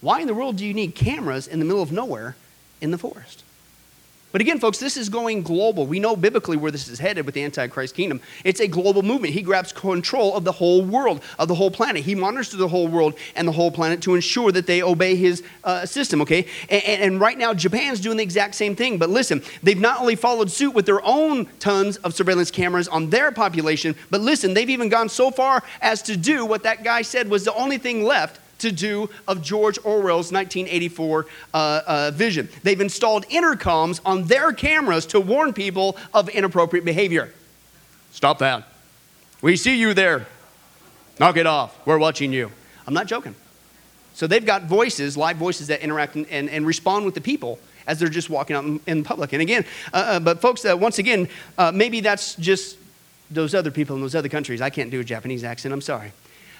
Why 0.00 0.20
in 0.20 0.26
the 0.26 0.34
world 0.34 0.56
do 0.56 0.64
you 0.64 0.74
need 0.74 0.94
cameras 0.94 1.46
in 1.46 1.58
the 1.58 1.64
middle 1.64 1.82
of 1.82 1.92
nowhere 1.92 2.36
in 2.80 2.90
the 2.90 2.98
forest? 2.98 3.42
But 4.36 4.42
again, 4.42 4.60
folks, 4.60 4.76
this 4.76 4.98
is 4.98 5.08
going 5.08 5.44
global. 5.44 5.86
We 5.86 5.98
know 5.98 6.14
biblically 6.14 6.58
where 6.58 6.70
this 6.70 6.88
is 6.88 6.98
headed 6.98 7.24
with 7.24 7.34
the 7.34 7.42
Antichrist 7.42 7.94
kingdom. 7.94 8.20
It's 8.44 8.60
a 8.60 8.68
global 8.68 9.02
movement. 9.02 9.32
He 9.32 9.40
grabs 9.40 9.72
control 9.72 10.36
of 10.36 10.44
the 10.44 10.52
whole 10.52 10.82
world, 10.82 11.22
of 11.38 11.48
the 11.48 11.54
whole 11.54 11.70
planet. 11.70 12.04
He 12.04 12.14
monitors 12.14 12.50
the 12.50 12.68
whole 12.68 12.86
world 12.86 13.14
and 13.34 13.48
the 13.48 13.52
whole 13.52 13.70
planet 13.70 14.02
to 14.02 14.14
ensure 14.14 14.52
that 14.52 14.66
they 14.66 14.82
obey 14.82 15.16
his 15.16 15.42
uh, 15.64 15.86
system, 15.86 16.20
okay? 16.20 16.46
And, 16.68 16.84
and 16.84 17.18
right 17.18 17.38
now, 17.38 17.54
Japan's 17.54 17.98
doing 17.98 18.18
the 18.18 18.22
exact 18.22 18.56
same 18.56 18.76
thing. 18.76 18.98
But 18.98 19.08
listen, 19.08 19.42
they've 19.62 19.80
not 19.80 20.00
only 20.00 20.16
followed 20.16 20.50
suit 20.50 20.72
with 20.72 20.84
their 20.84 21.02
own 21.02 21.46
tons 21.58 21.96
of 21.96 22.14
surveillance 22.14 22.50
cameras 22.50 22.88
on 22.88 23.08
their 23.08 23.32
population, 23.32 23.96
but 24.10 24.20
listen, 24.20 24.52
they've 24.52 24.68
even 24.68 24.90
gone 24.90 25.08
so 25.08 25.30
far 25.30 25.62
as 25.80 26.02
to 26.02 26.14
do 26.14 26.44
what 26.44 26.62
that 26.64 26.84
guy 26.84 27.00
said 27.00 27.30
was 27.30 27.46
the 27.46 27.54
only 27.54 27.78
thing 27.78 28.04
left 28.04 28.38
to 28.58 28.72
do 28.72 29.10
of 29.28 29.42
George 29.42 29.78
Orwell's 29.84 30.32
1984 30.32 31.26
uh, 31.54 31.80
uh, 31.86 32.10
vision. 32.12 32.48
They've 32.62 32.80
installed 32.80 33.26
intercoms 33.28 34.00
on 34.04 34.24
their 34.24 34.52
cameras 34.52 35.06
to 35.06 35.20
warn 35.20 35.52
people 35.52 35.96
of 36.14 36.28
inappropriate 36.28 36.84
behavior. 36.84 37.32
Stop 38.12 38.38
that. 38.38 38.66
We 39.42 39.56
see 39.56 39.78
you 39.78 39.94
there. 39.94 40.26
Knock 41.18 41.36
it 41.36 41.46
off. 41.46 41.86
We're 41.86 41.98
watching 41.98 42.32
you. 42.32 42.50
I'm 42.86 42.94
not 42.94 43.06
joking. 43.06 43.34
So 44.14 44.26
they've 44.26 44.44
got 44.44 44.64
voices, 44.64 45.16
live 45.16 45.36
voices 45.36 45.66
that 45.66 45.80
interact 45.80 46.14
and, 46.14 46.26
and, 46.28 46.48
and 46.48 46.66
respond 46.66 47.04
with 47.04 47.14
the 47.14 47.20
people 47.20 47.58
as 47.86 47.98
they're 47.98 48.08
just 48.08 48.30
walking 48.30 48.56
out 48.56 48.64
in, 48.64 48.80
in 48.86 49.04
public. 49.04 49.32
And 49.32 49.42
again, 49.42 49.64
uh, 49.92 49.96
uh 49.96 50.20
but 50.20 50.40
folks, 50.40 50.64
uh, 50.64 50.76
once 50.76 50.98
again, 50.98 51.28
uh, 51.58 51.70
maybe 51.72 52.00
that's 52.00 52.34
just 52.36 52.78
those 53.30 53.54
other 53.54 53.70
people 53.70 53.96
in 53.96 54.02
those 54.02 54.14
other 54.14 54.28
countries. 54.28 54.60
I 54.60 54.70
can't 54.70 54.90
do 54.90 55.00
a 55.00 55.04
Japanese 55.04 55.44
accent. 55.44 55.74
I'm 55.74 55.80
sorry. 55.80 56.12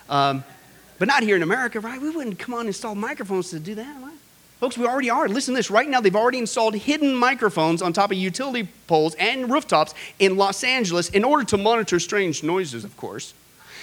Um, 0.09 0.45
but 0.99 1.09
not 1.09 1.23
here 1.23 1.37
in 1.37 1.43
America, 1.43 1.81
right? 1.81 2.01
We 2.01 2.11
wouldn't 2.11 2.39
come 2.39 2.55
on 2.55 2.61
and 2.61 2.69
install 2.69 2.95
microphones 2.95 3.51
to 3.51 3.59
do 3.59 3.75
that, 3.75 4.03
right? 4.03 4.15
Folks, 4.61 4.79
we 4.79 4.87
already 4.87 5.11
are. 5.11 5.29
Listen 5.29 5.53
to 5.53 5.59
this. 5.59 5.71
Right 5.71 5.89
now, 5.89 6.01
they've 6.01 6.17
already 6.17 6.39
installed 6.39 6.75
hidden 6.75 7.15
microphones 7.15 7.83
on 7.83 7.93
top 7.93 8.11
of 8.11 8.17
utility 8.17 8.69
poles 8.87 9.15
and 9.17 9.51
rooftops 9.51 9.95
in 10.19 10.39
Los 10.39 10.65
Angeles 10.65 11.11
in 11.11 11.25
order 11.25 11.45
to 11.45 11.59
monitor 11.59 12.01
strange 12.01 12.43
noises, 12.43 12.83
of 12.83 12.97
course. 12.97 13.35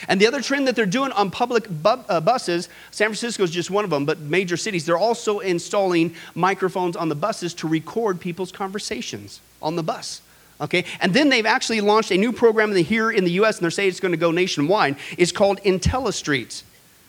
And 0.07 0.19
the 0.19 0.27
other 0.27 0.41
trend 0.41 0.67
that 0.67 0.75
they're 0.75 0.85
doing 0.87 1.11
on 1.11 1.29
public 1.29 1.69
bu- 1.69 2.03
uh, 2.09 2.19
buses, 2.19 2.69
San 2.89 3.07
Francisco 3.07 3.43
is 3.43 3.51
just 3.51 3.69
one 3.69 3.83
of 3.83 3.91
them, 3.91 4.03
but 4.03 4.19
major 4.19 4.57
cities, 4.57 4.85
they're 4.85 4.97
also 4.97 5.39
installing 5.39 6.15
microphones 6.35 6.95
on 6.95 7.07
the 7.07 7.15
buses 7.15 7.53
to 7.55 7.67
record 7.67 8.19
people's 8.19 8.51
conversations 8.51 9.39
on 9.61 9.75
the 9.75 9.83
bus. 9.83 10.21
Okay? 10.59 10.85
And 10.99 11.13
then 11.13 11.29
they've 11.29 11.45
actually 11.45 11.81
launched 11.81 12.11
a 12.11 12.17
new 12.17 12.33
program 12.33 12.75
here 12.75 13.11
in 13.11 13.23
the 13.23 13.31
US, 13.31 13.57
and 13.57 13.63
they're 13.63 13.71
saying 13.71 13.89
it's 13.89 13.99
going 13.99 14.11
to 14.11 14.17
go 14.17 14.31
nationwide. 14.31 14.95
It's 15.17 15.31
called 15.31 15.61
IntelliStreets. 15.61 16.63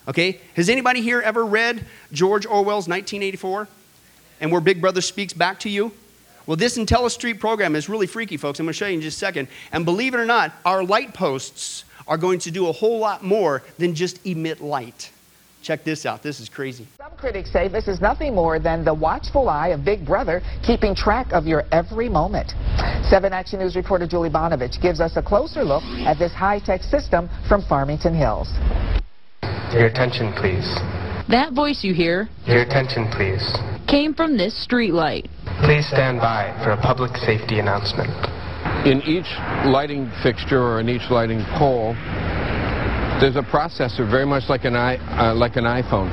Okay? 0.06 0.40
Has 0.54 0.68
anybody 0.68 1.00
here 1.00 1.20
ever 1.20 1.44
read 1.44 1.84
George 2.12 2.46
Orwell's 2.46 2.88
1984 2.88 3.68
and 4.40 4.52
where 4.52 4.60
Big 4.60 4.80
Brother 4.80 5.00
speaks 5.00 5.32
back 5.32 5.60
to 5.60 5.70
you? 5.70 5.92
Well, 6.46 6.56
this 6.56 6.76
IntelliStreet 6.76 7.40
program 7.40 7.74
is 7.74 7.88
really 7.88 8.06
freaky, 8.06 8.36
folks. 8.36 8.60
I'm 8.60 8.66
going 8.66 8.74
to 8.74 8.78
show 8.78 8.86
you 8.86 8.94
in 8.94 9.00
just 9.00 9.16
a 9.16 9.20
second. 9.20 9.48
And 9.72 9.84
believe 9.84 10.12
it 10.12 10.18
or 10.18 10.26
not, 10.26 10.52
our 10.64 10.84
light 10.84 11.14
posts 11.14 11.84
are 12.06 12.18
going 12.18 12.38
to 12.40 12.50
do 12.50 12.68
a 12.68 12.72
whole 12.72 12.98
lot 12.98 13.24
more 13.24 13.62
than 13.78 13.94
just 13.94 14.24
emit 14.26 14.60
light. 14.60 15.10
Check 15.62 15.84
this 15.84 16.04
out. 16.04 16.22
This 16.22 16.40
is 16.40 16.50
crazy. 16.50 16.86
Some 16.98 17.12
critics 17.16 17.50
say 17.50 17.68
this 17.68 17.88
is 17.88 17.98
nothing 18.02 18.34
more 18.34 18.58
than 18.58 18.84
the 18.84 18.92
watchful 18.92 19.48
eye 19.48 19.68
of 19.68 19.82
Big 19.82 20.04
Brother 20.04 20.42
keeping 20.62 20.94
track 20.94 21.32
of 21.32 21.46
your 21.46 21.64
every 21.72 22.10
moment. 22.10 22.52
7 23.08 23.32
Action 23.32 23.60
News 23.60 23.74
reporter 23.74 24.06
Julie 24.06 24.28
Banovic 24.28 24.82
gives 24.82 25.00
us 25.00 25.16
a 25.16 25.22
closer 25.22 25.64
look 25.64 25.82
at 26.04 26.18
this 26.18 26.32
high-tech 26.32 26.82
system 26.82 27.30
from 27.48 27.62
Farmington 27.62 28.14
Hills. 28.14 28.48
Your 29.74 29.86
attention, 29.86 30.32
please. 30.38 30.62
That 31.28 31.52
voice 31.52 31.82
you 31.82 31.92
hear. 31.92 32.28
Your 32.46 32.62
attention, 32.62 33.10
please. 33.10 33.42
Came 33.88 34.14
from 34.14 34.38
this 34.38 34.54
streetlight. 34.54 35.26
Please 35.66 35.88
stand 35.88 36.20
by 36.20 36.54
for 36.62 36.70
a 36.70 36.80
public 36.80 37.16
safety 37.16 37.58
announcement. 37.58 38.08
In 38.86 39.02
each 39.02 39.26
lighting 39.66 40.12
fixture 40.22 40.62
or 40.62 40.78
in 40.78 40.88
each 40.88 41.10
lighting 41.10 41.42
pole, 41.58 41.94
there's 43.18 43.34
a 43.34 43.42
processor 43.42 44.08
very 44.08 44.24
much 44.24 44.44
like 44.48 44.64
an, 44.64 44.76
I, 44.76 44.94
uh, 45.18 45.34
like 45.34 45.56
an 45.56 45.64
iPhone. 45.64 46.06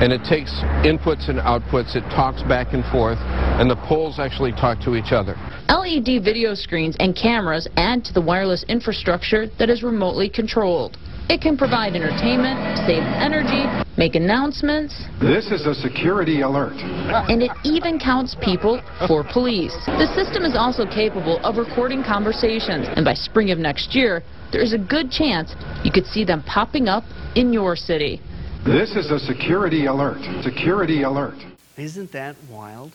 And 0.00 0.10
it 0.10 0.24
takes 0.24 0.50
inputs 0.80 1.28
and 1.28 1.40
outputs, 1.40 1.94
it 1.94 2.08
talks 2.08 2.42
back 2.44 2.72
and 2.72 2.84
forth, 2.86 3.18
and 3.20 3.70
the 3.70 3.76
poles 3.86 4.18
actually 4.18 4.52
talk 4.52 4.80
to 4.84 4.96
each 4.96 5.12
other. 5.12 5.36
LED 5.68 6.24
video 6.24 6.54
screens 6.54 6.96
and 7.00 7.14
cameras 7.14 7.68
add 7.76 8.02
to 8.06 8.14
the 8.14 8.20
wireless 8.20 8.64
infrastructure 8.66 9.46
that 9.58 9.68
is 9.68 9.82
remotely 9.82 10.30
controlled. 10.30 10.96
It 11.28 11.40
can 11.40 11.56
provide 11.56 11.94
entertainment, 11.94 12.78
save 12.86 13.02
energy, 13.02 13.64
make 13.96 14.14
announcements. 14.16 14.94
This 15.20 15.50
is 15.50 15.66
a 15.66 15.74
security 15.74 16.42
alert. 16.42 16.74
And 16.74 17.42
it 17.42 17.50
even 17.64 17.98
counts 17.98 18.36
people 18.42 18.82
for 19.06 19.24
police. 19.24 19.74
The 19.86 20.12
system 20.14 20.44
is 20.44 20.56
also 20.56 20.84
capable 20.84 21.38
of 21.44 21.56
recording 21.56 22.02
conversations, 22.02 22.88
and 22.96 23.04
by 23.04 23.14
spring 23.14 23.50
of 23.50 23.58
next 23.58 23.94
year, 23.94 24.22
there's 24.52 24.72
a 24.72 24.78
good 24.78 25.10
chance 25.10 25.54
you 25.84 25.92
could 25.92 26.06
see 26.06 26.24
them 26.24 26.42
popping 26.42 26.88
up 26.88 27.04
in 27.34 27.52
your 27.52 27.76
city. 27.76 28.20
This 28.64 28.94
is 28.94 29.10
a 29.10 29.18
security 29.18 29.86
alert. 29.86 30.20
Security 30.42 31.02
alert. 31.02 31.38
Isn't 31.76 32.12
that 32.12 32.36
wild? 32.50 32.92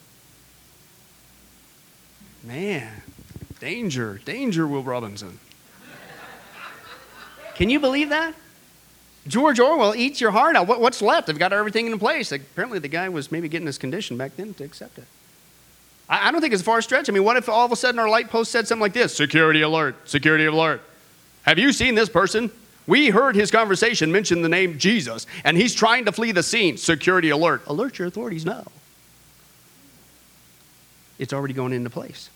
Man, 2.44 3.02
danger, 3.60 4.20
danger, 4.24 4.66
Will 4.68 4.84
Robinson. 4.84 5.40
Can 7.58 7.70
you 7.70 7.80
believe 7.80 8.10
that? 8.10 8.36
George 9.26 9.58
Orwell 9.58 9.92
eats 9.96 10.20
your 10.20 10.30
heart 10.30 10.54
out. 10.54 10.68
What, 10.68 10.80
what's 10.80 11.02
left? 11.02 11.26
They've 11.26 11.36
got 11.36 11.52
everything 11.52 11.88
in 11.88 11.98
place. 11.98 12.30
Like, 12.30 12.42
apparently, 12.42 12.78
the 12.78 12.86
guy 12.86 13.08
was 13.08 13.32
maybe 13.32 13.48
getting 13.48 13.66
his 13.66 13.78
condition 13.78 14.16
back 14.16 14.36
then 14.36 14.54
to 14.54 14.64
accept 14.64 14.96
it. 14.96 15.06
I, 16.08 16.28
I 16.28 16.30
don't 16.30 16.40
think 16.40 16.52
it's 16.54 16.62
a 16.62 16.64
far 16.64 16.80
stretch. 16.82 17.10
I 17.10 17.12
mean, 17.12 17.24
what 17.24 17.36
if 17.36 17.48
all 17.48 17.66
of 17.66 17.72
a 17.72 17.76
sudden 17.76 17.98
our 17.98 18.08
light 18.08 18.30
post 18.30 18.52
said 18.52 18.68
something 18.68 18.80
like 18.80 18.92
this 18.92 19.14
Security 19.16 19.62
alert, 19.62 20.08
security 20.08 20.44
alert. 20.44 20.82
Have 21.42 21.58
you 21.58 21.72
seen 21.72 21.96
this 21.96 22.08
person? 22.08 22.48
We 22.86 23.10
heard 23.10 23.34
his 23.34 23.50
conversation 23.50 24.12
mention 24.12 24.40
the 24.42 24.48
name 24.48 24.78
Jesus, 24.78 25.26
and 25.42 25.56
he's 25.56 25.74
trying 25.74 26.04
to 26.04 26.12
flee 26.12 26.30
the 26.30 26.44
scene. 26.44 26.76
Security 26.76 27.30
alert. 27.30 27.62
Alert 27.66 27.98
your 27.98 28.06
authorities 28.06 28.46
now. 28.46 28.66
It's 31.18 31.32
already 31.32 31.54
going 31.54 31.72
into 31.72 31.90
place. 31.90 32.30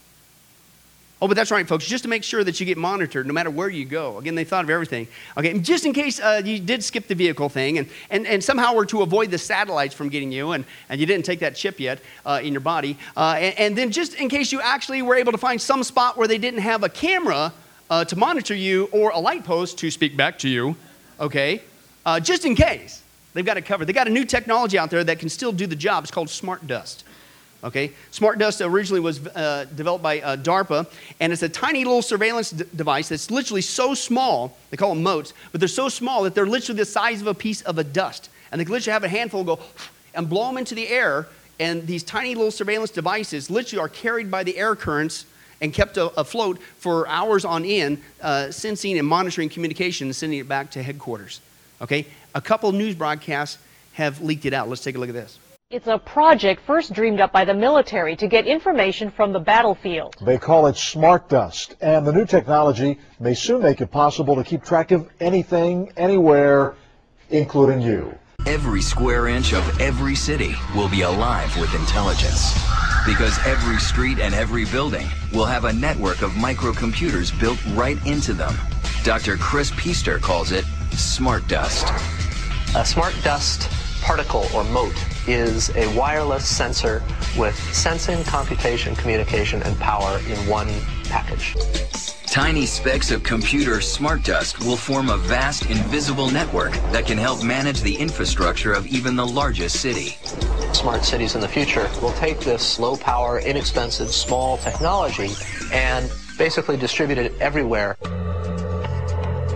Oh, 1.23 1.29
but 1.29 1.35
that's 1.35 1.53
right, 1.53 1.69
folks. 1.69 1.87
Just 1.87 2.03
to 2.03 2.11
make 2.11 2.25
sure 2.25 2.43
that 2.43 2.59
you 2.59 2.67
get 2.67 2.77
monitored 2.77 3.29
no 3.29 3.33
matter 3.33 3.49
where 3.49 3.69
you 3.69 3.85
go. 3.85 4.19
Again, 4.19 4.35
they 4.35 4.43
thought 4.43 4.65
of 4.65 4.71
everything. 4.71 5.07
Okay, 5.37 5.57
just 5.61 5.87
in 5.87 5.93
case 5.93 6.19
uh, 6.19 6.43
you 6.45 6.59
did 6.59 6.83
skip 6.83 7.07
the 7.07 7.15
vehicle 7.15 7.49
thing 7.49 7.79
and, 7.79 7.89
and, 8.11 8.27
and 8.27 8.43
somehow 8.43 8.75
were 8.75 8.87
to 8.87 9.03
avoid 9.03 9.31
the 9.31 9.39
satellites 9.39 9.95
from 9.95 10.09
getting 10.09 10.33
you 10.33 10.51
and, 10.51 10.65
and 10.89 11.01
you 11.01 11.07
didn't 11.07 11.25
take 11.25 11.39
that 11.39 11.55
chip 11.55 11.79
yet 11.79 12.01
uh, 12.27 12.41
in 12.43 12.53
your 12.53 12.61
body. 12.61 12.99
Uh, 13.17 13.37
and, 13.39 13.57
and, 13.57 13.79
then 13.79 13.93
just 13.93 14.15
in 14.15 14.29
case 14.29 14.51
you 14.51 14.61
actually 14.61 15.01
were 15.01 15.15
able 15.15 15.31
to 15.31 15.39
find 15.39 15.61
some 15.61 15.85
spot 15.85 16.17
where 16.17 16.27
they 16.27 16.39
didn't 16.39 16.59
have 16.59 16.83
a 16.83 16.89
camera 16.89 17.53
uh, 17.89 18.05
to 18.05 18.17
monitor 18.17 18.57
you 18.57 18.89
or 18.91 19.11
a 19.11 19.19
light 19.21 19.45
post 19.45 19.79
to 19.79 19.93
speak 19.93 20.17
back 20.17 20.41
to 20.41 20.49
you, 20.49 20.75
okay, 21.21 21.63
uh, 22.05 22.19
just 22.19 22.45
in 22.45 22.57
case. 22.57 23.01
They've 23.33 23.47
got 23.47 23.57
it 23.57 23.65
covered. 23.65 23.85
They've 23.85 23.95
got 23.95 24.09
a 24.09 24.11
new 24.11 24.25
technology 24.25 24.77
out 24.77 24.91
there 24.91 25.05
that 25.05 25.21
can 25.21 25.29
still 25.29 25.53
do 25.53 25.69
the 25.69 25.77
job. 25.77 26.03
It's 26.03 26.11
called 26.11 26.31
Smart 26.31 26.67
Dust. 26.67 27.05
Okay, 27.65 27.93
Smart 28.11 28.39
Dust 28.39 28.61
originally 28.61 29.01
was 29.01 29.25
uh, 29.29 29.67
developed 29.77 30.03
by 30.03 30.21
uh, 30.21 30.37
DARPA, 30.37 30.85
and 31.21 31.33
it's 31.33 31.45
a 31.45 31.49
tiny 31.49 31.85
little 31.85 32.03
surveillance 32.03 32.51
d- 32.51 32.65
device 32.75 33.09
that's 33.09 33.31
literally 33.31 33.63
so 33.63 33.95
small. 33.95 34.57
They 34.71 34.77
call 34.77 34.95
them 34.95 35.03
motes, 35.03 35.33
but 35.53 35.61
they're 35.61 35.69
so 35.69 35.89
small 35.89 36.25
that 36.25 36.35
they're 36.35 36.47
literally 36.47 36.79
the 36.79 36.85
size 36.85 37.21
of 37.21 37.29
a 37.29 37.35
piece 37.35 37.63
of 37.63 37.79
a 37.79 37.85
dust, 37.85 38.31
and 38.51 38.61
they 38.61 38.65
can 38.65 38.73
literally 38.73 38.93
have 38.93 39.05
a 39.05 39.09
handful 39.09 39.45
go 39.45 39.61
and 40.15 40.29
blow 40.29 40.49
them 40.49 40.59
into 40.59 40.75
the 40.75 40.89
air. 40.89 41.29
And 41.61 41.87
these 41.87 42.03
tiny 42.03 42.35
little 42.35 42.51
surveillance 42.51 42.91
devices 42.91 43.49
literally 43.49 43.81
are 43.81 43.89
carried 43.89 44.29
by 44.29 44.43
the 44.43 44.59
air 44.59 44.75
currents 44.75 45.27
and 45.61 45.73
kept 45.73 45.97
afloat 45.97 46.61
for 46.79 47.07
hours 47.07 47.45
on 47.45 47.65
end, 47.65 48.03
uh, 48.21 48.51
sensing 48.51 48.99
and 48.99 49.07
monitoring 49.07 49.49
communication 49.49 50.09
and 50.09 50.17
sending 50.17 50.41
it 50.41 50.49
back 50.49 50.73
to 50.73 50.83
headquarters. 50.83 51.41
Okay, 51.81 52.07
a 52.35 52.41
couple 52.41 52.73
news 52.73 52.97
broadcasts 52.97 53.59
have 53.93 54.21
leaked 54.21 54.47
it 54.47 54.53
out. 54.53 54.69
Let's 54.69 54.83
take 54.83 54.97
a 54.97 54.99
look 54.99 55.11
at 55.11 55.15
this. 55.15 55.39
It's 55.73 55.87
a 55.87 55.97
project 55.97 56.61
first 56.67 56.93
dreamed 56.93 57.19
up 57.19 57.33
by 57.33 57.47
the 57.47 57.55
military 57.55 58.15
to 58.17 58.27
get 58.27 58.47
information 58.47 59.11
from 59.11 59.33
the 59.33 59.41
battlefield. 59.41 60.15
They 60.21 60.37
call 60.37 60.67
it 60.67 60.77
Smart 60.77 61.31
Dust, 61.31 61.77
and 61.81 62.07
the 62.07 62.13
new 62.13 62.27
technology 62.27 62.99
may 63.19 63.33
soon 63.33 63.63
make 63.63 63.81
it 63.81 63.91
possible 63.91 64.37
to 64.37 64.45
keep 64.45 64.63
track 64.63 64.91
of 64.91 65.09
anything, 65.19 65.91
anywhere, 65.97 66.75
including 67.31 67.81
you. 67.81 68.15
Every 68.45 68.83
square 68.83 69.29
inch 69.29 69.55
of 69.55 69.81
every 69.81 70.15
city 70.15 70.55
will 70.77 70.91
be 70.91 71.01
alive 71.01 71.59
with 71.59 71.75
intelligence. 71.75 72.53
Because 73.07 73.39
every 73.47 73.79
street 73.79 74.19
and 74.19 74.35
every 74.35 74.67
building 74.67 75.09
will 75.33 75.47
have 75.47 75.65
a 75.65 75.73
network 75.73 76.21
of 76.21 76.33
microcomputers 76.33 77.33
built 77.41 77.65
right 77.69 77.97
into 78.07 78.35
them. 78.35 78.55
Dr. 79.05 79.39
Kris 79.39 79.71
Pister 79.79 80.19
calls 80.19 80.53
it 80.53 80.67
Smart 80.91 81.49
Dust. 81.49 81.87
A 82.77 82.85
smart 82.85 83.17
dust 83.25 83.71
particle 84.03 84.47
or 84.55 84.65
mote 84.65 84.97
is 85.27 85.71
a 85.77 85.87
wireless 85.97 86.47
sensor 86.47 87.03
with 87.39 87.57
sensing, 87.73 88.23
computation, 88.25 88.95
communication, 88.97 89.63
and 89.63 89.79
power 89.79 90.19
in 90.29 90.37
one 90.49 90.69
package. 91.05 91.55
Tiny 92.27 92.65
specks 92.65 93.11
of 93.11 93.23
computer 93.23 93.83
smart 93.83 94.25
dust 94.25 94.61
will 94.61 94.77
form 94.77 95.11
a 95.11 95.19
vast 95.19 95.69
invisible 95.69 96.31
network 96.31 96.73
that 96.91 97.05
can 97.05 97.19
help 97.19 97.45
manage 97.45 97.83
the 97.83 97.95
infrastructure 97.95 98.73
of 98.73 98.87
even 98.87 99.17
the 99.17 99.27
largest 99.27 99.81
city. 99.83 100.17
Smart 100.73 101.05
cities 101.05 101.35
in 101.35 101.43
the 101.43 101.49
future 101.49 101.91
will 102.01 102.15
take 102.15 102.41
this 102.41 102.79
low 102.79 102.97
power, 102.97 103.39
inexpensive, 103.41 104.11
small 104.11 104.57
technology 104.57 105.31
and 105.73 106.11
basically 106.39 106.79
distribute 106.79 107.19
it 107.19 107.39
everywhere. 107.39 107.99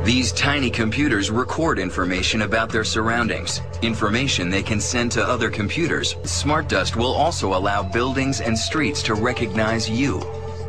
These 0.07 0.31
tiny 0.31 0.71
computers 0.71 1.33
record 1.33 1.81
information 1.81 2.43
about 2.43 2.71
their 2.71 2.85
surroundings, 2.85 3.61
information 3.83 4.51
they 4.51 4.63
can 4.63 4.81
send 4.81 5.11
to 5.11 5.25
other 5.25 5.51
computers. 5.51 6.15
Smart 6.23 6.69
Dust 6.69 6.95
will 6.95 7.13
also 7.13 7.57
allow 7.57 7.83
buildings 7.83 8.41
and 8.41 8.57
streets 8.57 9.03
to 9.03 9.15
recognize 9.15 9.91
you 9.91 10.21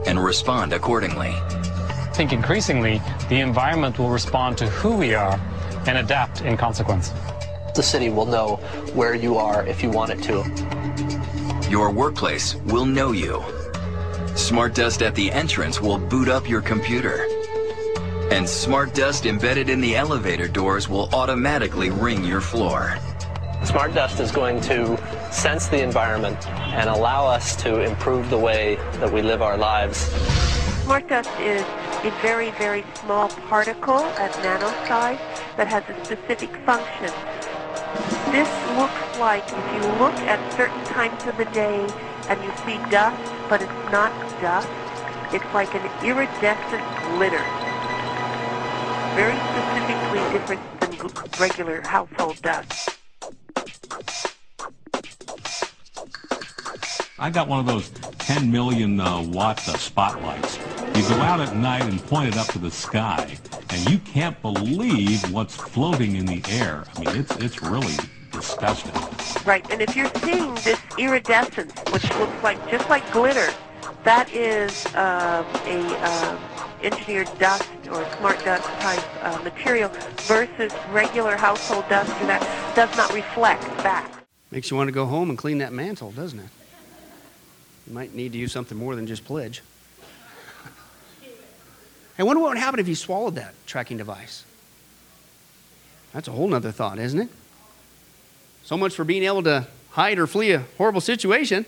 and 0.08 0.18
respond 0.24 0.74
accordingly. 0.74 1.30
I 1.30 2.12
think 2.16 2.34
increasingly 2.34 3.00
the 3.30 3.40
environment 3.42 4.00
will 4.00 4.10
respond 4.10 4.58
to 4.58 4.66
who 4.72 4.98
we 4.98 5.14
are 5.14 5.40
and 5.86 6.00
adapt 6.00 6.42
in 6.42 6.58
consequence. 6.58 7.14
The 7.76 7.84
city 7.84 8.10
will 8.10 8.26
know 8.26 8.56
where 8.96 9.14
you 9.14 9.38
are 9.38 9.64
if 9.68 9.84
you 9.84 9.92
want 9.92 10.14
it 10.14 10.24
to. 10.24 11.70
Your 11.70 11.92
workplace 11.92 12.56
will 12.66 12.86
know 12.86 13.12
you. 13.12 13.44
Smart 14.34 14.74
Dust 14.74 15.04
at 15.04 15.14
the 15.14 15.32
entrance 15.32 15.80
will 15.80 16.00
boot 16.00 16.28
up 16.28 16.50
your 16.50 16.62
computer. 16.62 17.37
And 18.30 18.48
Smart 18.48 18.94
Dust 18.94 19.26
embedded 19.26 19.70
in 19.70 19.80
the 19.80 19.96
elevator 19.96 20.50
doors 20.50 20.90
will 20.90 21.10
automatically 21.14 21.92
ring 21.92 22.26
your 22.26 22.42
floor. 22.42 22.98
Smart 23.64 23.96
Dust 23.96 24.20
is 24.20 24.32
going 24.34 24.60
to 24.62 24.98
sense 25.32 25.68
the 25.68 25.82
environment 25.82 26.46
and 26.48 26.90
allow 26.90 27.26
us 27.26 27.56
to 27.58 27.82
improve 27.82 28.30
the 28.30 28.38
way 28.38 28.76
that 29.00 29.12
we 29.12 29.22
live 29.22 29.42
our 29.42 29.58
lives. 29.58 29.98
Smart 30.84 31.08
dust 31.08 31.30
is 31.40 31.62
a 32.04 32.12
very, 32.22 32.52
very 32.52 32.86
small 32.96 33.30
particle 33.50 34.00
at 34.20 34.36
nano 34.44 34.70
size 34.88 35.20
that 35.56 35.68
has 35.68 35.84
a 35.90 36.06
specific 36.06 36.50
function. 36.66 37.12
This 38.32 38.50
looks 38.78 39.20
like 39.20 39.44
if 39.48 39.74
you 39.74 39.90
look 40.00 40.16
at 40.28 40.40
certain 40.54 40.84
times 40.86 41.26
of 41.26 41.38
the 41.38 41.46
day 41.46 41.88
and 42.30 42.44
you 42.44 42.52
see 42.66 42.78
dust, 42.92 43.34
but 43.50 43.62
it's 43.62 43.92
not 43.92 44.12
dust, 44.42 44.70
it's 45.34 45.54
like 45.54 45.74
an 45.76 46.06
iridescent 46.06 46.84
glitter. 47.16 47.44
Very 49.18 49.36
specifically 49.36 50.20
different 50.32 50.80
than 50.80 51.40
regular 51.40 51.82
household 51.82 52.40
dust. 52.44 53.00
I 57.18 57.32
got 57.32 57.48
one 57.48 57.60
of 57.60 57.66
those 57.66 57.90
10 58.20 58.52
million 58.52 59.00
uh, 59.00 59.24
watt 59.24 59.68
uh, 59.68 59.76
spotlights. 59.76 60.60
You 60.94 61.02
go 61.10 61.16
out 61.16 61.40
at 61.40 61.56
night 61.56 61.82
and 61.82 62.00
point 62.06 62.28
it 62.28 62.38
up 62.38 62.46
to 62.50 62.60
the 62.60 62.70
sky, 62.70 63.36
and 63.72 63.90
you 63.90 63.98
can't 63.98 64.40
believe 64.44 65.32
what's 65.32 65.56
floating 65.56 66.16
in 66.16 66.28
the 66.28 66.44
air. 66.50 66.84
I 66.96 67.00
mean, 67.00 67.16
it's 67.18 67.36
it's 67.38 67.64
really 67.64 67.96
disgusting. 68.32 68.94
Right, 69.48 69.66
and 69.72 69.82
if 69.82 69.96
you're 69.96 70.12
seeing 70.18 70.54
this 70.56 70.80
iridescence, 71.00 71.74
which 71.92 72.08
looks 72.20 72.44
like 72.44 72.70
just 72.70 72.88
like 72.88 73.12
glitter, 73.12 73.52
that 74.04 74.32
is 74.32 74.86
um, 74.94 75.44
a 75.66 75.80
um, 76.06 76.57
engineered 76.82 77.30
dust 77.40 77.70
or 77.90 78.06
smart 78.18 78.44
dust 78.44 78.68
type 78.82 79.24
uh, 79.24 79.42
material 79.44 79.90
versus 80.28 80.72
regular 80.92 81.36
household 81.36 81.88
dust 81.90 82.10
that 82.22 82.42
does 82.76 82.96
not 82.98 83.14
reflect 83.14 83.64
back. 83.84 84.24
Makes 84.52 84.72
you 84.72 84.78
want 84.78 84.88
to 84.88 84.94
go 84.94 85.06
home 85.06 85.30
and 85.30 85.38
clean 85.38 85.58
that 85.58 85.74
mantle, 85.74 86.12
doesn't 86.12 86.40
it? 86.40 86.50
You 87.88 87.94
might 87.94 88.14
need 88.14 88.34
to 88.34 88.38
use 88.38 88.52
something 88.52 88.78
more 88.78 88.96
than 88.96 89.08
just 89.08 89.26
pledge. 89.26 89.62
I 92.20 92.24
wonder 92.24 92.42
what 92.42 92.50
would 92.50 92.58
happen 92.58 92.80
if 92.80 92.88
you 92.88 92.96
swallowed 92.96 93.36
that 93.36 93.54
tracking 93.66 93.98
device. 93.98 94.44
That's 96.14 96.28
a 96.28 96.32
whole 96.32 96.48
nother 96.48 96.72
thought, 96.72 96.98
isn't 96.98 97.20
it? 97.20 97.30
So 98.64 98.76
much 98.76 98.96
for 98.96 99.04
being 99.04 99.24
able 99.24 99.44
to 99.44 99.68
hide 99.92 100.18
or 100.18 100.28
flee 100.28 100.52
a 100.52 100.66
horrible 100.78 101.02
situation. 101.02 101.66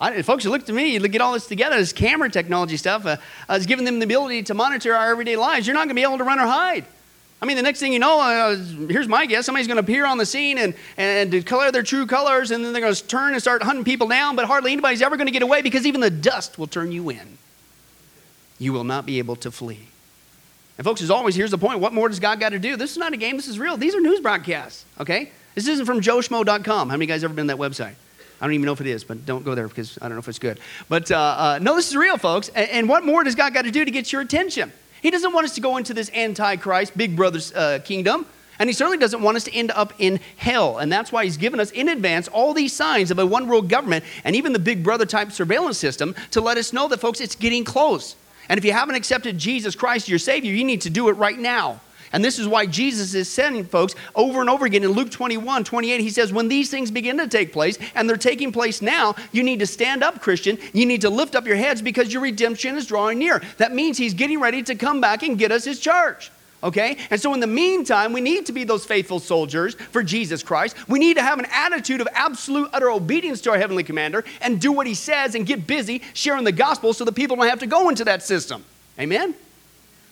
I, 0.00 0.22
folks, 0.22 0.44
you 0.44 0.50
look 0.50 0.66
to 0.66 0.72
me, 0.72 0.92
you 0.94 1.08
get 1.08 1.20
all 1.20 1.32
this 1.32 1.46
together, 1.46 1.76
this 1.76 1.92
camera 1.92 2.28
technology 2.28 2.76
stuff 2.76 3.06
uh, 3.06 3.16
uh, 3.48 3.54
is 3.54 3.66
giving 3.66 3.84
them 3.84 4.00
the 4.00 4.04
ability 4.04 4.42
to 4.44 4.54
monitor 4.54 4.94
our 4.94 5.10
everyday 5.10 5.36
lives. 5.36 5.66
You're 5.66 5.74
not 5.74 5.80
going 5.80 5.90
to 5.90 5.94
be 5.94 6.02
able 6.02 6.18
to 6.18 6.24
run 6.24 6.40
or 6.40 6.46
hide. 6.46 6.84
I 7.40 7.46
mean, 7.46 7.56
the 7.56 7.62
next 7.62 7.78
thing 7.78 7.92
you 7.92 7.98
know, 7.98 8.20
uh, 8.20 8.56
here's 8.88 9.06
my 9.06 9.26
guess 9.26 9.46
somebody's 9.46 9.66
going 9.66 9.76
to 9.76 9.82
appear 9.82 10.06
on 10.06 10.18
the 10.18 10.26
scene 10.26 10.58
and, 10.58 10.74
and 10.96 11.30
declare 11.30 11.70
their 11.70 11.82
true 11.82 12.06
colors, 12.06 12.50
and 12.50 12.64
then 12.64 12.72
they're 12.72 12.82
going 12.82 12.94
to 12.94 13.06
turn 13.06 13.34
and 13.34 13.42
start 13.42 13.62
hunting 13.62 13.84
people 13.84 14.08
down, 14.08 14.34
but 14.34 14.46
hardly 14.46 14.72
anybody's 14.72 15.02
ever 15.02 15.16
going 15.16 15.26
to 15.26 15.32
get 15.32 15.42
away 15.42 15.60
because 15.62 15.86
even 15.86 16.00
the 16.00 16.10
dust 16.10 16.58
will 16.58 16.66
turn 16.66 16.90
you 16.90 17.10
in. 17.10 17.38
You 18.58 18.72
will 18.72 18.84
not 18.84 19.04
be 19.04 19.18
able 19.18 19.36
to 19.36 19.50
flee. 19.50 19.88
And, 20.78 20.84
folks, 20.84 21.02
as 21.02 21.10
always, 21.10 21.36
here's 21.36 21.50
the 21.50 21.58
point 21.58 21.80
what 21.80 21.92
more 21.92 22.08
does 22.08 22.18
God 22.18 22.40
got 22.40 22.50
to 22.50 22.58
do? 22.58 22.76
This 22.76 22.92
is 22.92 22.98
not 22.98 23.12
a 23.12 23.16
game, 23.16 23.36
this 23.36 23.46
is 23.46 23.58
real. 23.58 23.76
These 23.76 23.94
are 23.94 24.00
news 24.00 24.20
broadcasts, 24.20 24.84
okay? 24.98 25.30
This 25.54 25.68
isn't 25.68 25.86
from 25.86 26.00
joeschmo.com. 26.00 26.88
How 26.88 26.96
many 26.96 27.06
guys 27.06 27.22
ever 27.22 27.34
been 27.34 27.46
to 27.48 27.54
that 27.54 27.60
website? 27.60 27.94
I 28.44 28.46
don't 28.46 28.52
even 28.52 28.66
know 28.66 28.74
if 28.74 28.82
it 28.82 28.86
is, 28.86 29.04
but 29.04 29.24
don't 29.24 29.42
go 29.42 29.54
there 29.54 29.66
because 29.66 29.96
I 30.02 30.06
don't 30.06 30.16
know 30.16 30.18
if 30.18 30.28
it's 30.28 30.38
good. 30.38 30.60
But 30.90 31.10
uh, 31.10 31.16
uh, 31.16 31.58
no, 31.62 31.76
this 31.76 31.88
is 31.88 31.96
real, 31.96 32.18
folks. 32.18 32.50
And, 32.50 32.68
and 32.68 32.88
what 32.90 33.02
more 33.02 33.24
does 33.24 33.34
God 33.34 33.54
got 33.54 33.62
to 33.62 33.70
do 33.70 33.86
to 33.86 33.90
get 33.90 34.12
your 34.12 34.20
attention? 34.20 34.70
He 35.00 35.10
doesn't 35.10 35.32
want 35.32 35.46
us 35.46 35.54
to 35.54 35.62
go 35.62 35.78
into 35.78 35.94
this 35.94 36.10
antichrist, 36.12 36.94
big 36.94 37.16
brother's 37.16 37.54
uh, 37.54 37.78
kingdom. 37.86 38.26
And 38.58 38.68
he 38.68 38.74
certainly 38.74 38.98
doesn't 38.98 39.22
want 39.22 39.38
us 39.38 39.44
to 39.44 39.54
end 39.54 39.70
up 39.70 39.94
in 39.98 40.20
hell. 40.36 40.76
And 40.76 40.92
that's 40.92 41.10
why 41.10 41.24
he's 41.24 41.38
given 41.38 41.58
us 41.58 41.70
in 41.70 41.88
advance 41.88 42.28
all 42.28 42.52
these 42.52 42.74
signs 42.74 43.10
of 43.10 43.18
a 43.18 43.24
one 43.24 43.48
world 43.48 43.70
government 43.70 44.04
and 44.24 44.36
even 44.36 44.52
the 44.52 44.58
big 44.58 44.84
brother 44.84 45.06
type 45.06 45.32
surveillance 45.32 45.78
system 45.78 46.14
to 46.32 46.42
let 46.42 46.58
us 46.58 46.74
know 46.74 46.86
that, 46.88 47.00
folks, 47.00 47.22
it's 47.22 47.36
getting 47.36 47.64
close. 47.64 48.14
And 48.50 48.58
if 48.58 48.64
you 48.66 48.72
haven't 48.72 48.96
accepted 48.96 49.38
Jesus 49.38 49.74
Christ, 49.74 50.06
your 50.06 50.18
Savior, 50.18 50.52
you 50.52 50.64
need 50.64 50.82
to 50.82 50.90
do 50.90 51.08
it 51.08 51.12
right 51.12 51.38
now. 51.38 51.80
And 52.14 52.24
this 52.24 52.38
is 52.38 52.46
why 52.46 52.64
Jesus 52.64 53.12
is 53.12 53.28
sending 53.28 53.64
folks 53.64 53.96
over 54.14 54.40
and 54.40 54.48
over 54.48 54.66
again 54.66 54.84
in 54.84 54.92
Luke 54.92 55.10
21, 55.10 55.64
28. 55.64 56.00
He 56.00 56.10
says, 56.10 56.32
When 56.32 56.46
these 56.46 56.70
things 56.70 56.92
begin 56.92 57.18
to 57.18 57.26
take 57.26 57.52
place, 57.52 57.76
and 57.96 58.08
they're 58.08 58.16
taking 58.16 58.52
place 58.52 58.80
now, 58.80 59.16
you 59.32 59.42
need 59.42 59.58
to 59.58 59.66
stand 59.66 60.04
up, 60.04 60.20
Christian. 60.20 60.56
You 60.72 60.86
need 60.86 61.00
to 61.00 61.10
lift 61.10 61.34
up 61.34 61.44
your 61.44 61.56
heads 61.56 61.82
because 61.82 62.12
your 62.12 62.22
redemption 62.22 62.76
is 62.76 62.86
drawing 62.86 63.18
near. 63.18 63.42
That 63.56 63.74
means 63.74 63.98
he's 63.98 64.14
getting 64.14 64.38
ready 64.38 64.62
to 64.62 64.76
come 64.76 65.00
back 65.00 65.24
and 65.24 65.36
get 65.36 65.50
us 65.50 65.64
his 65.64 65.80
church. 65.80 66.30
Okay? 66.62 66.98
And 67.10 67.20
so, 67.20 67.34
in 67.34 67.40
the 67.40 67.48
meantime, 67.48 68.12
we 68.12 68.20
need 68.20 68.46
to 68.46 68.52
be 68.52 68.62
those 68.62 68.84
faithful 68.84 69.18
soldiers 69.18 69.74
for 69.74 70.04
Jesus 70.04 70.44
Christ. 70.44 70.76
We 70.88 71.00
need 71.00 71.16
to 71.16 71.22
have 71.22 71.40
an 71.40 71.48
attitude 71.50 72.00
of 72.00 72.06
absolute, 72.12 72.70
utter 72.72 72.90
obedience 72.90 73.40
to 73.40 73.50
our 73.50 73.58
Heavenly 73.58 73.82
Commander 73.82 74.24
and 74.40 74.60
do 74.60 74.70
what 74.70 74.86
He 74.86 74.94
says 74.94 75.34
and 75.34 75.44
get 75.44 75.66
busy 75.66 76.00
sharing 76.12 76.44
the 76.44 76.52
gospel 76.52 76.92
so 76.92 77.04
that 77.06 77.16
people 77.16 77.34
don't 77.34 77.48
have 77.48 77.58
to 77.58 77.66
go 77.66 77.88
into 77.88 78.04
that 78.04 78.22
system. 78.22 78.64
Amen? 79.00 79.34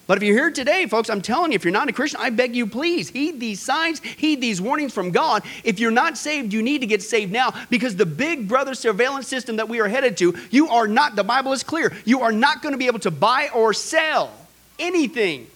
But 0.06 0.16
if 0.16 0.24
you're 0.24 0.36
here 0.36 0.50
today, 0.50 0.86
folks, 0.86 1.08
I'm 1.08 1.22
telling 1.22 1.52
you, 1.52 1.56
if 1.56 1.64
you're 1.64 1.72
not 1.72 1.88
a 1.88 1.92
Christian, 1.92 2.20
I 2.20 2.30
beg 2.30 2.56
you, 2.56 2.66
please 2.66 3.08
heed 3.08 3.38
these 3.38 3.60
signs, 3.60 4.00
heed 4.00 4.40
these 4.40 4.60
warnings 4.60 4.92
from 4.92 5.10
God. 5.10 5.44
If 5.62 5.78
you're 5.78 5.92
not 5.92 6.18
saved, 6.18 6.52
you 6.52 6.60
need 6.60 6.80
to 6.80 6.86
get 6.86 7.02
saved 7.02 7.32
now 7.32 7.54
because 7.70 7.94
the 7.94 8.06
big 8.06 8.48
brother 8.48 8.74
surveillance 8.74 9.28
system 9.28 9.56
that 9.56 9.68
we 9.68 9.80
are 9.80 9.88
headed 9.88 10.16
to, 10.18 10.36
you 10.50 10.68
are 10.68 10.88
not, 10.88 11.14
the 11.14 11.24
Bible 11.24 11.52
is 11.52 11.62
clear, 11.62 11.92
you 12.04 12.22
are 12.22 12.32
not 12.32 12.62
going 12.62 12.72
to 12.72 12.78
be 12.78 12.88
able 12.88 12.98
to 13.00 13.10
buy 13.12 13.48
or 13.54 13.72
sell 13.72 14.32
anything 14.78 15.46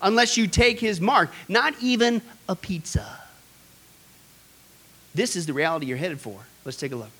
unless 0.00 0.36
you 0.36 0.46
take 0.46 0.78
his 0.78 1.00
mark, 1.00 1.30
not 1.48 1.74
even 1.80 2.22
a 2.48 2.54
pizza. 2.54 3.18
This 5.14 5.34
is 5.34 5.46
the 5.46 5.52
reality 5.52 5.86
you're 5.86 5.98
headed 5.98 6.20
for. 6.20 6.38
Let's 6.64 6.78
take 6.78 6.92
a 6.92 6.96
look. 6.96 7.10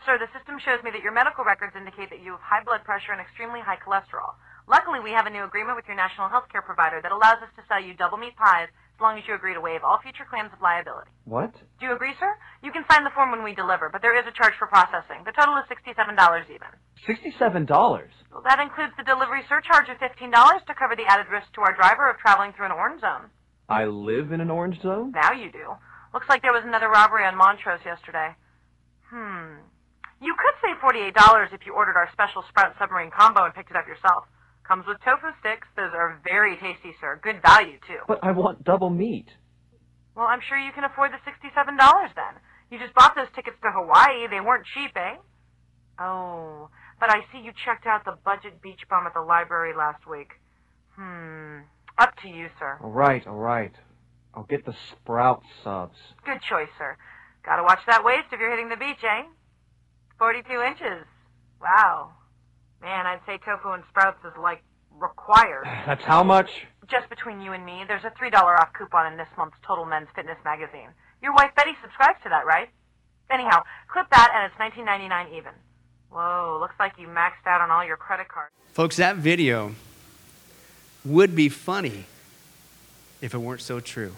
Sir, 0.05 0.19
the 0.19 0.27
system 0.37 0.59
shows 0.59 0.83
me 0.83 0.91
that 0.91 1.07
your 1.07 1.13
medical 1.13 1.45
records 1.45 1.77
indicate 1.79 2.11
that 2.11 2.19
you 2.19 2.33
have 2.33 2.41
high 2.43 2.65
blood 2.65 2.83
pressure 2.83 3.13
and 3.13 3.21
extremely 3.21 3.61
high 3.61 3.79
cholesterol. 3.79 4.35
Luckily, 4.67 4.99
we 4.99 5.13
have 5.13 5.27
a 5.27 5.31
new 5.31 5.45
agreement 5.45 5.77
with 5.77 5.87
your 5.87 5.95
national 5.95 6.29
health 6.29 6.51
care 6.51 6.63
provider 6.63 6.99
that 7.01 7.13
allows 7.13 7.39
us 7.47 7.55
to 7.55 7.63
sell 7.69 7.79
you 7.79 7.95
double 7.95 8.19
meat 8.19 8.35
pies 8.35 8.67
as 8.97 9.01
long 9.01 9.19
as 9.19 9.25
you 9.27 9.35
agree 9.35 9.55
to 9.55 9.61
waive 9.61 9.83
all 9.83 9.99
future 10.03 10.27
claims 10.29 10.51
of 10.53 10.61
liability. 10.61 11.11
What? 11.25 11.53
Do 11.81 11.87
you 11.87 11.93
agree, 11.95 12.15
sir? 12.21 12.35
You 12.63 12.71
can 12.71 12.85
sign 12.91 13.05
the 13.05 13.11
form 13.15 13.31
when 13.33 13.43
we 13.43 13.55
deliver, 13.55 13.89
but 13.89 14.03
there 14.03 14.15
is 14.19 14.27
a 14.27 14.33
charge 14.37 14.55
for 14.59 14.67
processing. 14.69 15.25
The 15.25 15.33
total 15.33 15.57
is 15.59 15.65
$67 15.67 15.97
even. 16.51 16.71
Sixty-seven 17.07 17.67
dollars. 17.67 18.13
Well, 18.31 18.43
that 18.47 18.61
includes 18.61 18.93
the 18.97 19.03
delivery 19.05 19.43
surcharge 19.49 19.89
of 19.89 19.99
$15 19.99 20.31
to 20.67 20.75
cover 20.75 20.95
the 20.95 21.07
added 21.09 21.27
risk 21.33 21.53
to 21.55 21.63
our 21.63 21.75
driver 21.75 22.09
of 22.09 22.19
traveling 22.19 22.53
through 22.53 22.67
an 22.67 22.73
orange 22.73 23.01
zone. 23.01 23.31
I 23.69 23.87
live 23.87 24.31
in 24.33 24.41
an 24.41 24.51
orange 24.51 24.81
zone. 24.83 25.13
Now 25.13 25.33
you 25.33 25.51
do. 25.51 25.75
Looks 26.15 26.29
like 26.29 26.43
there 26.43 26.53
was 26.53 26.65
another 26.65 26.89
robbery 26.89 27.25
on 27.25 27.35
Montrose 27.37 27.81
yesterday. 27.85 28.37
Hmm. 29.11 29.67
You 30.21 30.35
could 30.39 30.55
save 30.63 30.79
$48 30.79 31.53
if 31.53 31.67
you 31.67 31.75
ordered 31.75 31.97
our 31.97 32.09
special 32.13 32.45
Sprout 32.49 32.75
Submarine 32.79 33.11
combo 33.11 33.45
and 33.45 33.55
picked 33.55 33.71
it 33.71 33.77
up 33.77 33.89
yourself. 33.89 34.25
Comes 34.67 34.87
with 34.87 34.99
tofu 35.05 35.29
sticks. 35.41 35.67
Those 35.77 35.93
are 35.95 36.21
very 36.25 36.57
tasty, 36.57 36.95
sir. 37.01 37.21
Good 37.23 37.43
value, 37.43 37.79
too. 37.87 37.99
But 38.07 38.21
I 38.23 38.31
want 38.33 38.65
double 38.65 38.91
meat. 38.91 39.29
Well, 40.15 40.27
I'm 40.27 40.41
sure 40.47 40.59
you 40.59 40.73
can 40.73 40.85
afford 40.85 41.11
the 41.13 41.19
$67 41.31 42.15
then. 42.15 42.41
You 42.71 42.79
just 42.79 42.95
bought 42.95 43.15
those 43.15 43.29
tickets 43.35 43.57
to 43.63 43.71
Hawaii. 43.71 44.29
They 44.29 44.41
weren't 44.41 44.67
cheap, 44.75 44.93
eh? 44.97 45.17
Oh, 45.99 46.69
but 47.01 47.11
I 47.11 47.21
see 47.33 47.39
you 47.39 47.53
checked 47.65 47.87
out 47.87 48.05
the 48.05 48.17
budget 48.25 48.63
beach 48.63 48.81
bum 48.89 49.07
at 49.07 49.15
the 49.15 49.21
library 49.21 49.75
last 49.77 50.07
week. 50.07 50.31
Hmm. 50.97 51.61
Up 51.99 52.17
to 52.23 52.29
you, 52.29 52.49
sir. 52.59 52.79
All 52.83 52.91
right, 52.91 53.27
all 53.27 53.37
right. 53.37 53.75
I'll 54.35 54.45
get 54.45 54.65
the 54.65 54.75
sprout 54.91 55.43
subs. 55.63 55.99
Good 56.25 56.41
choice, 56.49 56.71
sir. 56.79 56.97
Gotta 57.45 57.63
watch 57.63 57.81
that 57.87 58.05
waist 58.05 58.27
if 58.33 58.41
you're 58.41 58.51
hitting 58.51 58.69
the 58.69 58.77
beach, 58.77 59.03
eh? 59.03 59.25
42 60.19 60.63
inches. 60.63 61.05
Wow. 61.61 62.13
Man, 62.83 63.07
I'd 63.07 63.21
say 63.27 63.39
tofu 63.45 63.71
and 63.71 63.85
sprouts 63.91 64.19
is 64.25 64.33
like 64.39 64.63
required. 64.99 65.65
That's 65.87 66.05
how 66.05 66.23
much? 66.23 66.67
Just 66.91 67.09
between 67.09 67.41
you 67.41 67.53
and 67.53 67.65
me, 67.65 67.85
there's 67.87 68.05
a 68.05 68.11
$3 68.11 68.35
off 68.35 68.73
coupon 68.77 69.11
in 69.11 69.17
this 69.17 69.29
month's 69.39 69.57
Total 69.67 69.85
Men's 69.85 70.09
Fitness 70.15 70.37
magazine. 70.45 70.89
Your 71.23 71.33
wife 71.33 71.53
Betty 71.57 71.73
subscribes 71.81 72.19
to 72.25 72.29
that, 72.29 72.45
right? 72.45 72.69
Anyhow, 73.31 73.63
clip 73.91 74.11
that 74.11 74.33
and 74.35 74.51
it's 74.51 74.77
$19.99 74.77 75.33
even. 75.33 75.53
Whoa, 76.11 76.59
looks 76.61 76.75
like 76.79 76.93
you 76.99 77.07
maxed 77.07 77.47
out 77.47 77.61
on 77.61 77.71
all 77.71 77.87
your 77.87 77.97
credit 77.97 78.29
cards. 78.29 78.53
Folks, 78.73 78.97
that 78.97 79.17
video 79.17 79.75
would 81.05 81.35
be 81.35 81.49
funny 81.49 82.05
if 83.21 83.33
it 83.33 83.39
weren't 83.39 83.63
so 83.63 83.81
true. 83.81 84.13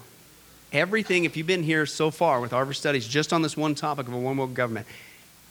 Everything, 0.73 1.23
if 1.23 1.37
you've 1.37 1.47
been 1.47 1.63
here 1.63 1.85
so 1.85 2.11
far 2.11 2.41
with 2.41 2.51
our 2.51 2.73
studies 2.73 3.07
just 3.07 3.31
on 3.31 3.43
this 3.43 3.55
one 3.55 3.75
topic 3.75 4.07
of 4.07 4.13
a 4.13 4.17
one 4.17 4.35
world 4.35 4.55
government, 4.55 4.87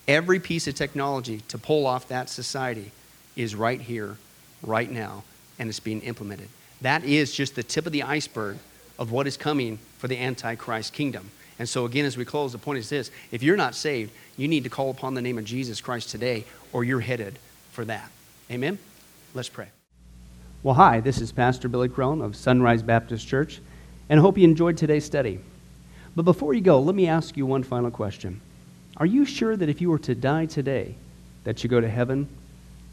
every 0.07 0.39
piece 0.39 0.67
of 0.67 0.75
technology 0.75 1.41
to 1.49 1.57
pull 1.57 1.87
off 1.87 2.09
that 2.09 2.29
society 2.29 2.91
is 3.37 3.55
right 3.55 3.81
here, 3.81 4.17
right 4.63 4.91
now, 4.91 5.25
and 5.59 5.69
it's 5.69 5.81
being 5.81 6.01
implemented. 6.03 6.49
That 6.81 7.05
is 7.05 7.33
just 7.33 7.55
the 7.55 7.63
tip 7.63 7.87
of 7.87 7.93
the 7.93 8.03
iceberg 8.03 8.59
of 8.99 9.11
what 9.11 9.27
is 9.27 9.37
coming 9.37 9.79
for 9.99 10.09
the 10.09 10.19
Antichrist 10.19 10.93
kingdom. 10.93 11.31
And 11.59 11.69
so, 11.69 11.85
again, 11.85 12.05
as 12.05 12.17
we 12.17 12.25
close, 12.25 12.53
the 12.53 12.59
point 12.59 12.79
is 12.79 12.89
this 12.89 13.11
if 13.31 13.43
you're 13.43 13.57
not 13.57 13.75
saved, 13.75 14.13
you 14.37 14.49
need 14.49 14.65
to 14.65 14.71
call 14.71 14.91
upon 14.91 15.15
the 15.15 15.23
name 15.23 15.39
of 15.39 15.45
Jesus 15.45 15.81
Christ 15.81 16.11
today, 16.11 16.45
or 16.73 16.85
you're 16.85 17.01
headed 17.01 17.39
for 17.71 17.85
that. 17.85 18.11
Amen? 18.51 18.79
Let's 19.35 19.49
pray. 19.49 19.69
Well, 20.63 20.75
hi, 20.75 21.01
this 21.01 21.21
is 21.21 21.31
Pastor 21.31 21.69
Billy 21.69 21.89
Crone 21.89 22.23
of 22.23 22.35
Sunrise 22.35 22.83
Baptist 22.83 23.27
Church, 23.29 23.61
and 24.09 24.19
I 24.19 24.23
hope 24.23 24.39
you 24.39 24.45
enjoyed 24.45 24.77
today's 24.77 25.05
study. 25.05 25.39
But 26.17 26.25
before 26.25 26.55
you 26.55 26.61
go, 26.61 26.81
let 26.81 26.95
me 26.95 27.07
ask 27.07 27.37
you 27.37 27.47
one 27.47 27.63
final 27.63 27.91
question. 27.91 28.41
Are 28.97 29.07
you 29.07 29.25
sure 29.25 29.57
that 29.57 29.69
if 29.69 29.81
you 29.81 29.91
were 29.91 29.99
to 30.01 30.15
die 30.15 30.47
today, 30.47 30.95
that 31.45 31.63
you 31.63 31.71
go 31.71 31.81
to 31.81 31.89
heaven 31.89 32.29